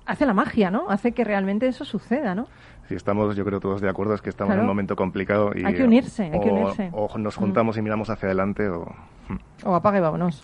hace 0.05 0.25
la 0.25 0.33
magia, 0.33 0.71
¿no? 0.71 0.89
Hace 0.89 1.11
que 1.11 1.23
realmente 1.23 1.67
eso 1.67 1.85
suceda, 1.85 2.35
¿no? 2.35 2.47
Si 2.87 2.95
estamos, 2.95 3.35
yo 3.35 3.45
creo, 3.45 3.59
todos 3.59 3.81
de 3.81 3.89
acuerdo, 3.89 4.13
es 4.13 4.21
que 4.21 4.29
estamos 4.29 4.53
en 4.53 4.61
un 4.61 4.65
momento 4.65 4.95
complicado. 4.95 5.51
Y, 5.55 5.63
Hay 5.63 5.73
que 5.73 5.83
unirse, 5.83 6.23
hay 6.23 6.39
que 6.39 6.49
unirse. 6.49 6.89
O 6.91 7.17
nos 7.17 7.35
juntamos 7.35 7.77
y 7.77 7.81
miramos 7.81 8.09
hacia 8.09 8.27
adelante 8.27 8.67
o... 8.69 8.93
O 9.65 9.75
apaga 9.75 9.97
y 9.97 10.01
vámonos. 10.01 10.43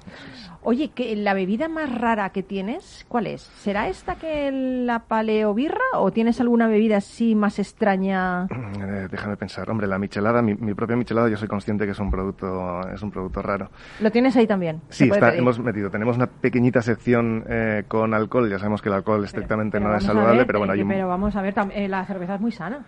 Oye, 0.62 0.90
que 0.90 1.16
la 1.16 1.34
bebida 1.34 1.70
más 1.70 1.90
rara 1.90 2.32
que 2.32 2.44
tienes, 2.44 3.06
¿cuál 3.08 3.28
es? 3.28 3.42
¿Será 3.42 3.88
esta 3.88 4.16
que 4.16 4.52
la 4.52 5.00
paleobirra 5.00 5.80
o 5.94 6.12
tienes 6.12 6.42
alguna 6.42 6.68
bebida 6.68 6.98
así 6.98 7.34
más 7.34 7.60
extraña? 7.60 8.48
Eh, 8.80 9.08
déjame 9.12 9.36
pensar. 9.36 9.70
Hombre, 9.70 9.88
la 9.88 10.00
michelada, 10.00 10.42
mi, 10.42 10.56
mi 10.56 10.74
propia 10.74 10.96
michelada, 10.96 11.28
yo 11.30 11.38
soy 11.38 11.48
consciente 11.48 11.86
que 11.86 11.92
es 11.92 12.00
un 12.00 12.10
producto, 12.10 12.82
es 12.94 13.02
un 13.02 13.12
producto 13.12 13.42
raro. 13.42 13.70
Lo 14.00 14.10
tienes 14.10 14.36
ahí 14.36 14.48
también. 14.48 14.82
Sí, 14.90 15.10
está, 15.12 15.36
hemos 15.36 15.60
metido. 15.60 15.90
Tenemos 15.90 16.16
una 16.16 16.28
pequeñita 16.28 16.82
sección 16.82 17.44
eh, 17.50 17.84
con 17.88 18.14
alcohol. 18.14 18.50
Ya 18.50 18.58
sabemos 18.58 18.82
que 18.82 18.90
el 18.90 18.96
alcohol 18.96 19.24
estrictamente 19.24 19.80
Pero 19.80 19.92
no 19.92 19.98
es 19.98 20.04
saludable, 20.04 20.38
ver, 20.38 20.48
pero 20.48 20.60
bueno, 20.60 20.74
hay 20.74 20.82
un, 20.82 20.88
Pero 20.88 21.08
vamos 21.08 21.36
a 21.36 21.42
ver, 21.42 21.54
eh, 21.74 21.88
la 21.88 22.06
cerveza 22.06 22.36
es 22.36 22.42
muy 22.42 22.52
sana. 22.52 22.86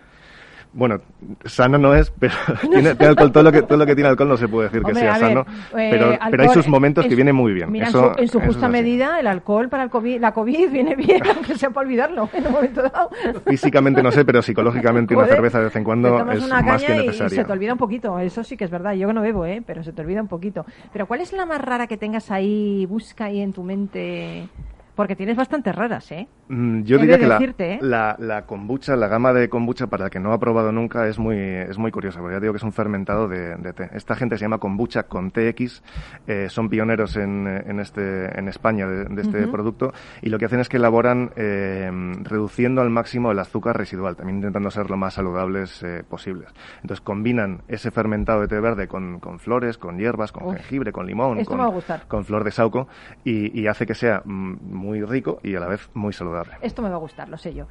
Bueno, 0.74 1.00
sano 1.44 1.76
no 1.76 1.94
es, 1.94 2.10
pero 2.18 2.32
tiene, 2.62 2.94
tiene 2.94 3.06
alcohol, 3.08 3.30
todo, 3.30 3.42
lo 3.42 3.52
que, 3.52 3.60
todo 3.62 3.76
lo 3.76 3.84
que 3.84 3.94
tiene 3.94 4.08
alcohol 4.08 4.28
no 4.30 4.36
se 4.38 4.48
puede 4.48 4.68
decir 4.68 4.82
que 4.82 4.94
sea 4.94 5.12
ver, 5.12 5.20
sano, 5.20 5.40
eh, 5.76 5.88
pero, 5.90 6.18
pero 6.30 6.42
hay 6.44 6.48
sus 6.48 6.66
momentos 6.66 7.04
en 7.04 7.10
que 7.10 7.14
vienen 7.14 7.36
muy 7.36 7.52
bien. 7.52 7.70
Mira, 7.70 7.88
Eso- 7.88 8.18
en 8.18 8.26
su, 8.28 8.38
en 8.38 8.46
justa 8.46 8.68
medida, 8.68 9.20
el 9.20 9.26
alcohol 9.26 9.68
para 9.68 9.82
el 9.82 9.90
COVID, 9.90 10.18
la 10.18 10.32
COVID 10.32 10.70
viene 10.70 10.96
bien, 10.96 11.20
aunque 11.36 11.56
sea 11.58 11.68
para 11.70 11.86
olvidarlo 11.86 12.28
en 12.32 12.46
un 12.46 12.52
momento 12.52 12.82
dado. 12.82 13.10
Físicamente 13.46 14.02
no 14.02 14.10
sé, 14.12 14.24
pero 14.24 14.40
psicológicamente 14.40 15.14
una 15.14 15.26
cerveza 15.26 15.58
de 15.58 15.64
vez 15.64 15.76
en 15.76 15.84
cuando 15.84 16.30
es 16.32 16.42
una 16.44 16.62
más 16.62 16.80
que 16.80 16.86
caña 16.88 17.00
y- 17.00 17.04
y 17.04 17.06
necesaria. 17.08 17.36
se 17.36 17.44
te 17.44 17.52
olvida 17.52 17.72
un 17.72 17.78
poquito, 17.78 18.18
eso 18.18 18.42
sí 18.42 18.56
que 18.56 18.64
es 18.64 18.70
verdad. 18.70 18.94
Yo 18.94 19.08
que 19.08 19.14
no 19.14 19.20
bebo, 19.22 19.44
¿eh? 19.44 19.62
pero 19.66 19.82
se 19.84 19.92
te 19.92 20.00
olvida 20.00 20.22
un 20.22 20.28
poquito. 20.28 20.64
Pero 20.92 21.06
¿cuál 21.06 21.20
es 21.20 21.32
la 21.34 21.44
más 21.44 21.60
rara 21.60 21.86
que 21.86 21.98
tengas 21.98 22.30
ahí, 22.30 22.86
busca 22.86 23.26
ahí 23.26 23.40
en 23.40 23.52
tu 23.52 23.62
mente? 23.62 24.48
Porque 24.94 25.16
tienes 25.16 25.36
bastantes 25.36 25.74
raras, 25.74 26.12
¿eh? 26.12 26.28
Mm, 26.54 26.82
Yo 26.82 26.98
diría 26.98 27.16
de 27.16 27.22
que 27.22 27.26
la, 27.26 27.38
¿eh? 27.38 27.78
la, 27.80 28.14
la 28.18 28.42
kombucha, 28.44 28.94
la 28.94 29.08
gama 29.08 29.32
de 29.32 29.48
kombucha 29.48 29.86
para 29.86 30.04
el 30.04 30.10
que 30.10 30.20
no 30.20 30.32
ha 30.34 30.38
probado 30.38 30.70
nunca 30.70 31.08
es 31.08 31.18
muy, 31.18 31.36
es 31.38 31.78
muy 31.78 31.90
curiosa, 31.90 32.20
porque 32.20 32.34
ya 32.36 32.40
digo 32.40 32.52
que 32.52 32.58
es 32.58 32.62
un 32.62 32.72
fermentado 32.72 33.26
de, 33.26 33.56
de 33.56 33.72
té. 33.72 33.88
Esta 33.94 34.14
gente 34.16 34.36
se 34.36 34.42
llama 34.44 34.58
kombucha 34.58 35.04
con 35.04 35.30
TX, 35.30 35.82
eh, 36.26 36.48
son 36.50 36.68
pioneros 36.68 37.16
en, 37.16 37.46
en, 37.46 37.80
este, 37.80 38.38
en 38.38 38.48
España 38.48 38.86
de, 38.86 39.04
de 39.06 39.22
este 39.22 39.46
producto 39.48 39.92
y 40.20 40.28
lo 40.28 40.38
que 40.38 40.44
hacen 40.44 40.60
es 40.60 40.68
que 40.68 40.76
elaboran 40.76 41.30
eh, 41.36 41.90
reduciendo 42.22 42.82
al 42.82 42.90
máximo 42.90 43.30
el 43.30 43.38
azúcar 43.38 43.78
residual, 43.78 44.16
también 44.16 44.36
intentando 44.36 44.70
ser 44.70 44.90
lo 44.90 44.98
más 44.98 45.14
saludables 45.14 45.82
eh, 45.82 46.04
posibles. 46.06 46.50
Entonces 46.82 47.00
combinan 47.00 47.62
ese 47.66 47.90
fermentado 47.90 48.42
de 48.42 48.48
té 48.48 48.60
verde 48.60 48.88
con, 48.88 49.20
con 49.20 49.38
flores, 49.38 49.78
con 49.78 49.96
hierbas, 49.98 50.32
con 50.32 50.44
Uf. 50.48 50.56
jengibre, 50.56 50.92
con 50.92 51.06
limón, 51.06 51.38
Esto 51.38 51.50
con, 51.52 51.58
me 51.60 51.64
va 51.64 51.70
a 51.70 51.74
gustar. 51.74 52.06
con 52.08 52.26
flor 52.26 52.44
de 52.44 52.50
sauco 52.50 52.88
y, 53.24 53.58
y 53.58 53.68
hace 53.68 53.86
que 53.86 53.94
sea 53.94 54.20
mm, 54.22 54.56
muy 54.70 55.02
rico 55.02 55.40
y 55.42 55.54
a 55.54 55.60
la 55.60 55.68
vez 55.68 55.88
muy 55.94 56.12
saludable. 56.12 56.41
Esto 56.60 56.82
me 56.82 56.88
va 56.88 56.96
a 56.96 56.98
gustar, 56.98 57.28
lo 57.28 57.38
sé 57.38 57.54
yo. 57.54 57.66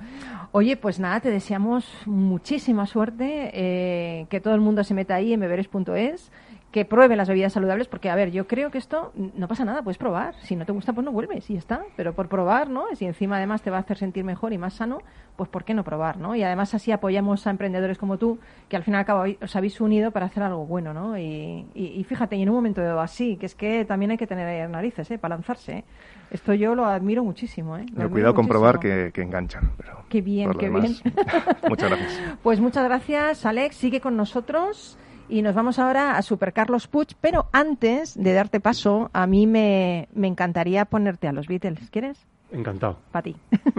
Oye, 0.51 0.77
pues 0.77 0.99
nada, 0.99 1.19
te 1.19 1.29
deseamos 1.29 1.85
muchísima 2.05 2.85
suerte, 2.85 3.51
eh, 3.53 4.27
que 4.29 4.39
todo 4.39 4.55
el 4.55 4.61
mundo 4.61 4.83
se 4.83 4.93
meta 4.93 5.15
ahí 5.15 5.33
en 5.33 5.39
beberes.es, 5.39 6.31
que 6.71 6.85
prueben 6.85 7.17
las 7.17 7.27
bebidas 7.27 7.51
saludables, 7.51 7.87
porque 7.89 8.09
a 8.09 8.15
ver, 8.15 8.31
yo 8.31 8.47
creo 8.47 8.71
que 8.71 8.77
esto 8.77 9.11
no 9.35 9.47
pasa 9.49 9.65
nada, 9.65 9.81
puedes 9.83 9.97
probar. 9.97 10.35
Si 10.43 10.55
no 10.55 10.65
te 10.65 10.71
gusta, 10.71 10.93
pues 10.93 11.03
no 11.03 11.11
vuelves 11.11 11.49
y 11.49 11.53
ya 11.53 11.59
está. 11.59 11.81
Pero 11.97 12.13
por 12.13 12.29
probar, 12.29 12.69
¿no? 12.69 12.85
Si 12.95 13.05
encima 13.05 13.35
además 13.37 13.61
te 13.61 13.69
va 13.69 13.77
a 13.77 13.81
hacer 13.81 13.97
sentir 13.97 14.23
mejor 14.23 14.53
y 14.53 14.57
más 14.57 14.75
sano, 14.75 14.99
pues 15.35 15.49
¿por 15.49 15.65
qué 15.65 15.73
no 15.73 15.83
probar, 15.83 16.15
no? 16.17 16.33
Y 16.33 16.43
además 16.43 16.73
así 16.73 16.93
apoyamos 16.93 17.45
a 17.45 17.49
emprendedores 17.49 17.97
como 17.97 18.17
tú, 18.17 18.39
que 18.69 18.77
al 18.77 18.83
fin 18.83 18.93
y 18.93 18.97
al 18.97 19.05
cabo 19.05 19.25
os 19.41 19.55
habéis 19.55 19.81
unido 19.81 20.11
para 20.11 20.27
hacer 20.27 20.43
algo 20.43 20.65
bueno, 20.65 20.93
¿no? 20.93 21.17
Y, 21.17 21.65
y- 21.73 21.93
y 21.99 22.03
fíjate, 22.05 22.37
y 22.37 22.43
en 22.43 22.49
un 22.49 22.55
momento 22.55 23.01
así, 23.01 23.35
que 23.35 23.47
es 23.47 23.55
que 23.55 23.83
también 23.83 24.11
hay 24.11 24.17
que 24.17 24.27
tener 24.27 24.69
narices, 24.69 25.11
¿eh? 25.11 25.17
Para 25.17 25.35
lanzarse, 25.35 25.79
¿eh? 25.79 25.83
Esto 26.31 26.53
yo 26.53 26.73
lo 26.75 26.85
admiro 26.85 27.25
muchísimo, 27.25 27.75
¿eh? 27.75 27.85
Lo 27.89 27.95
Pero 27.97 28.09
cuidado 28.11 28.33
con 28.33 28.47
probar 28.47 28.79
que, 28.79 29.11
que 29.13 29.21
enganchan. 29.21 29.71
Pero 29.75 30.05
Qué 30.07 30.21
bien, 30.21 30.49
qué 30.53 30.67
demás, 30.67 30.83
bien. 31.03 31.13
Muchas 31.67 31.89
gracias. 31.89 32.37
Pues 32.41 32.61
muchas 32.61 32.85
gracias, 32.85 33.45
Alex. 33.45 33.75
Sigue 33.75 33.99
con 33.99 34.15
nosotros 34.15 34.97
y 35.31 35.41
nos 35.41 35.55
vamos 35.55 35.79
ahora 35.79 36.17
a 36.17 36.21
Super 36.21 36.53
Carlos 36.53 36.87
Puig. 36.87 37.15
Pero 37.21 37.47
antes 37.53 38.21
de 38.21 38.33
darte 38.33 38.59
paso, 38.59 39.09
a 39.13 39.25
mí 39.25 39.47
me, 39.47 40.07
me 40.13 40.27
encantaría 40.27 40.85
ponerte 40.85 41.27
a 41.27 41.31
los 41.31 41.47
Beatles. 41.47 41.89
¿Quieres? 41.89 42.27
Encantado. 42.51 42.97
Para 43.11 43.23
ti. 43.23 43.35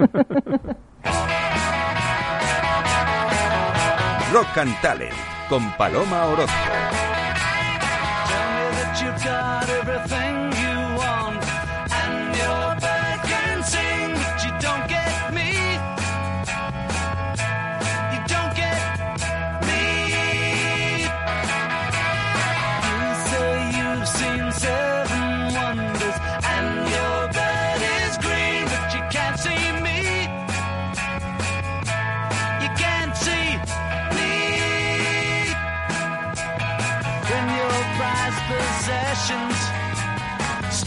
Rock 4.32 4.56
and 4.56 4.80
Talent 4.80 5.12
con 5.50 5.70
Paloma 5.72 6.24
Orozco. 6.24 6.56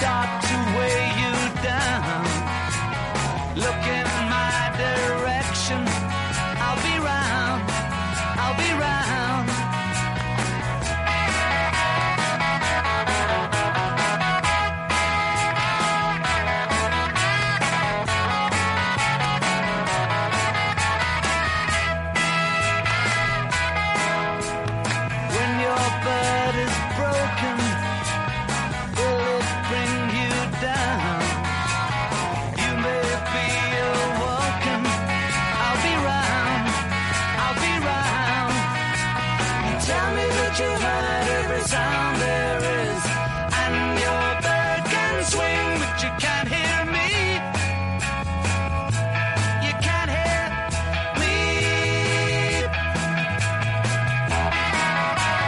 Start 0.06 0.44
to 0.44 0.65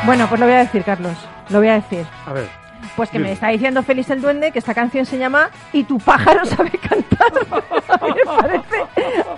Bueno, 0.08 0.30
pues 0.30 0.40
lo 0.40 0.46
voy 0.46 0.56
a 0.56 0.60
decir, 0.60 0.86
Carlos. 0.86 1.18
Lo 1.50 1.58
voy 1.58 1.68
a 1.68 1.74
decir. 1.74 2.06
A 2.26 2.32
ver. 2.32 2.48
Pues 2.96 3.10
que 3.10 3.20
me 3.20 3.34
está 3.34 3.50
diciendo 3.50 3.84
Félix 3.84 4.10
el 4.10 4.22
Duende 4.22 4.54
que 4.54 4.60
esta 4.60 4.74
canción 4.74 5.06
se 5.06 5.18
llama 5.18 5.50
Y 5.74 5.84
tu 5.84 5.98
pájaro 6.00 6.46
sabe 6.46 6.72
cantar. 6.72 7.34
Me 8.16 8.24
parece, 8.24 8.86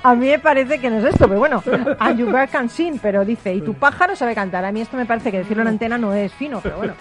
a 0.04 0.16
mí 0.16 0.28
me 0.28 0.40
parece 0.40 0.80
que 0.80 0.90
no 0.90 0.98
es 0.98 1.06
esto, 1.06 1.28
pero 1.28 1.40
bueno, 1.40 1.62
And 2.00 2.18
you 2.20 2.26
bird 2.28 2.50
can 2.50 2.70
sing, 2.70 3.00
pero 3.02 3.24
dice 3.26 3.54
Y 3.54 3.62
tu 3.62 3.74
pájaro 3.74 4.16
sabe 4.16 4.36
cantar. 4.36 4.64
A 4.66 4.72
mí 4.72 4.82
esto 4.82 4.98
me 4.98 5.06
parece 5.06 5.32
que 5.32 5.40
decirlo 5.40 5.62
en 5.64 5.70
antena 5.70 5.98
no 5.98 6.14
es 6.14 6.34
fino, 6.34 6.60
pero 6.62 6.78
bueno. 6.78 6.94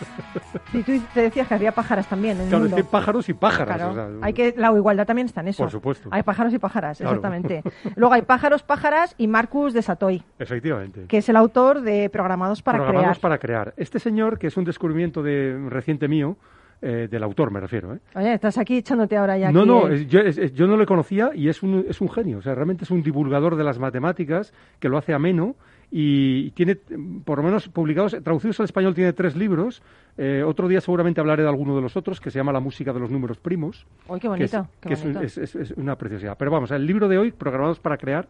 Y 0.73 0.83
tú 0.83 1.01
te 1.15 1.23
decías 1.23 1.49
que 1.49 1.55
había 1.55 1.73
pájaras 1.73 2.07
también 2.07 2.37
en 2.37 2.43
el 2.45 2.49
Claro, 2.49 2.65
es 2.67 2.71
que 2.73 2.77
hay 2.81 2.83
pájaros 2.85 3.29
y 3.29 3.35
pájaras. 3.35 3.77
Claro, 3.77 3.93
o 3.93 3.95
sea, 3.95 4.09
hay 4.23 4.33
que, 4.33 4.55
la 4.57 4.73
igualdad 4.73 5.07
también 5.07 5.27
está 5.27 5.41
en 5.41 5.49
eso. 5.49 5.63
Por 5.63 5.71
supuesto. 5.71 6.09
Hay 6.13 6.23
pájaros 6.23 6.53
y 6.53 6.59
pájaras, 6.59 6.99
Claro. 6.99 7.15
exactamente. 7.17 7.63
Luego 7.97 8.15
hay 8.15 8.23
pájaros, 8.23 8.63
pájaras 8.63 9.15
y 9.19 9.27
Marcus 9.29 9.73
de 9.73 9.83
Satoy, 9.83 10.23
Efectivamente. 10.39 11.07
que 11.09 11.19
es 11.19 11.29
el 11.29 11.37
autor 11.37 11.81
de 11.83 12.11
Programados 12.11 12.63
para 12.63 12.79
Programados 12.79 13.19
Crear. 13.19 13.21
para 13.21 13.39
crear. 13.39 13.75
Este 13.77 13.99
señor, 13.99 14.39
que 14.39 14.47
es 14.49 14.57
un 14.57 14.65
descubrimiento 14.65 15.23
de 15.23 15.59
reciente 15.69 16.09
mío, 16.09 16.37
eh, 16.81 17.09
del 17.11 17.23
autor 17.23 17.51
me 17.51 17.61
refiero, 17.61 17.95
¿eh? 17.95 17.99
Oye, 18.15 18.35
estás 18.35 18.57
aquí 18.59 18.77
echándote 18.79 19.17
ahora 19.17 19.37
ya. 19.37 19.51
No, 19.51 19.61
aquí 19.61 19.69
no, 19.69 19.95
yo, 19.95 20.21
es- 20.21 20.53
yo 20.55 20.67
no 20.67 20.77
le 20.77 20.87
conocía 20.87 21.31
y 21.35 21.49
es 21.49 21.63
un, 21.63 21.85
es 21.89 22.01
un 22.01 22.09
genio. 22.09 22.39
O 22.39 22.43
sea, 22.43 22.55
realmente 22.55 22.85
es 22.85 22.91
un 22.91 23.03
divulgador 23.03 23.57
de 23.57 23.65
las 23.65 23.79
matemáticas 23.79 24.53
que 24.79 24.89
lo 24.89 24.97
hace 24.99 25.13
ameno 25.13 25.57
y 25.91 26.51
tiene, 26.51 26.77
por 27.25 27.39
lo 27.39 27.45
menos 27.45 27.69
publicados, 27.69 28.17
traducidos 28.23 28.61
al 28.61 28.65
español, 28.65 28.95
tiene 28.95 29.13
tres 29.13 29.35
libros. 29.37 29.83
Eh, 30.17 30.43
otro 30.47 30.69
día 30.69 30.81
seguramente 30.81 31.21
hablaré 31.21 31.43
de 31.43 31.49
alguno 31.49 31.75
de 31.75 31.83
los 31.83 31.97
otros, 31.97 32.21
que 32.21 32.31
se 32.31 32.39
llama 32.39 32.53
La 32.53 32.61
música 32.61 32.93
de 32.93 33.01
los 33.01 33.11
números 33.11 33.39
primos. 33.39 33.87
Uy, 34.07 34.21
qué 34.21 34.29
bonito, 34.29 34.69
que 34.81 34.93
es 34.93 35.03
un- 35.05 35.15
bonito. 35.15 35.27
es, 35.27 35.39
es- 35.39 35.57
es 35.57 35.71
una 35.73 35.97
preciosidad. 35.97 36.37
Pero 36.39 36.51
vamos, 36.51 36.71
el 36.71 36.85
libro 36.87 37.09
de 37.09 37.19
hoy, 37.19 37.33
Programados 37.33 37.81
para 37.81 37.97
Crear, 37.97 38.29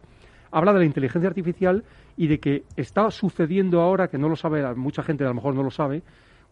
habla 0.51 0.73
de 0.73 0.79
la 0.79 0.85
inteligencia 0.85 1.27
artificial 1.27 1.83
y 2.17 2.27
de 2.27 2.39
que 2.39 2.63
está 2.75 3.11
sucediendo 3.11 3.81
ahora, 3.81 4.07
que 4.07 4.17
no 4.17 4.29
lo 4.29 4.35
sabe, 4.35 4.63
mucha 4.75 5.03
gente 5.03 5.23
a 5.23 5.27
lo 5.27 5.33
mejor 5.35 5.53
no 5.53 5.61
lo 5.63 5.69
sabe, 5.71 6.01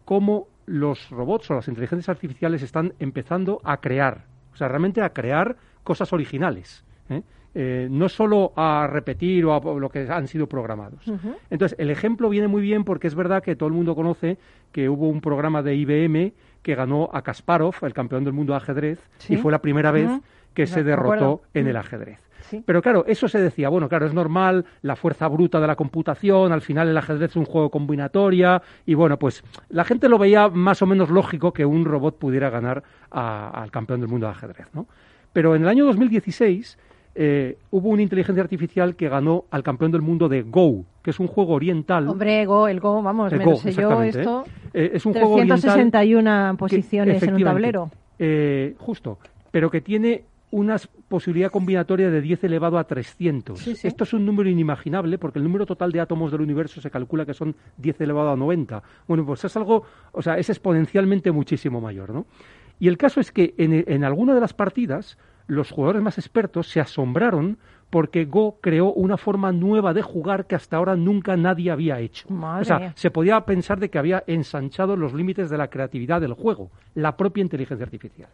cómo 0.08 0.46
los 0.64 1.10
robots 1.10 1.50
o 1.50 1.54
las 1.56 1.68
inteligencias 1.68 2.08
artificiales 2.08 2.62
están 2.62 2.94
empezando 2.98 3.60
a 3.62 3.76
crear, 3.76 4.24
o 4.54 4.56
sea, 4.56 4.66
realmente 4.66 5.02
a 5.02 5.10
crear 5.10 5.56
cosas 5.84 6.14
originales. 6.14 6.82
¿eh? 7.10 7.20
Eh, 7.54 7.88
no 7.90 8.08
solo 8.08 8.54
a 8.56 8.86
repetir 8.90 9.44
o 9.44 9.52
a 9.54 9.78
lo 9.78 9.90
que 9.90 10.08
han 10.10 10.26
sido 10.26 10.46
programados. 10.46 11.04
Entonces, 11.50 11.78
el 11.78 11.90
ejemplo 11.90 12.30
viene 12.30 12.48
muy 12.48 12.62
bien 12.62 12.84
porque 12.84 13.06
es 13.06 13.14
verdad 13.14 13.42
que 13.42 13.54
todo 13.54 13.66
el 13.68 13.74
mundo 13.74 13.94
conoce 13.94 14.38
que 14.72 14.88
hubo 14.88 15.10
un 15.10 15.20
programa 15.20 15.62
de 15.62 15.74
IBM 15.74 16.32
que 16.62 16.74
ganó 16.74 17.10
a 17.12 17.20
Kasparov, 17.20 17.74
el 17.82 17.92
campeón 17.92 18.24
del 18.24 18.32
mundo 18.32 18.54
de 18.54 18.56
ajedrez, 18.56 18.98
Sí. 19.18 19.34
y 19.34 19.36
fue 19.36 19.52
la 19.52 19.58
primera 19.60 19.90
vez 19.90 20.08
que 20.54 20.66
se 20.66 20.84
derrotó 20.84 21.42
en 21.52 21.66
el 21.68 21.76
ajedrez. 21.76 22.27
Sí. 22.48 22.62
Pero 22.64 22.80
claro, 22.82 23.04
eso 23.06 23.28
se 23.28 23.40
decía, 23.40 23.68
bueno, 23.68 23.88
claro, 23.88 24.06
es 24.06 24.14
normal, 24.14 24.64
la 24.82 24.96
fuerza 24.96 25.28
bruta 25.28 25.60
de 25.60 25.66
la 25.66 25.76
computación, 25.76 26.52
al 26.52 26.60
final 26.62 26.88
el 26.88 26.96
ajedrez 26.96 27.30
es 27.30 27.36
un 27.36 27.44
juego 27.44 27.70
combinatoria, 27.70 28.62
y 28.86 28.94
bueno, 28.94 29.18
pues 29.18 29.42
la 29.68 29.84
gente 29.84 30.08
lo 30.08 30.18
veía 30.18 30.48
más 30.48 30.80
o 30.82 30.86
menos 30.86 31.10
lógico 31.10 31.52
que 31.52 31.64
un 31.66 31.84
robot 31.84 32.18
pudiera 32.18 32.50
ganar 32.50 32.82
a- 33.10 33.50
al 33.50 33.70
campeón 33.70 34.00
del 34.00 34.08
mundo 34.08 34.26
de 34.26 34.32
ajedrez, 34.32 34.66
¿no? 34.72 34.86
Pero 35.32 35.54
en 35.54 35.62
el 35.62 35.68
año 35.68 35.84
2016 35.86 36.78
eh, 37.20 37.58
hubo 37.72 37.88
una 37.88 38.02
inteligencia 38.02 38.42
artificial 38.42 38.94
que 38.94 39.08
ganó 39.08 39.44
al 39.50 39.62
campeón 39.64 39.90
del 39.90 40.02
mundo 40.02 40.28
de 40.28 40.42
Go, 40.42 40.84
que 41.02 41.10
es 41.10 41.18
un 41.18 41.26
juego 41.26 41.54
oriental. 41.54 42.06
Hombre, 42.08 42.46
Go, 42.46 42.68
el 42.68 42.78
Go, 42.80 43.02
vamos, 43.02 43.32
El 43.32 43.38
me 43.40 43.44
Go, 43.44 43.50
lo 43.52 43.56
sé 43.56 43.72
yo 43.72 43.80
exactamente, 44.02 44.18
esto. 44.20 44.44
Eh, 44.72 44.90
es 44.94 45.04
un 45.04 45.12
juego 45.14 45.34
oriental 45.34 45.60
361 45.60 46.50
que- 46.52 46.56
posiciones 46.58 47.22
en 47.24 47.34
un 47.34 47.42
tablero. 47.42 47.90
eh, 48.20 48.74
justo, 48.78 49.18
pero 49.50 49.68
que 49.70 49.80
tiene 49.80 50.24
una 50.50 50.76
posibilidad 51.08 51.50
combinatoria 51.50 52.10
de 52.10 52.20
10 52.20 52.44
elevado 52.44 52.78
a 52.78 52.84
300. 52.84 53.58
Sí, 53.58 53.76
sí. 53.76 53.86
Esto 53.86 54.04
es 54.04 54.12
un 54.12 54.24
número 54.24 54.48
inimaginable 54.48 55.18
porque 55.18 55.38
el 55.38 55.44
número 55.44 55.66
total 55.66 55.92
de 55.92 56.00
átomos 56.00 56.32
del 56.32 56.40
universo 56.40 56.80
se 56.80 56.90
calcula 56.90 57.26
que 57.26 57.34
son 57.34 57.54
10 57.76 58.00
elevado 58.00 58.30
a 58.30 58.36
90. 58.36 58.82
Bueno, 59.06 59.26
pues 59.26 59.44
es 59.44 59.56
algo, 59.56 59.84
o 60.12 60.22
sea, 60.22 60.38
es 60.38 60.48
exponencialmente 60.48 61.30
muchísimo 61.32 61.80
mayor, 61.80 62.10
¿no? 62.10 62.26
Y 62.80 62.88
el 62.88 62.96
caso 62.96 63.20
es 63.20 63.32
que 63.32 63.54
en, 63.58 63.84
en 63.86 64.04
alguna 64.04 64.34
de 64.34 64.40
las 64.40 64.54
partidas 64.54 65.18
los 65.48 65.70
jugadores 65.70 66.02
más 66.02 66.18
expertos 66.18 66.68
se 66.68 66.80
asombraron 66.80 67.58
porque 67.90 68.26
Go 68.26 68.58
creó 68.60 68.92
una 68.92 69.16
forma 69.16 69.50
nueva 69.50 69.94
de 69.94 70.02
jugar 70.02 70.46
que 70.46 70.54
hasta 70.54 70.76
ahora 70.76 70.94
nunca 70.94 71.36
nadie 71.36 71.70
había 71.70 71.98
hecho. 72.00 72.28
Madre 72.28 72.62
o 72.62 72.64
sea, 72.64 72.92
se 72.94 73.10
podía 73.10 73.40
pensar 73.40 73.80
de 73.80 73.88
que 73.88 73.98
había 73.98 74.22
ensanchado 74.26 74.94
los 74.94 75.14
límites 75.14 75.48
de 75.48 75.56
la 75.56 75.68
creatividad 75.68 76.20
del 76.20 76.34
juego, 76.34 76.70
la 76.94 77.16
propia 77.16 77.42
inteligencia 77.42 77.84
artificial. 77.84 78.28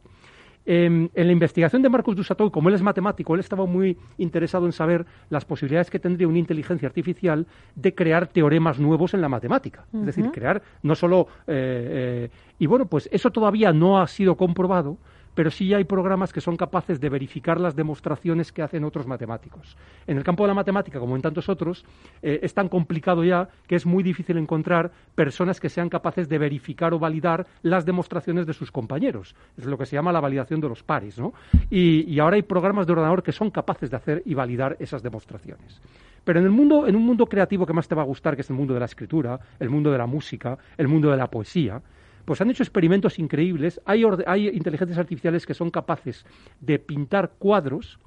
Em, 0.66 1.10
en 1.14 1.26
la 1.26 1.32
investigación 1.32 1.82
de 1.82 1.90
Marcus 1.90 2.16
Dussatoy, 2.16 2.50
como 2.50 2.70
él 2.70 2.74
es 2.74 2.82
matemático, 2.82 3.34
él 3.34 3.40
estaba 3.40 3.66
muy 3.66 3.98
interesado 4.16 4.64
en 4.64 4.72
saber 4.72 5.04
las 5.28 5.44
posibilidades 5.44 5.90
que 5.90 5.98
tendría 5.98 6.26
una 6.26 6.38
inteligencia 6.38 6.88
artificial 6.88 7.46
de 7.74 7.94
crear 7.94 8.28
teoremas 8.28 8.78
nuevos 8.78 9.12
en 9.12 9.20
la 9.20 9.28
matemática. 9.28 9.84
Es 9.92 10.06
decir, 10.06 10.30
crear 10.30 10.62
no 10.82 10.94
solo... 10.94 11.28
eh, 11.46 12.28
eh, 12.28 12.30
y 12.58 12.66
bueno, 12.66 12.86
pues 12.86 13.08
eso 13.12 13.30
todavía 13.30 13.72
no 13.72 14.00
ha 14.00 14.06
sido 14.06 14.36
comprobado, 14.36 14.96
pero 15.34 15.50
sí 15.50 15.74
hay 15.74 15.84
programas 15.84 16.32
que 16.32 16.40
son 16.40 16.56
capaces 16.56 17.00
de 17.00 17.08
verificar 17.08 17.60
las 17.60 17.76
demostraciones 17.76 18.52
que 18.52 18.62
hacen 18.62 18.84
otros 18.84 19.06
matemáticos. 19.06 19.76
En 20.06 20.16
el 20.16 20.24
campo 20.24 20.44
de 20.44 20.48
la 20.48 20.54
matemática, 20.54 20.98
como 20.98 21.16
en 21.16 21.22
tantos 21.22 21.48
otros, 21.48 21.84
eh, 22.22 22.40
es 22.42 22.54
tan 22.54 22.68
complicado 22.68 23.24
ya 23.24 23.48
que 23.66 23.76
es 23.76 23.86
muy 23.86 24.02
difícil 24.02 24.36
encontrar 24.38 24.92
personas 25.14 25.60
que 25.60 25.68
sean 25.68 25.88
capaces 25.88 26.28
de 26.28 26.38
verificar 26.38 26.94
o 26.94 26.98
validar 26.98 27.46
las 27.62 27.84
demostraciones 27.84 28.46
de 28.46 28.52
sus 28.52 28.70
compañeros. 28.70 29.34
Es 29.56 29.66
lo 29.66 29.78
que 29.78 29.86
se 29.86 29.96
llama 29.96 30.12
la 30.12 30.20
validación 30.20 30.60
de 30.60 30.68
los 30.68 30.82
pares, 30.82 31.18
¿no? 31.18 31.32
Y, 31.70 32.04
y 32.10 32.18
ahora 32.18 32.36
hay 32.36 32.42
programas 32.42 32.86
de 32.86 32.92
ordenador 32.92 33.22
que 33.22 33.32
son 33.32 33.50
capaces 33.50 33.90
de 33.90 33.96
hacer 33.96 34.22
y 34.24 34.34
validar 34.34 34.76
esas 34.78 35.02
demostraciones. 35.02 35.80
Pero 36.24 36.38
en 36.40 36.46
el 36.46 36.52
mundo, 36.52 36.86
en 36.86 36.96
un 36.96 37.04
mundo 37.04 37.26
creativo 37.26 37.66
que 37.66 37.72
más 37.74 37.86
te 37.86 37.94
va 37.94 38.02
a 38.02 38.06
gustar, 38.06 38.34
que 38.34 38.40
es 38.40 38.50
el 38.50 38.56
mundo 38.56 38.72
de 38.74 38.80
la 38.80 38.86
escritura, 38.86 39.38
el 39.60 39.68
mundo 39.68 39.92
de 39.92 39.98
la 39.98 40.06
música, 40.06 40.56
el 40.78 40.88
mundo 40.88 41.10
de 41.10 41.18
la 41.18 41.28
poesía, 41.28 41.82
pues 42.24 42.40
han 42.40 42.50
hecho 42.50 42.62
experimentos 42.62 43.18
increíbles. 43.18 43.80
Hay, 43.84 44.04
hay 44.26 44.48
inteligencias 44.48 44.98
artificiales 44.98 45.46
que 45.46 45.54
son 45.54 45.70
capaces 45.70 46.24
de 46.60 46.78
pintar 46.78 47.32
cuadros 47.38 47.98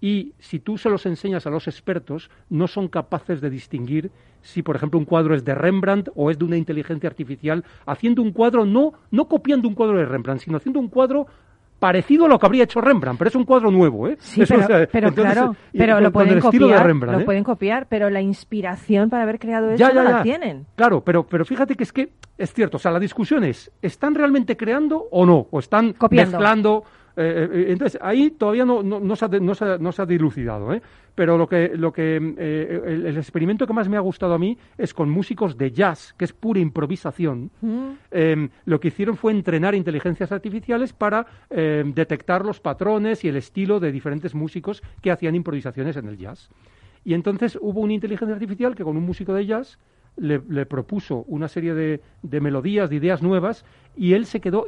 y 0.00 0.34
si 0.40 0.58
tú 0.58 0.78
se 0.78 0.90
los 0.90 1.06
enseñas 1.06 1.46
a 1.46 1.50
los 1.50 1.68
expertos, 1.68 2.28
no 2.50 2.66
son 2.66 2.88
capaces 2.88 3.40
de 3.40 3.50
distinguir 3.50 4.10
si, 4.40 4.62
por 4.62 4.74
ejemplo, 4.74 4.98
un 4.98 5.04
cuadro 5.04 5.36
es 5.36 5.44
de 5.44 5.54
Rembrandt 5.54 6.10
o 6.16 6.28
es 6.28 6.38
de 6.38 6.44
una 6.44 6.56
inteligencia 6.56 7.08
artificial, 7.08 7.64
haciendo 7.86 8.20
un 8.20 8.32
cuadro, 8.32 8.66
no, 8.66 8.94
no 9.12 9.28
copiando 9.28 9.68
un 9.68 9.76
cuadro 9.76 9.98
de 9.98 10.04
Rembrandt, 10.04 10.42
sino 10.42 10.56
haciendo 10.56 10.80
un 10.80 10.88
cuadro 10.88 11.28
parecido 11.82 12.26
a 12.26 12.28
lo 12.28 12.38
que 12.38 12.46
habría 12.46 12.62
hecho 12.62 12.80
Rembrandt, 12.80 13.18
pero 13.18 13.28
es 13.28 13.34
un 13.34 13.44
cuadro 13.44 13.72
nuevo, 13.72 14.06
¿eh? 14.06 14.16
Sí, 14.20 14.42
Eso, 14.42 14.54
pero, 14.54 14.64
o 14.64 14.68
sea, 14.68 14.86
pero 14.86 15.08
entonces, 15.08 15.32
claro, 15.34 15.56
pero 15.72 15.94
con- 15.94 16.02
lo 16.04 16.12
pueden 16.12 16.38
copiar, 16.40 16.86
lo 16.94 17.20
¿eh? 17.20 17.24
pueden 17.24 17.42
copiar, 17.42 17.86
pero 17.88 18.08
la 18.08 18.20
inspiración 18.20 19.10
para 19.10 19.24
haber 19.24 19.40
creado 19.40 19.68
eso 19.70 19.78
Ya, 19.78 19.88
ya, 19.92 20.02
no 20.04 20.08
ya. 20.10 20.16
la 20.18 20.22
tienen. 20.22 20.66
Claro, 20.76 21.00
pero, 21.02 21.26
pero 21.26 21.44
fíjate 21.44 21.74
que 21.74 21.82
es 21.82 21.92
que 21.92 22.12
es 22.38 22.52
cierto, 22.54 22.76
o 22.76 22.80
sea, 22.80 22.92
la 22.92 23.00
discusión 23.00 23.42
es, 23.42 23.72
¿están 23.82 24.14
realmente 24.14 24.56
creando 24.56 25.08
o 25.10 25.26
no? 25.26 25.48
¿O 25.50 25.58
están 25.58 25.92
Copiando. 25.94 26.38
mezclando? 26.38 26.84
Eh, 27.16 27.48
eh, 27.52 27.64
entonces, 27.68 28.00
ahí 28.02 28.30
todavía 28.30 28.64
no, 28.64 28.82
no, 28.82 28.98
no 29.00 29.16
se, 29.16 29.24
ha, 29.24 29.28
de- 29.28 29.40
no, 29.40 29.54
se 29.54 29.64
ha- 29.64 29.78
no 29.78 29.92
se 29.92 30.02
ha 30.02 30.06
dilucidado, 30.06 30.72
¿eh? 30.72 30.80
Pero 31.14 31.36
lo 31.36 31.46
que, 31.46 31.72
lo 31.76 31.92
que 31.92 32.16
eh, 32.38 32.82
el, 32.86 33.06
el 33.06 33.16
experimento 33.18 33.66
que 33.66 33.72
más 33.74 33.86
me 33.88 33.98
ha 33.98 34.00
gustado 34.00 34.32
a 34.32 34.38
mí 34.38 34.56
es 34.78 34.94
con 34.94 35.10
músicos 35.10 35.58
de 35.58 35.70
jazz, 35.70 36.14
que 36.16 36.24
es 36.24 36.32
pura 36.32 36.58
improvisación. 36.60 37.50
Eh, 38.10 38.48
lo 38.64 38.80
que 38.80 38.88
hicieron 38.88 39.16
fue 39.18 39.32
entrenar 39.32 39.74
inteligencias 39.74 40.32
artificiales 40.32 40.92
para 40.94 41.26
eh, 41.50 41.84
detectar 41.94 42.44
los 42.46 42.60
patrones 42.60 43.24
y 43.24 43.28
el 43.28 43.36
estilo 43.36 43.78
de 43.78 43.92
diferentes 43.92 44.34
músicos 44.34 44.82
que 45.02 45.10
hacían 45.10 45.34
improvisaciones 45.34 45.96
en 45.98 46.08
el 46.08 46.16
jazz. 46.16 46.48
Y 47.04 47.12
entonces 47.14 47.58
hubo 47.60 47.80
una 47.80 47.92
inteligencia 47.92 48.32
artificial 48.34 48.74
que 48.74 48.84
con 48.84 48.96
un 48.96 49.04
músico 49.04 49.34
de 49.34 49.44
jazz 49.44 49.78
le, 50.16 50.42
le 50.48 50.66
propuso 50.66 51.24
una 51.28 51.48
serie 51.48 51.74
de, 51.74 52.00
de 52.22 52.40
melodías, 52.40 52.90
de 52.90 52.96
ideas 52.96 53.22
nuevas, 53.22 53.64
y 53.96 54.14
él 54.14 54.26
se 54.26 54.40
quedó 54.40 54.66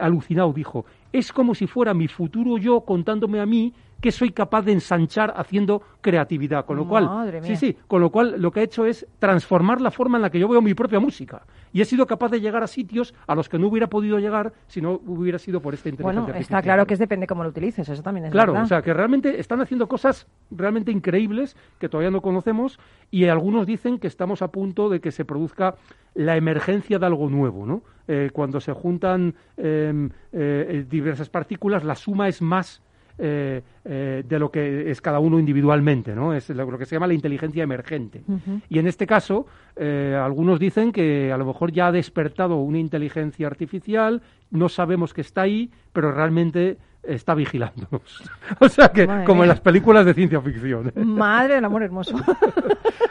alucinado. 0.00 0.52
Dijo, 0.52 0.86
es 1.12 1.32
como 1.32 1.54
si 1.54 1.66
fuera 1.66 1.94
mi 1.94 2.08
futuro 2.08 2.58
yo 2.58 2.80
contándome 2.82 3.40
a 3.40 3.46
mí 3.46 3.74
que 4.00 4.12
soy 4.12 4.30
capaz 4.30 4.62
de 4.62 4.72
ensanchar 4.72 5.32
haciendo 5.36 5.82
creatividad. 6.00 6.64
Con 6.66 6.76
lo 6.76 6.86
cual, 6.86 7.06
Madre 7.06 7.40
sí, 7.42 7.48
mía. 7.48 7.56
sí, 7.56 7.76
con 7.88 8.00
lo 8.00 8.10
cual 8.10 8.34
lo 8.40 8.50
que 8.50 8.60
ha 8.60 8.62
hecho 8.62 8.84
es 8.86 9.06
transformar 9.18 9.80
la 9.80 9.90
forma 9.90 10.18
en 10.18 10.22
la 10.22 10.30
que 10.30 10.38
yo 10.38 10.48
veo 10.48 10.60
mi 10.60 10.74
propia 10.74 11.00
música. 11.00 11.42
Y 11.72 11.80
he 11.80 11.84
sido 11.84 12.06
capaz 12.06 12.30
de 12.30 12.40
llegar 12.40 12.62
a 12.62 12.66
sitios 12.66 13.14
a 13.26 13.34
los 13.34 13.48
que 13.48 13.58
no 13.58 13.68
hubiera 13.68 13.88
podido 13.88 14.18
llegar 14.18 14.52
si 14.66 14.80
no 14.80 15.00
hubiera 15.06 15.38
sido 15.38 15.60
por 15.60 15.74
esta 15.74 15.88
inteligencia 15.88 16.20
Bueno, 16.22 16.26
está 16.28 16.36
artificial. 16.38 16.62
claro 16.62 16.86
que 16.86 16.94
es 16.94 17.00
depende 17.00 17.26
cómo 17.26 17.42
lo 17.42 17.50
utilices, 17.50 17.88
eso 17.88 18.02
también 18.02 18.26
es 18.26 18.32
Claro, 18.32 18.52
verdad. 18.52 18.64
o 18.64 18.68
sea, 18.68 18.82
que 18.82 18.94
realmente 18.94 19.40
están 19.40 19.60
haciendo 19.60 19.86
cosas 19.88 20.26
realmente 20.50 20.90
increíbles 20.92 21.56
que 21.78 21.88
todavía 21.88 22.10
no 22.10 22.20
conocemos 22.22 22.78
y 23.10 23.26
algunos 23.26 23.66
dicen 23.66 23.98
que 23.98 24.06
estamos 24.06 24.40
a 24.42 24.48
punto 24.48 24.88
de 24.88 25.00
que 25.00 25.10
se 25.10 25.24
produzca 25.24 25.74
la 26.14 26.36
emergencia 26.36 26.98
de 26.98 27.06
algo 27.06 27.28
nuevo, 27.28 27.66
¿no? 27.66 27.82
Eh, 28.08 28.30
cuando 28.32 28.60
se 28.60 28.72
juntan 28.72 29.34
eh, 29.56 30.08
eh, 30.32 30.86
diversas 30.88 31.28
partículas, 31.28 31.84
la 31.84 31.94
suma 31.96 32.28
es 32.28 32.40
más 32.40 32.80
eh, 33.18 33.62
eh, 33.84 34.24
de 34.28 34.38
lo 34.38 34.50
que 34.50 34.90
es 34.90 35.00
cada 35.00 35.20
uno 35.20 35.38
individualmente, 35.38 36.14
¿no? 36.14 36.34
Es 36.34 36.50
lo, 36.50 36.76
que 36.76 36.84
se 36.84 36.96
llama 36.96 37.06
la 37.06 37.14
inteligencia 37.14 37.62
emergente. 37.62 38.22
Y 38.68 38.78
en 38.78 38.86
este 38.86 39.06
caso, 39.06 39.46
eh, 39.74 40.18
algunos 40.20 40.58
dicen 40.58 40.92
que 40.92 41.32
a 41.32 41.38
lo 41.38 41.46
mejor 41.46 41.72
ya 41.72 41.86
ha 41.86 41.92
despertado 41.92 42.56
una 42.56 42.78
inteligencia 42.78 43.46
artificial, 43.46 44.20
no 44.50 44.68
sabemos 44.68 45.14
que 45.14 45.22
está 45.22 45.42
ahí, 45.42 45.70
pero 45.92 46.12
realmente 46.12 46.76
está 47.02 47.34
vigilándonos. 47.34 48.22
o 48.58 48.68
sea 48.68 48.88
que, 48.88 49.06
Madre 49.06 49.24
como 49.24 49.44
en 49.44 49.48
las 49.48 49.60
películas 49.60 50.04
de 50.04 50.12
ciencia 50.12 50.40
ficción. 50.42 50.92
Madre 50.96 51.54
del 51.54 51.64
amor 51.64 51.82
hermoso. 51.84 52.16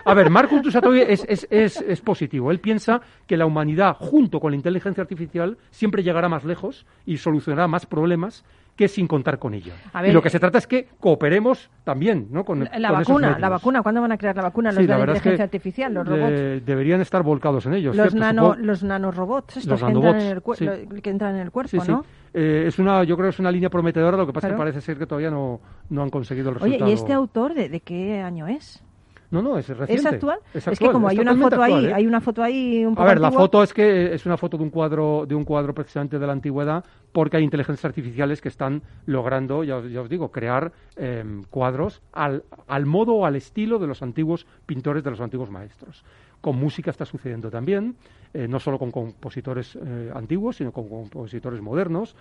A 0.03 0.13
ver, 0.13 0.29
Marcus 0.29 0.61
Dussatoy 0.61 0.99
es, 0.99 1.25
es, 1.27 1.47
es, 1.49 1.81
es 1.81 2.01
positivo. 2.01 2.51
Él 2.51 2.59
piensa 2.59 3.01
que 3.25 3.37
la 3.37 3.47
humanidad, 3.47 3.95
junto 3.97 4.39
con 4.39 4.51
la 4.51 4.55
inteligencia 4.55 5.01
artificial, 5.01 5.57
siempre 5.71 6.03
llegará 6.03 6.29
más 6.29 6.43
lejos 6.43 6.85
y 7.07 7.17
solucionará 7.17 7.67
más 7.67 7.87
problemas 7.87 8.43
que 8.75 8.87
sin 8.89 9.07
contar 9.07 9.39
con 9.39 9.53
ella. 9.53 9.73
A 9.93 10.05
y 10.05 10.11
lo 10.11 10.21
que 10.21 10.29
se 10.29 10.39
trata 10.39 10.57
es 10.57 10.67
que 10.67 10.87
cooperemos 10.99 11.69
también, 11.85 12.27
¿no? 12.29 12.43
Con, 12.43 12.59
la 12.59 12.69
con 12.69 12.79
esos 12.81 12.91
vacuna, 13.07 13.39
la 13.39 13.49
vacuna, 13.49 13.81
¿cuándo 13.81 14.01
van 14.01 14.11
a 14.11 14.17
crear 14.17 14.35
la 14.35 14.41
vacuna? 14.43 14.69
Los 14.71 14.77
Sí, 14.77 14.81
de 14.83 14.87
la 14.89 14.93
la 14.95 14.99
verdad 14.99 15.15
es 15.15 15.21
que 15.21 15.29
inteligencia 15.29 15.43
artificial, 15.45 15.93
los 15.93 16.07
robots. 16.07 16.29
de- 16.31 16.59
deberían 16.61 16.99
estar 17.01 17.23
volcados 17.23 17.65
en 17.67 17.73
ellos. 17.75 17.95
Los, 17.95 18.07
¿cierto? 18.11 18.19
nano, 18.19 18.55
los 18.55 18.83
nanorobots, 18.83 19.57
estos 19.57 19.71
Los 19.71 19.79
que, 19.81 19.85
entran 19.87 20.03
nanobots, 20.03 20.23
en 20.59 20.71
el 20.71 20.79
sí. 20.83 20.87
lo- 20.95 21.01
que 21.01 21.09
entran 21.09 21.35
en 21.35 21.41
el 21.41 21.51
cuerpo, 21.51 21.81
Sí. 21.81 21.89
¿no? 21.91 22.03
Eh, 22.33 22.65
es 22.67 22.77
una, 22.79 23.03
yo 23.05 23.15
creo 23.15 23.27
que 23.27 23.33
es 23.33 23.39
una 23.39 23.51
línea 23.51 23.69
prometedora, 23.69 24.17
lo 24.17 24.27
que 24.27 24.33
pasa 24.33 24.47
es 24.47 24.53
que 24.53 24.57
parece 24.57 24.81
ser 24.81 24.97
que 24.97 25.05
todavía 25.07 25.31
no, 25.31 25.61
no 25.89 26.03
han 26.03 26.09
conseguido 26.09 26.49
el 26.49 26.57
Oye, 26.57 26.63
resultado. 26.65 26.91
¿y 26.91 26.93
este 26.93 27.13
autor 27.13 27.53
de, 27.53 27.69
de 27.69 27.79
qué 27.79 28.19
año 28.19 28.45
es? 28.47 28.83
No, 29.31 29.41
no, 29.41 29.57
es 29.57 29.67
reciente. 29.69 29.93
¿Es 29.95 30.05
actual? 30.05 30.39
Es, 30.53 30.67
Es, 30.67 30.77
que 30.79 30.91
como 30.91 31.07
hay 31.07 31.17
una 31.17 31.35
foto 31.35 31.61
ahí, 31.61 31.85
¿eh? 31.87 31.93
hay 31.93 32.05
una 32.05 32.21
foto 32.21 32.43
ahí 32.43 32.85
un 32.85 32.93
poco 32.93 33.01
A 33.07 33.09
ver, 33.09 33.19
la 33.19 33.31
foto 33.31 33.63
es 33.63 33.73
que 33.73 34.13
es 34.13 34.25
una 34.25 34.37
foto 34.37 34.55
de 34.57 34.63
un 34.63 34.69
cuadro, 34.69 35.25
de 35.25 35.33
un 35.33 35.43
cuadro 35.43 35.73
precisamente 35.73 36.19
de 36.19 36.27
la 36.27 36.33
antigüedad, 36.33 36.85
porque 37.15 37.37
hay 37.37 37.45
inteligencias 37.45 37.85
artificiales 37.85 38.41
que 38.41 38.49
están 38.49 38.81
logrando, 39.05 39.63
ya 39.63 39.77
os, 39.77 40.09
digo, 40.09 40.33
crear 40.33 40.73
em, 40.97 41.43
cuadros 41.45 42.01
al, 42.11 42.43
al 42.67 42.85
modo 42.85 43.13
o 43.13 43.25
al 43.25 43.37
estilo 43.37 43.79
de 43.79 43.87
los 43.87 44.01
antiguos 44.01 44.45
pintores, 44.65 45.01
de 45.01 45.11
los 45.11 45.21
antiguos 45.21 45.49
maestros. 45.49 46.03
Con 46.41 46.57
música 46.57 46.91
está 46.91 47.05
sucediendo 47.05 47.49
también, 47.49 47.95
eh, 48.33 48.49
no 48.49 48.59
solo 48.59 48.77
con 48.77 48.91
compositores 48.91 49.77
eh, 49.81 50.11
antiguos, 50.13 50.57
sino 50.57 50.73
con 50.73 50.89
compositores 50.89 51.61
modernos. 51.61 52.17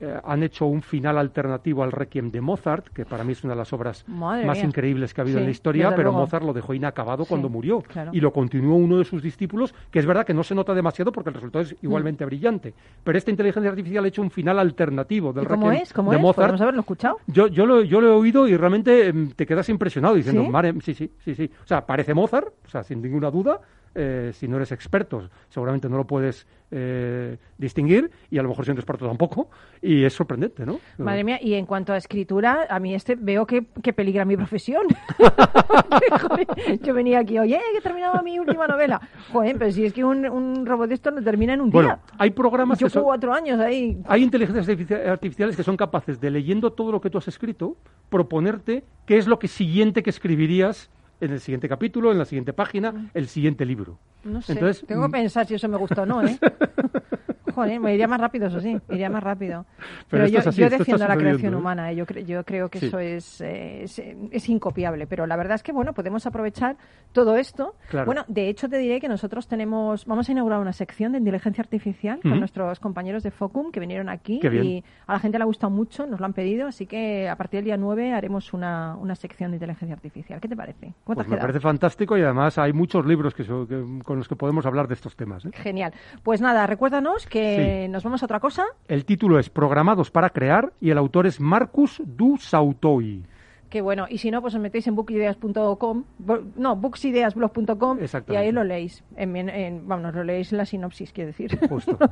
Eh, 0.00 0.16
han 0.24 0.44
hecho 0.44 0.66
un 0.66 0.80
final 0.80 1.18
alternativo 1.18 1.82
al 1.82 1.90
Requiem 1.90 2.30
de 2.30 2.40
Mozart, 2.40 2.86
que 2.90 3.04
para 3.04 3.24
mí 3.24 3.32
es 3.32 3.42
una 3.42 3.54
de 3.54 3.58
las 3.58 3.72
obras 3.72 4.04
Madre 4.06 4.46
más 4.46 4.58
mía. 4.58 4.66
increíbles 4.66 5.12
que 5.12 5.20
ha 5.20 5.22
habido 5.22 5.38
Sí, 5.38 5.40
en 5.40 5.46
la 5.46 5.50
historia, 5.50 5.90
pero 5.90 6.04
luego. 6.10 6.18
Mozart 6.20 6.44
lo 6.44 6.52
dejó 6.52 6.72
inacabado 6.72 7.24
Sí, 7.24 7.28
cuando 7.28 7.48
murió. 7.48 7.80
claro. 7.80 8.12
Y 8.14 8.20
lo 8.20 8.32
continuó 8.32 8.76
uno 8.76 8.98
de 8.98 9.04
sus 9.04 9.22
discípulos, 9.22 9.74
que 9.90 9.98
es 9.98 10.06
verdad 10.06 10.24
que 10.24 10.34
no 10.34 10.44
se 10.44 10.54
nota 10.54 10.72
demasiado 10.72 11.10
porque 11.10 11.30
el 11.30 11.34
resultado 11.34 11.64
es 11.64 11.74
igualmente 11.82 12.24
brillante. 12.24 12.74
Pero 13.02 13.18
esta 13.18 13.32
inteligencia 13.32 13.70
artificial 13.70 14.04
ha 14.04 14.08
hecho 14.08 14.22
un 14.22 14.30
final 14.30 14.60
alternativo 14.60 15.32
del 15.32 15.42
¿Y 15.42 15.46
cómo 15.48 15.66
Requiem 15.68 15.82
es? 15.82 15.92
¿Cómo 15.92 16.10
de 16.12 16.16
es? 16.18 16.22
Mozart. 16.22 16.36
¿Podemos 16.46 16.60
haberlo 16.60 16.80
escuchado? 16.82 17.16
Yo, 17.26 17.48
yo, 17.48 17.66
lo, 17.66 17.82
yo 17.82 18.00
lo 18.00 18.08
he 18.08 18.12
oído 18.12 18.46
y 18.46 18.56
realmente 18.56 19.08
em, 19.08 19.30
te 19.32 19.46
quedas 19.46 19.68
impresionado 19.68 20.14
diciendo, 20.14 20.42
¿Sí? 20.44 20.48
"Mare- 20.48 20.74
sí, 20.80 20.94
sí, 20.94 21.10
sí, 21.24 21.34
sí. 21.34 21.50
O 21.64 21.66
sea, 21.66 21.84
parece 21.84 22.14
Mozart, 22.14 22.46
o 22.64 22.68
sea, 22.68 22.84
sin 22.84 23.02
ninguna 23.02 23.32
duda, 23.32 23.60
eh, 23.94 24.30
si 24.34 24.46
no 24.48 24.56
eres 24.56 24.72
experto, 24.72 25.28
seguramente 25.48 25.88
no 25.88 25.96
lo 25.96 26.06
puedes 26.06 26.46
eh, 26.70 27.38
distinguir 27.56 28.10
y 28.30 28.38
a 28.38 28.42
lo 28.42 28.48
mejor 28.50 28.64
siendo 28.64 28.80
experto 28.80 29.06
tampoco 29.06 29.48
y 29.80 30.04
es 30.04 30.12
sorprendente, 30.12 30.66
¿no? 30.66 30.78
Madre 30.98 31.24
mía, 31.24 31.38
y 31.42 31.54
en 31.54 31.64
cuanto 31.66 31.92
a 31.92 31.96
escritura, 31.96 32.66
a 32.68 32.78
mí 32.78 32.94
este 32.94 33.14
veo 33.16 33.46
que, 33.46 33.64
que 33.82 33.92
peligra 33.92 34.24
mi 34.24 34.36
profesión. 34.36 34.82
Yo 36.82 36.94
venía 36.94 37.20
aquí, 37.20 37.38
oye, 37.38 37.58
que 37.72 37.78
he 37.78 37.80
terminado 37.80 38.22
mi 38.22 38.38
última 38.38 38.66
novela. 38.66 39.00
Joder, 39.32 39.56
pero 39.58 39.70
si 39.72 39.84
es 39.84 39.92
que 39.92 40.04
un, 40.04 40.28
un 40.28 40.66
robot 40.66 40.88
de 40.88 40.94
esto 40.94 41.10
no 41.10 41.22
termina 41.22 41.54
en 41.54 41.60
un 41.60 41.70
Bueno, 41.70 41.88
día. 41.88 41.98
hay 42.18 42.30
programas 42.30 42.78
Yo 42.78 42.86
que 42.86 42.90
son- 42.90 43.02
cuatro 43.04 43.32
años 43.32 43.58
ahí. 43.60 43.98
Hay 44.06 44.22
inteligencias 44.22 44.68
artifici- 44.68 45.06
artificiales 45.06 45.56
que 45.56 45.62
son 45.62 45.76
capaces 45.76 46.20
de, 46.20 46.30
leyendo 46.30 46.72
todo 46.72 46.92
lo 46.92 47.00
que 47.00 47.10
tú 47.10 47.18
has 47.18 47.28
escrito, 47.28 47.76
proponerte 48.10 48.84
qué 49.06 49.16
es 49.18 49.26
lo 49.26 49.38
que 49.38 49.48
siguiente 49.48 50.02
que 50.02 50.10
escribirías 50.10 50.90
en 51.20 51.32
el 51.32 51.40
siguiente 51.40 51.68
capítulo, 51.68 52.12
en 52.12 52.18
la 52.18 52.24
siguiente 52.24 52.52
página, 52.52 53.10
el 53.14 53.28
siguiente 53.28 53.64
libro. 53.64 53.98
No 54.24 54.42
sé, 54.42 54.52
Entonces, 54.52 54.86
tengo 54.86 55.02
que 55.02 55.08
mm, 55.08 55.12
pensar 55.12 55.46
si 55.46 55.54
eso 55.54 55.68
me 55.68 55.76
gustó 55.76 56.02
o 56.02 56.06
no, 56.06 56.22
¿eh? 56.22 56.38
Me 57.66 57.94
iría 57.94 58.06
más 58.08 58.20
rápido, 58.20 58.46
eso 58.48 58.60
sí, 58.60 58.76
iría 58.90 59.08
más 59.10 59.22
rápido. 59.22 59.66
Pero, 60.10 60.26
yo, 60.26 60.40
así, 60.40 60.60
yo 60.60 60.68
defiendo 60.70 61.06
la 61.06 61.16
creación 61.16 61.54
¿eh? 61.54 61.56
humana, 61.56 61.90
¿eh? 61.92 61.96
yo, 61.96 62.06
cre- 62.06 62.24
yo 62.24 62.44
creo 62.44 62.68
que 62.68 62.78
Sí. 62.80 62.86
eso 62.86 62.98
es, 62.98 63.40
eh, 63.40 63.82
es, 63.84 64.02
es 64.30 64.48
incopiable. 64.48 65.06
Pero 65.06 65.26
la 65.26 65.36
verdad 65.36 65.56
es 65.56 65.62
que, 65.62 65.72
bueno, 65.72 65.92
podemos 65.92 66.26
aprovechar 66.26 66.76
todo 67.12 67.36
esto. 67.36 67.74
Claro. 67.88 68.06
Bueno, 68.06 68.24
de 68.28 68.48
hecho, 68.48 68.68
te 68.68 68.78
diré 68.78 69.00
que 69.00 69.08
nosotros 69.08 69.48
tenemos, 69.48 70.06
vamos 70.06 70.28
a 70.28 70.32
inaugurar 70.32 70.60
una 70.60 70.72
sección 70.72 71.12
de 71.12 71.18
inteligencia 71.18 71.62
artificial 71.62 72.20
con 72.22 72.38
nuestros 72.38 72.80
compañeros 72.80 73.22
de 73.22 73.30
Focum 73.30 73.70
que 73.72 73.80
vinieron 73.80 74.08
aquí 74.08 74.40
y 74.42 74.84
a 75.06 75.12
la 75.14 75.18
gente 75.18 75.38
le 75.38 75.42
ha 75.42 75.46
gustado 75.46 75.70
mucho, 75.70 76.06
nos 76.06 76.20
lo 76.20 76.26
han 76.26 76.32
pedido, 76.32 76.68
así 76.68 76.86
que 76.86 77.28
a 77.28 77.36
partir 77.36 77.58
del 77.58 77.64
día 77.64 77.76
9 77.76 78.12
haremos 78.12 78.52
una, 78.52 78.96
una 78.96 79.14
sección 79.14 79.50
de 79.50 79.56
inteligencia 79.56 79.94
artificial. 79.94 80.40
¿Qué 80.40 80.48
te 80.48 80.56
parece? 80.56 80.92
¿Cómo 81.04 81.14
te 81.14 81.14
Pues 81.14 81.18
has 81.18 81.26
me 81.28 81.36
quedado? 81.36 81.40
parece 81.48 81.60
fantástico 81.60 82.16
y 82.18 82.22
además 82.22 82.58
hay 82.58 82.72
muchos 82.72 83.04
libros 83.06 83.34
que, 83.34 83.44
so- 83.44 83.66
que- 83.66 84.00
con 84.04 84.18
los 84.18 84.28
que 84.28 84.36
podemos 84.36 84.64
hablar 84.66 84.88
de 84.88 84.94
estos 84.94 85.16
temas. 85.16 85.44
¿eh? 85.44 85.50
Genial. 85.52 85.92
Pues 86.22 86.40
nada, 86.40 86.66
recuérdanos 86.66 87.26
que 87.26 87.47
nos 87.90 88.02
vamos 88.04 88.22
a 88.22 88.26
otra 88.26 88.40
cosa. 88.40 88.64
El 88.86 89.04
título 89.04 89.38
es 89.38 89.48
Programados 89.50 90.10
para 90.10 90.30
crear 90.30 90.72
y 90.80 90.90
el 90.90 90.98
autor 90.98 91.26
es 91.26 91.40
Marcus 91.40 92.02
Du 92.04 92.36
Sautoy. 92.38 93.24
Que 93.70 93.82
bueno, 93.82 94.06
y 94.08 94.16
si 94.16 94.30
no, 94.30 94.40
pues 94.40 94.54
os 94.54 94.60
metéis 94.62 94.86
en 94.86 94.94
bookideas.com, 94.94 96.04
bo- 96.18 96.40
no, 96.56 96.74
booksideasblog.com 96.76 97.98
y 98.28 98.34
ahí 98.36 98.50
lo 98.50 98.64
leéis. 98.64 99.04
En, 99.14 99.36
en- 99.36 99.50
en- 99.50 99.86
vamos, 99.86 100.14
lo 100.14 100.24
leéis 100.24 100.52
la 100.52 100.64
sinopsis, 100.64 101.12
quiero 101.12 101.28
decir. 101.28 101.58
Justo. 101.68 101.98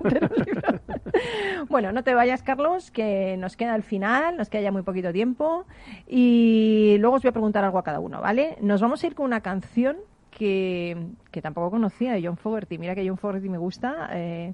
Bueno, 1.68 1.92
no 1.92 2.02
te 2.04 2.14
vayas, 2.14 2.42
Carlos, 2.42 2.90
que 2.90 3.36
nos 3.38 3.56
queda 3.56 3.74
el 3.74 3.82
final, 3.82 4.36
nos 4.36 4.50
queda 4.50 4.62
ya 4.62 4.72
muy 4.72 4.82
poquito 4.82 5.12
tiempo. 5.12 5.64
Y 6.06 6.96
luego 7.00 7.16
os 7.16 7.22
voy 7.22 7.30
a 7.30 7.32
preguntar 7.32 7.64
algo 7.64 7.78
a 7.78 7.82
cada 7.82 8.00
uno, 8.00 8.20
¿vale? 8.20 8.56
Nos 8.60 8.80
vamos 8.80 9.02
a 9.02 9.06
ir 9.06 9.14
con 9.14 9.24
una 9.26 9.40
canción 9.40 9.96
que, 10.30 11.06
que 11.30 11.40
tampoco 11.42 11.70
conocía 11.70 12.12
de 12.12 12.22
John 12.24 12.36
Fogerty. 12.36 12.78
Mira 12.78 12.94
que 12.94 13.06
John 13.08 13.16
Fogerty 13.18 13.48
me 13.48 13.58
gusta. 13.58 14.10
eh, 14.12 14.52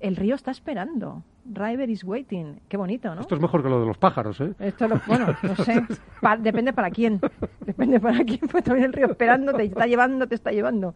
el 0.00 0.16
río 0.16 0.34
está 0.34 0.50
esperando. 0.50 1.22
River 1.46 1.90
is 1.90 2.02
waiting. 2.04 2.58
Qué 2.70 2.78
bonito, 2.78 3.14
¿no? 3.14 3.20
Esto 3.20 3.34
es 3.34 3.40
mejor 3.40 3.62
que 3.62 3.68
lo 3.68 3.78
de 3.78 3.86
los 3.86 3.98
pájaros, 3.98 4.40
¿eh? 4.40 4.54
Esto 4.58 4.88
lo, 4.88 4.98
bueno, 5.06 5.26
no 5.42 5.56
sé, 5.56 5.82
Pa- 6.22 6.38
depende 6.38 6.72
para 6.72 6.90
quién, 6.90 7.20
depende 7.66 8.00
para 8.00 8.24
quién, 8.24 8.40
pues 8.50 8.64
también 8.64 8.86
el 8.86 8.92
río 8.94 9.06
esperando, 9.08 9.52
te 9.52 9.64
está 9.64 9.86
llevando, 9.86 10.26
te 10.26 10.36
está 10.36 10.52
llevando. 10.52 10.94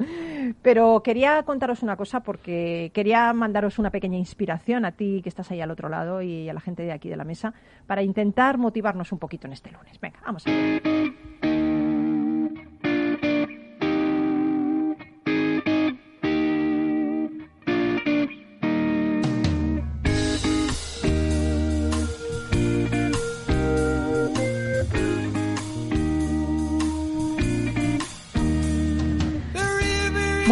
Pero 0.62 1.02
quería 1.02 1.42
contaros 1.42 1.82
una 1.82 1.96
cosa 1.96 2.20
porque 2.20 2.90
quería 2.94 3.30
mandaros 3.34 3.78
una 3.78 3.90
pequeña 3.90 4.16
inspiración 4.16 4.86
a 4.86 4.92
ti 4.92 5.20
que 5.22 5.28
estás 5.28 5.50
ahí 5.50 5.60
al 5.60 5.70
otro 5.70 5.90
lado 5.90 6.22
y 6.22 6.48
a 6.48 6.54
la 6.54 6.60
gente 6.60 6.82
de 6.82 6.92
aquí 6.92 7.10
de 7.10 7.16
la 7.18 7.24
mesa 7.24 7.52
para 7.86 8.02
intentar 8.02 8.56
motivarnos 8.56 9.12
un 9.12 9.18
poquito 9.18 9.46
en 9.46 9.52
este 9.52 9.70
lunes. 9.70 10.00
Venga, 10.00 10.18
vamos 10.24 10.46
a 10.46 10.50
ver. 10.50 10.82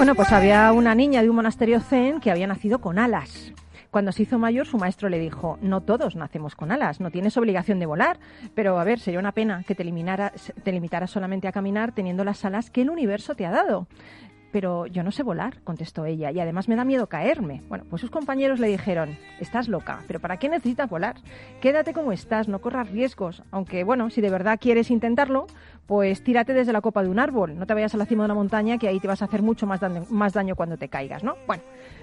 Bueno, 0.07 0.19
pues 0.19 0.31
había 0.31 0.71
una 0.71 0.95
niña 0.95 1.21
de 1.21 1.29
un 1.29 1.35
monasterio 1.35 1.81
zen 1.81 2.21
que 2.21 2.31
había 2.31 2.47
nacido 2.47 2.81
con 2.81 3.01
alas. 3.01 3.53
Cuando 3.91 4.13
se 4.13 4.23
hizo 4.23 4.39
mayor, 4.39 4.65
su 4.65 4.79
maestro 4.79 5.09
le 5.09 5.19
dijo, 5.19 5.59
no 5.61 5.81
todos 5.81 6.15
nacemos 6.15 6.55
con 6.55 6.71
alas, 6.71 7.01
no 7.01 7.11
tienes 7.11 7.37
obligación 7.37 7.81
de 7.81 7.87
volar, 7.87 8.21
pero 8.55 8.79
a 8.79 8.85
ver, 8.85 9.01
sería 9.01 9.19
una 9.19 9.33
pena 9.33 9.65
que 9.67 9.75
te, 9.75 9.83
eliminara, 9.83 10.33
te 10.63 10.71
limitaras 10.71 11.11
solamente 11.11 11.49
a 11.49 11.53
caminar 11.53 11.91
teniendo 11.91 12.23
las 12.23 12.45
alas 12.45 12.71
que 12.71 12.83
el 12.83 12.91
universo 12.91 13.35
te 13.35 13.47
ha 13.47 13.51
dado. 13.51 13.89
Pero 14.53 14.87
yo 14.87 15.03
no 15.03 15.11
sé 15.11 15.23
volar, 15.23 15.61
contestó 15.63 16.07
ella, 16.07 16.31
y 16.31 16.41
además 16.41 16.69
me 16.69 16.77
da 16.77 16.85
miedo 16.85 17.09
caerme. 17.09 17.63
Bueno, 17.69 17.85
pues 17.91 18.01
sus 18.01 18.11
compañeros 18.11 18.61
le 18.61 18.69
dijeron, 18.69 19.17
estás 19.41 19.69
loca, 19.69 20.01
pero 20.07 20.21
¿para 20.21 20.39
qué 20.39 20.49
necesitas 20.49 20.89
volar? 20.89 21.17
Quédate 21.61 21.93
como 21.93 22.13
estás, 22.13 22.49
no 22.49 22.61
corras 22.61 22.91
riesgos. 22.91 23.43
Aunque, 23.51 23.85
bueno, 23.85 24.09
si 24.11 24.21
de 24.21 24.31
verdad 24.31 24.59
quieres 24.61 24.91
intentarlo, 24.91 25.47
pues 25.87 26.23
tírate 26.23 26.55
desde 26.55 26.73
la 26.73 26.81
copa 26.81 27.03
de 27.03 27.09
un 27.09 27.19
árbol. 27.19 27.59
No 27.59 27.67
te 27.67 27.75
vayas 27.75 27.95
a 27.95 27.99
la 27.99 28.07
cima 28.07 28.23
de 28.23 28.27
una 28.27 28.35
montaña, 28.35 28.79
que 28.79 28.89
ahí 28.89 29.01
te 29.01 29.09
vas 29.09 29.23
a 29.23 29.27
hacer 29.27 29.43
mucho 29.43 29.67
más 29.67 29.81
daño, 29.81 30.05
más 30.11 30.33
daño 30.33 30.57
cuando 30.57 30.77
te 30.77 30.89
caigas, 30.89 31.23
¿no? 31.23 31.37
Bueno, 31.47 31.63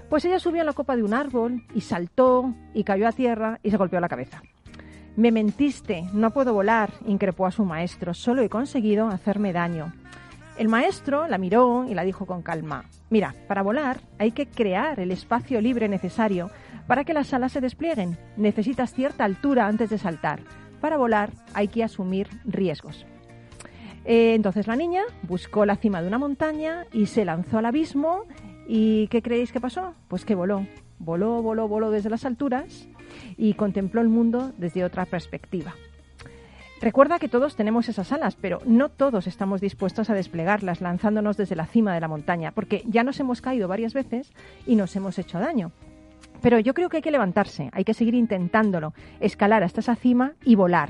pues 0.10 0.26
ella 0.26 0.40
subió 0.40 0.62
a 0.62 0.66
la 0.66 0.74
copa 0.74 0.96
de 0.96 1.04
un 1.04 1.14
árbol 1.14 1.64
y 1.74 1.82
saltó 1.82 2.54
y 2.74 2.84
cayó 2.84 3.08
a 3.08 3.12
tierra 3.12 3.60
y 3.64 3.72
se 3.72 3.78
golpeó 3.78 4.00
la 4.00 4.10
cabeza. 4.10 4.42
Me 5.16 5.32
mentiste, 5.32 6.06
no 6.14 6.32
puedo 6.32 6.54
volar, 6.54 6.92
increpó 7.06 7.46
a 7.46 7.52
su 7.52 7.66
maestro, 7.66 8.14
solo 8.14 8.42
he 8.42 8.50
conseguido 8.50 9.08
hacerme 9.10 9.54
daño. 9.54 9.94
El 10.58 10.70
maestro 10.70 11.28
la 11.28 11.40
miró 11.40 11.86
y 11.90 11.96
la 11.96 12.04
dijo 12.04 12.28
con 12.28 12.44
calma, 12.44 12.86
mira, 13.10 13.34
para 13.48 13.64
volar 13.64 14.02
hay 14.20 14.32
que 14.32 14.46
crear 14.46 15.00
el 15.00 15.10
espacio 15.10 15.60
libre 15.62 15.88
necesario 15.90 16.52
para 16.86 17.04
que 17.04 17.14
las 17.14 17.34
alas 17.34 17.54
se 17.54 17.62
desplieguen. 17.62 18.18
Necesitas 18.38 18.94
cierta 18.94 19.24
altura 19.24 19.66
antes 19.66 19.90
de 19.90 19.98
saltar. 19.98 20.42
Para 20.80 20.98
volar 20.98 21.32
hay 21.56 21.70
que 21.70 21.84
asumir 21.84 22.28
riesgos. 22.46 23.06
Eh, 24.06 24.36
entonces 24.36 24.68
la 24.68 24.76
niña 24.76 25.02
buscó 25.24 25.66
la 25.66 25.78
cima 25.78 26.02
de 26.02 26.08
una 26.08 26.20
montaña 26.20 26.86
y 26.92 27.08
se 27.08 27.26
lanzó 27.26 27.58
al 27.58 27.66
abismo. 27.66 28.26
¿Y 28.68 29.08
qué 29.08 29.24
creéis 29.24 29.52
que 29.52 29.60
pasó? 29.60 29.96
Pues 30.08 30.24
que 30.24 30.36
voló. 30.36 30.68
Voló, 31.00 31.42
voló, 31.42 31.68
voló 31.68 31.90
desde 31.90 32.12
las 32.12 32.26
alturas 32.26 32.88
y 33.38 33.56
contempló 33.56 34.02
el 34.02 34.10
mundo 34.10 34.54
desde 34.58 34.84
otra 34.84 35.06
perspectiva. 35.06 35.74
Recuerda 36.84 37.18
que 37.18 37.30
todos 37.30 37.56
tenemos 37.56 37.88
esas 37.88 38.12
alas, 38.12 38.36
pero 38.36 38.60
no 38.66 38.90
todos 38.90 39.26
estamos 39.26 39.62
dispuestos 39.62 40.10
a 40.10 40.14
desplegarlas 40.14 40.82
lanzándonos 40.82 41.38
desde 41.38 41.56
la 41.56 41.66
cima 41.66 41.94
de 41.94 42.02
la 42.02 42.10
montaña, 42.10 42.52
porque 42.52 42.84
ya 42.86 43.06
nos 43.06 43.22
hemos 43.22 43.40
caído 43.40 43.70
varias 43.70 43.94
veces 43.94 44.34
y 44.68 44.76
nos 44.76 44.94
hemos 44.98 45.18
hecho 45.18 45.40
daño. 45.40 45.72
Pero 46.42 46.60
yo 46.60 46.74
creo 46.74 46.90
que 46.90 46.98
hay 46.98 47.02
que 47.02 47.10
levantarse, 47.10 47.70
hay 47.72 47.86
que 47.86 47.94
seguir 47.94 48.16
intentándolo, 48.16 48.94
escalar 49.22 49.64
hasta 49.64 49.80
esa 49.80 49.96
cima 49.96 50.34
y 50.44 50.56
volar. 50.56 50.90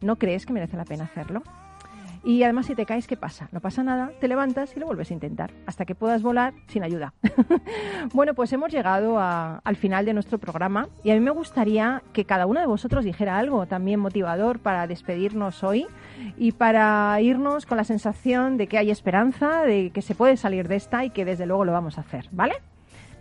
¿No 0.00 0.16
crees 0.16 0.46
que 0.46 0.54
merece 0.54 0.78
la 0.78 0.86
pena 0.86 1.04
hacerlo? 1.04 1.42
Y 2.24 2.42
además, 2.42 2.66
si 2.66 2.74
te 2.74 2.86
caes, 2.86 3.06
¿qué 3.06 3.18
pasa? 3.18 3.48
No 3.52 3.60
pasa 3.60 3.82
nada, 3.82 4.10
te 4.18 4.28
levantas 4.28 4.74
y 4.74 4.80
lo 4.80 4.86
vuelves 4.86 5.10
a 5.10 5.14
intentar, 5.14 5.50
hasta 5.66 5.84
que 5.84 5.94
puedas 5.94 6.22
volar 6.22 6.54
sin 6.68 6.82
ayuda. 6.82 7.12
bueno, 8.14 8.32
pues 8.32 8.50
hemos 8.54 8.72
llegado 8.72 9.18
al 9.18 9.76
final 9.76 10.06
de 10.06 10.14
nuestro 10.14 10.38
programa 10.38 10.88
y 11.02 11.10
a 11.10 11.14
mí 11.14 11.20
me 11.20 11.30
gustaría 11.30 12.02
que 12.14 12.24
cada 12.24 12.46
uno 12.46 12.60
de 12.60 12.66
vosotros 12.66 13.04
dijera 13.04 13.38
algo 13.38 13.66
también 13.66 14.00
motivador 14.00 14.58
para 14.58 14.86
despedirnos 14.86 15.62
hoy 15.62 15.86
y 16.38 16.52
para 16.52 17.20
irnos 17.20 17.66
con 17.66 17.76
la 17.76 17.84
sensación 17.84 18.56
de 18.56 18.68
que 18.68 18.78
hay 18.78 18.90
esperanza, 18.90 19.62
de 19.62 19.90
que 19.90 20.00
se 20.00 20.14
puede 20.14 20.38
salir 20.38 20.66
de 20.66 20.76
esta 20.76 21.04
y 21.04 21.10
que 21.10 21.26
desde 21.26 21.44
luego 21.44 21.66
lo 21.66 21.72
vamos 21.72 21.98
a 21.98 22.00
hacer, 22.00 22.28
¿vale? 22.32 22.54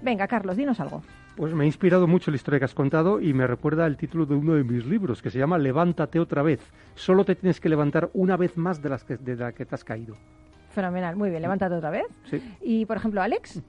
Venga, 0.01 0.27
Carlos, 0.27 0.55
dinos 0.55 0.79
algo. 0.79 1.01
Pues 1.35 1.53
me 1.53 1.63
ha 1.63 1.65
inspirado 1.67 2.05
mucho 2.07 2.29
la 2.29 2.35
historia 2.35 2.59
que 2.59 2.65
has 2.65 2.75
contado 2.75 3.19
y 3.19 3.33
me 3.33 3.47
recuerda 3.47 3.87
el 3.87 3.97
título 3.97 4.25
de 4.27 4.35
uno 4.35 4.53
de 4.53 4.63
mis 4.63 4.85
libros 4.85 5.21
que 5.21 5.31
se 5.31 5.39
llama 5.39 5.57
Levántate 5.57 6.19
otra 6.19 6.43
vez. 6.43 6.59
Solo 6.93 7.25
te 7.25 7.35
tienes 7.35 7.59
que 7.59 7.69
levantar 7.69 8.09
una 8.13 8.37
vez 8.37 8.55
más 8.55 8.81
de, 8.81 8.89
las 8.89 9.03
que, 9.03 9.17
de 9.17 9.35
la 9.35 9.51
que 9.51 9.65
te 9.65 9.73
has 9.73 9.83
caído. 9.83 10.15
Fenomenal, 10.69 11.15
muy 11.15 11.29
bien, 11.31 11.41
levántate 11.41 11.73
otra 11.75 11.89
vez. 11.89 12.05
Sí. 12.25 12.41
Y, 12.61 12.85
por 12.85 12.97
ejemplo, 12.97 13.21
Alex, 13.21 13.61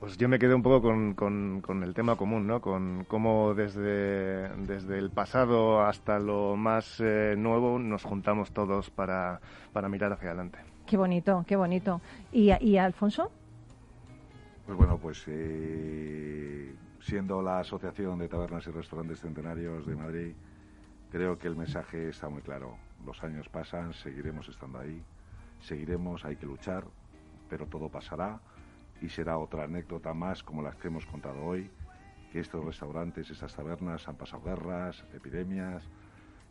Pues 0.00 0.16
yo 0.18 0.28
me 0.28 0.40
quedé 0.40 0.54
un 0.54 0.62
poco 0.64 0.82
con, 0.82 1.14
con- 1.14 1.60
con 1.60 1.84
el 1.84 1.94
tema 1.94 2.16
común, 2.16 2.48
¿no? 2.48 2.60
Con 2.60 3.04
cómo 3.06 3.54
desde, 3.54 4.48
desde 4.66 4.98
el 4.98 5.10
pasado 5.10 5.82
hasta 5.84 6.18
lo 6.18 6.56
más 6.56 6.98
eh, 6.98 7.36
nuevo 7.38 7.78
nos 7.78 8.02
juntamos 8.02 8.50
todos 8.50 8.90
para, 8.90 9.40
para 9.72 9.88
mirar 9.88 10.12
hacia 10.12 10.30
adelante. 10.30 10.58
qué 10.86 10.96
bonito, 10.96 11.44
qué 11.46 11.54
bonito. 11.54 12.00
¿Y, 12.32 12.50
y 12.60 12.76
Alfonso? 12.78 13.30
Pues 14.66 14.78
bueno, 14.78 14.96
pues 14.96 15.24
eh, 15.26 16.74
siendo 17.00 17.42
la 17.42 17.58
Asociación 17.58 18.18
de 18.20 18.28
Tabernas 18.28 18.66
y 18.66 18.70
Restaurantes 18.70 19.20
Centenarios 19.20 19.86
de 19.86 19.96
Madrid, 19.96 20.34
creo 21.10 21.36
que 21.36 21.48
el 21.48 21.56
mensaje 21.56 22.08
está 22.08 22.28
muy 22.28 22.42
claro. 22.42 22.76
Los 23.04 23.22
años 23.24 23.48
pasan, 23.48 23.92
seguiremos 23.92 24.48
estando 24.48 24.78
ahí, 24.78 25.02
seguiremos, 25.60 26.24
hay 26.24 26.36
que 26.36 26.46
luchar, 26.46 26.84
pero 27.50 27.66
todo 27.66 27.88
pasará 27.88 28.40
y 29.00 29.08
será 29.08 29.36
otra 29.38 29.64
anécdota 29.64 30.14
más 30.14 30.44
como 30.44 30.62
las 30.62 30.76
que 30.76 30.88
hemos 30.88 31.06
contado 31.06 31.42
hoy, 31.44 31.68
que 32.30 32.38
estos 32.38 32.64
restaurantes, 32.64 33.30
estas 33.30 33.54
tabernas 33.54 34.06
han 34.06 34.14
pasado 34.14 34.44
guerras, 34.44 35.04
epidemias 35.12 35.82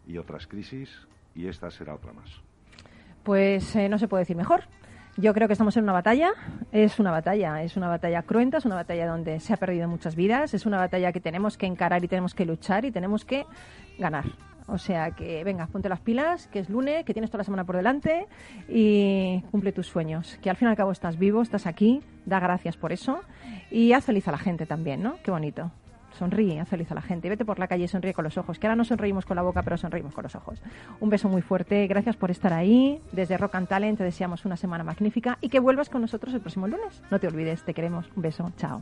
y 0.05 0.17
otras 0.17 0.47
crisis 0.47 1.07
y 1.33 1.47
esta 1.47 1.71
será 1.71 1.95
otra 1.95 2.11
más. 2.11 2.29
Pues 3.23 3.73
eh, 3.77 3.87
no 3.87 3.97
se 3.97 4.09
puede 4.09 4.23
decir 4.23 4.35
mejor. 4.35 4.65
Yo 5.17 5.33
creo 5.33 5.47
que 5.47 5.53
estamos 5.53 5.75
en 5.75 5.83
una 5.83 5.91
batalla, 5.91 6.31
es 6.71 6.97
una 6.97 7.11
batalla, 7.11 7.61
es 7.63 7.75
una 7.75 7.89
batalla 7.89 8.23
cruenta, 8.23 8.57
es 8.57 8.65
una 8.65 8.75
batalla 8.75 9.07
donde 9.07 9.41
se 9.41 9.53
ha 9.53 9.57
perdido 9.57 9.87
muchas 9.89 10.15
vidas, 10.15 10.53
es 10.53 10.65
una 10.65 10.77
batalla 10.77 11.11
que 11.11 11.19
tenemos 11.19 11.57
que 11.57 11.65
encarar 11.65 12.03
y 12.03 12.07
tenemos 12.07 12.33
que 12.33 12.45
luchar 12.45 12.85
y 12.85 12.91
tenemos 12.91 13.25
que 13.25 13.45
ganar. 13.99 14.25
O 14.67 14.77
sea 14.77 15.11
que, 15.11 15.43
venga, 15.43 15.67
ponte 15.67 15.89
las 15.89 15.99
pilas, 15.99 16.47
que 16.47 16.59
es 16.59 16.69
lunes, 16.69 17.03
que 17.03 17.13
tienes 17.13 17.29
toda 17.29 17.39
la 17.39 17.43
semana 17.43 17.65
por 17.65 17.75
delante 17.75 18.25
y 18.69 19.41
cumple 19.51 19.73
tus 19.73 19.87
sueños. 19.87 20.39
Que 20.41 20.49
al 20.49 20.55
fin 20.55 20.69
y 20.69 20.71
al 20.71 20.77
cabo 20.77 20.93
estás 20.93 21.19
vivo, 21.19 21.41
estás 21.41 21.67
aquí, 21.67 22.01
da 22.25 22.39
gracias 22.39 22.77
por 22.77 22.93
eso 22.93 23.21
y 23.69 23.91
haz 23.91 24.05
feliz 24.05 24.27
a 24.29 24.31
la 24.31 24.37
gente 24.37 24.65
también, 24.65 25.03
¿no? 25.03 25.17
Qué 25.23 25.29
bonito. 25.29 25.71
Sonríe, 26.13 26.63
feliz 26.65 26.91
a 26.91 26.95
la 26.95 27.01
gente. 27.01 27.29
Vete 27.29 27.45
por 27.45 27.59
la 27.59 27.67
calle 27.67 27.85
y 27.85 27.87
sonríe 27.87 28.13
con 28.13 28.23
los 28.23 28.37
ojos. 28.37 28.59
Que 28.59 28.67
ahora 28.67 28.75
no 28.75 28.83
sonreímos 28.83 29.25
con 29.25 29.35
la 29.35 29.41
boca, 29.41 29.63
pero 29.63 29.77
sonreímos 29.77 30.13
con 30.13 30.23
los 30.23 30.35
ojos. 30.35 30.61
Un 30.99 31.09
beso 31.09 31.29
muy 31.29 31.41
fuerte. 31.41 31.87
Gracias 31.87 32.15
por 32.15 32.31
estar 32.31 32.53
ahí. 32.53 33.01
Desde 33.11 33.37
Rock 33.37 33.55
and 33.55 33.67
Talent 33.67 33.97
te 33.97 34.03
deseamos 34.03 34.45
una 34.45 34.57
semana 34.57 34.83
magnífica 34.83 35.37
y 35.41 35.49
que 35.49 35.59
vuelvas 35.59 35.89
con 35.89 36.01
nosotros 36.01 36.33
el 36.33 36.41
próximo 36.41 36.67
lunes. 36.67 37.01
No 37.09 37.19
te 37.19 37.27
olvides, 37.27 37.63
te 37.63 37.73
queremos. 37.73 38.09
Un 38.15 38.21
beso. 38.21 38.51
Chao. 38.57 38.81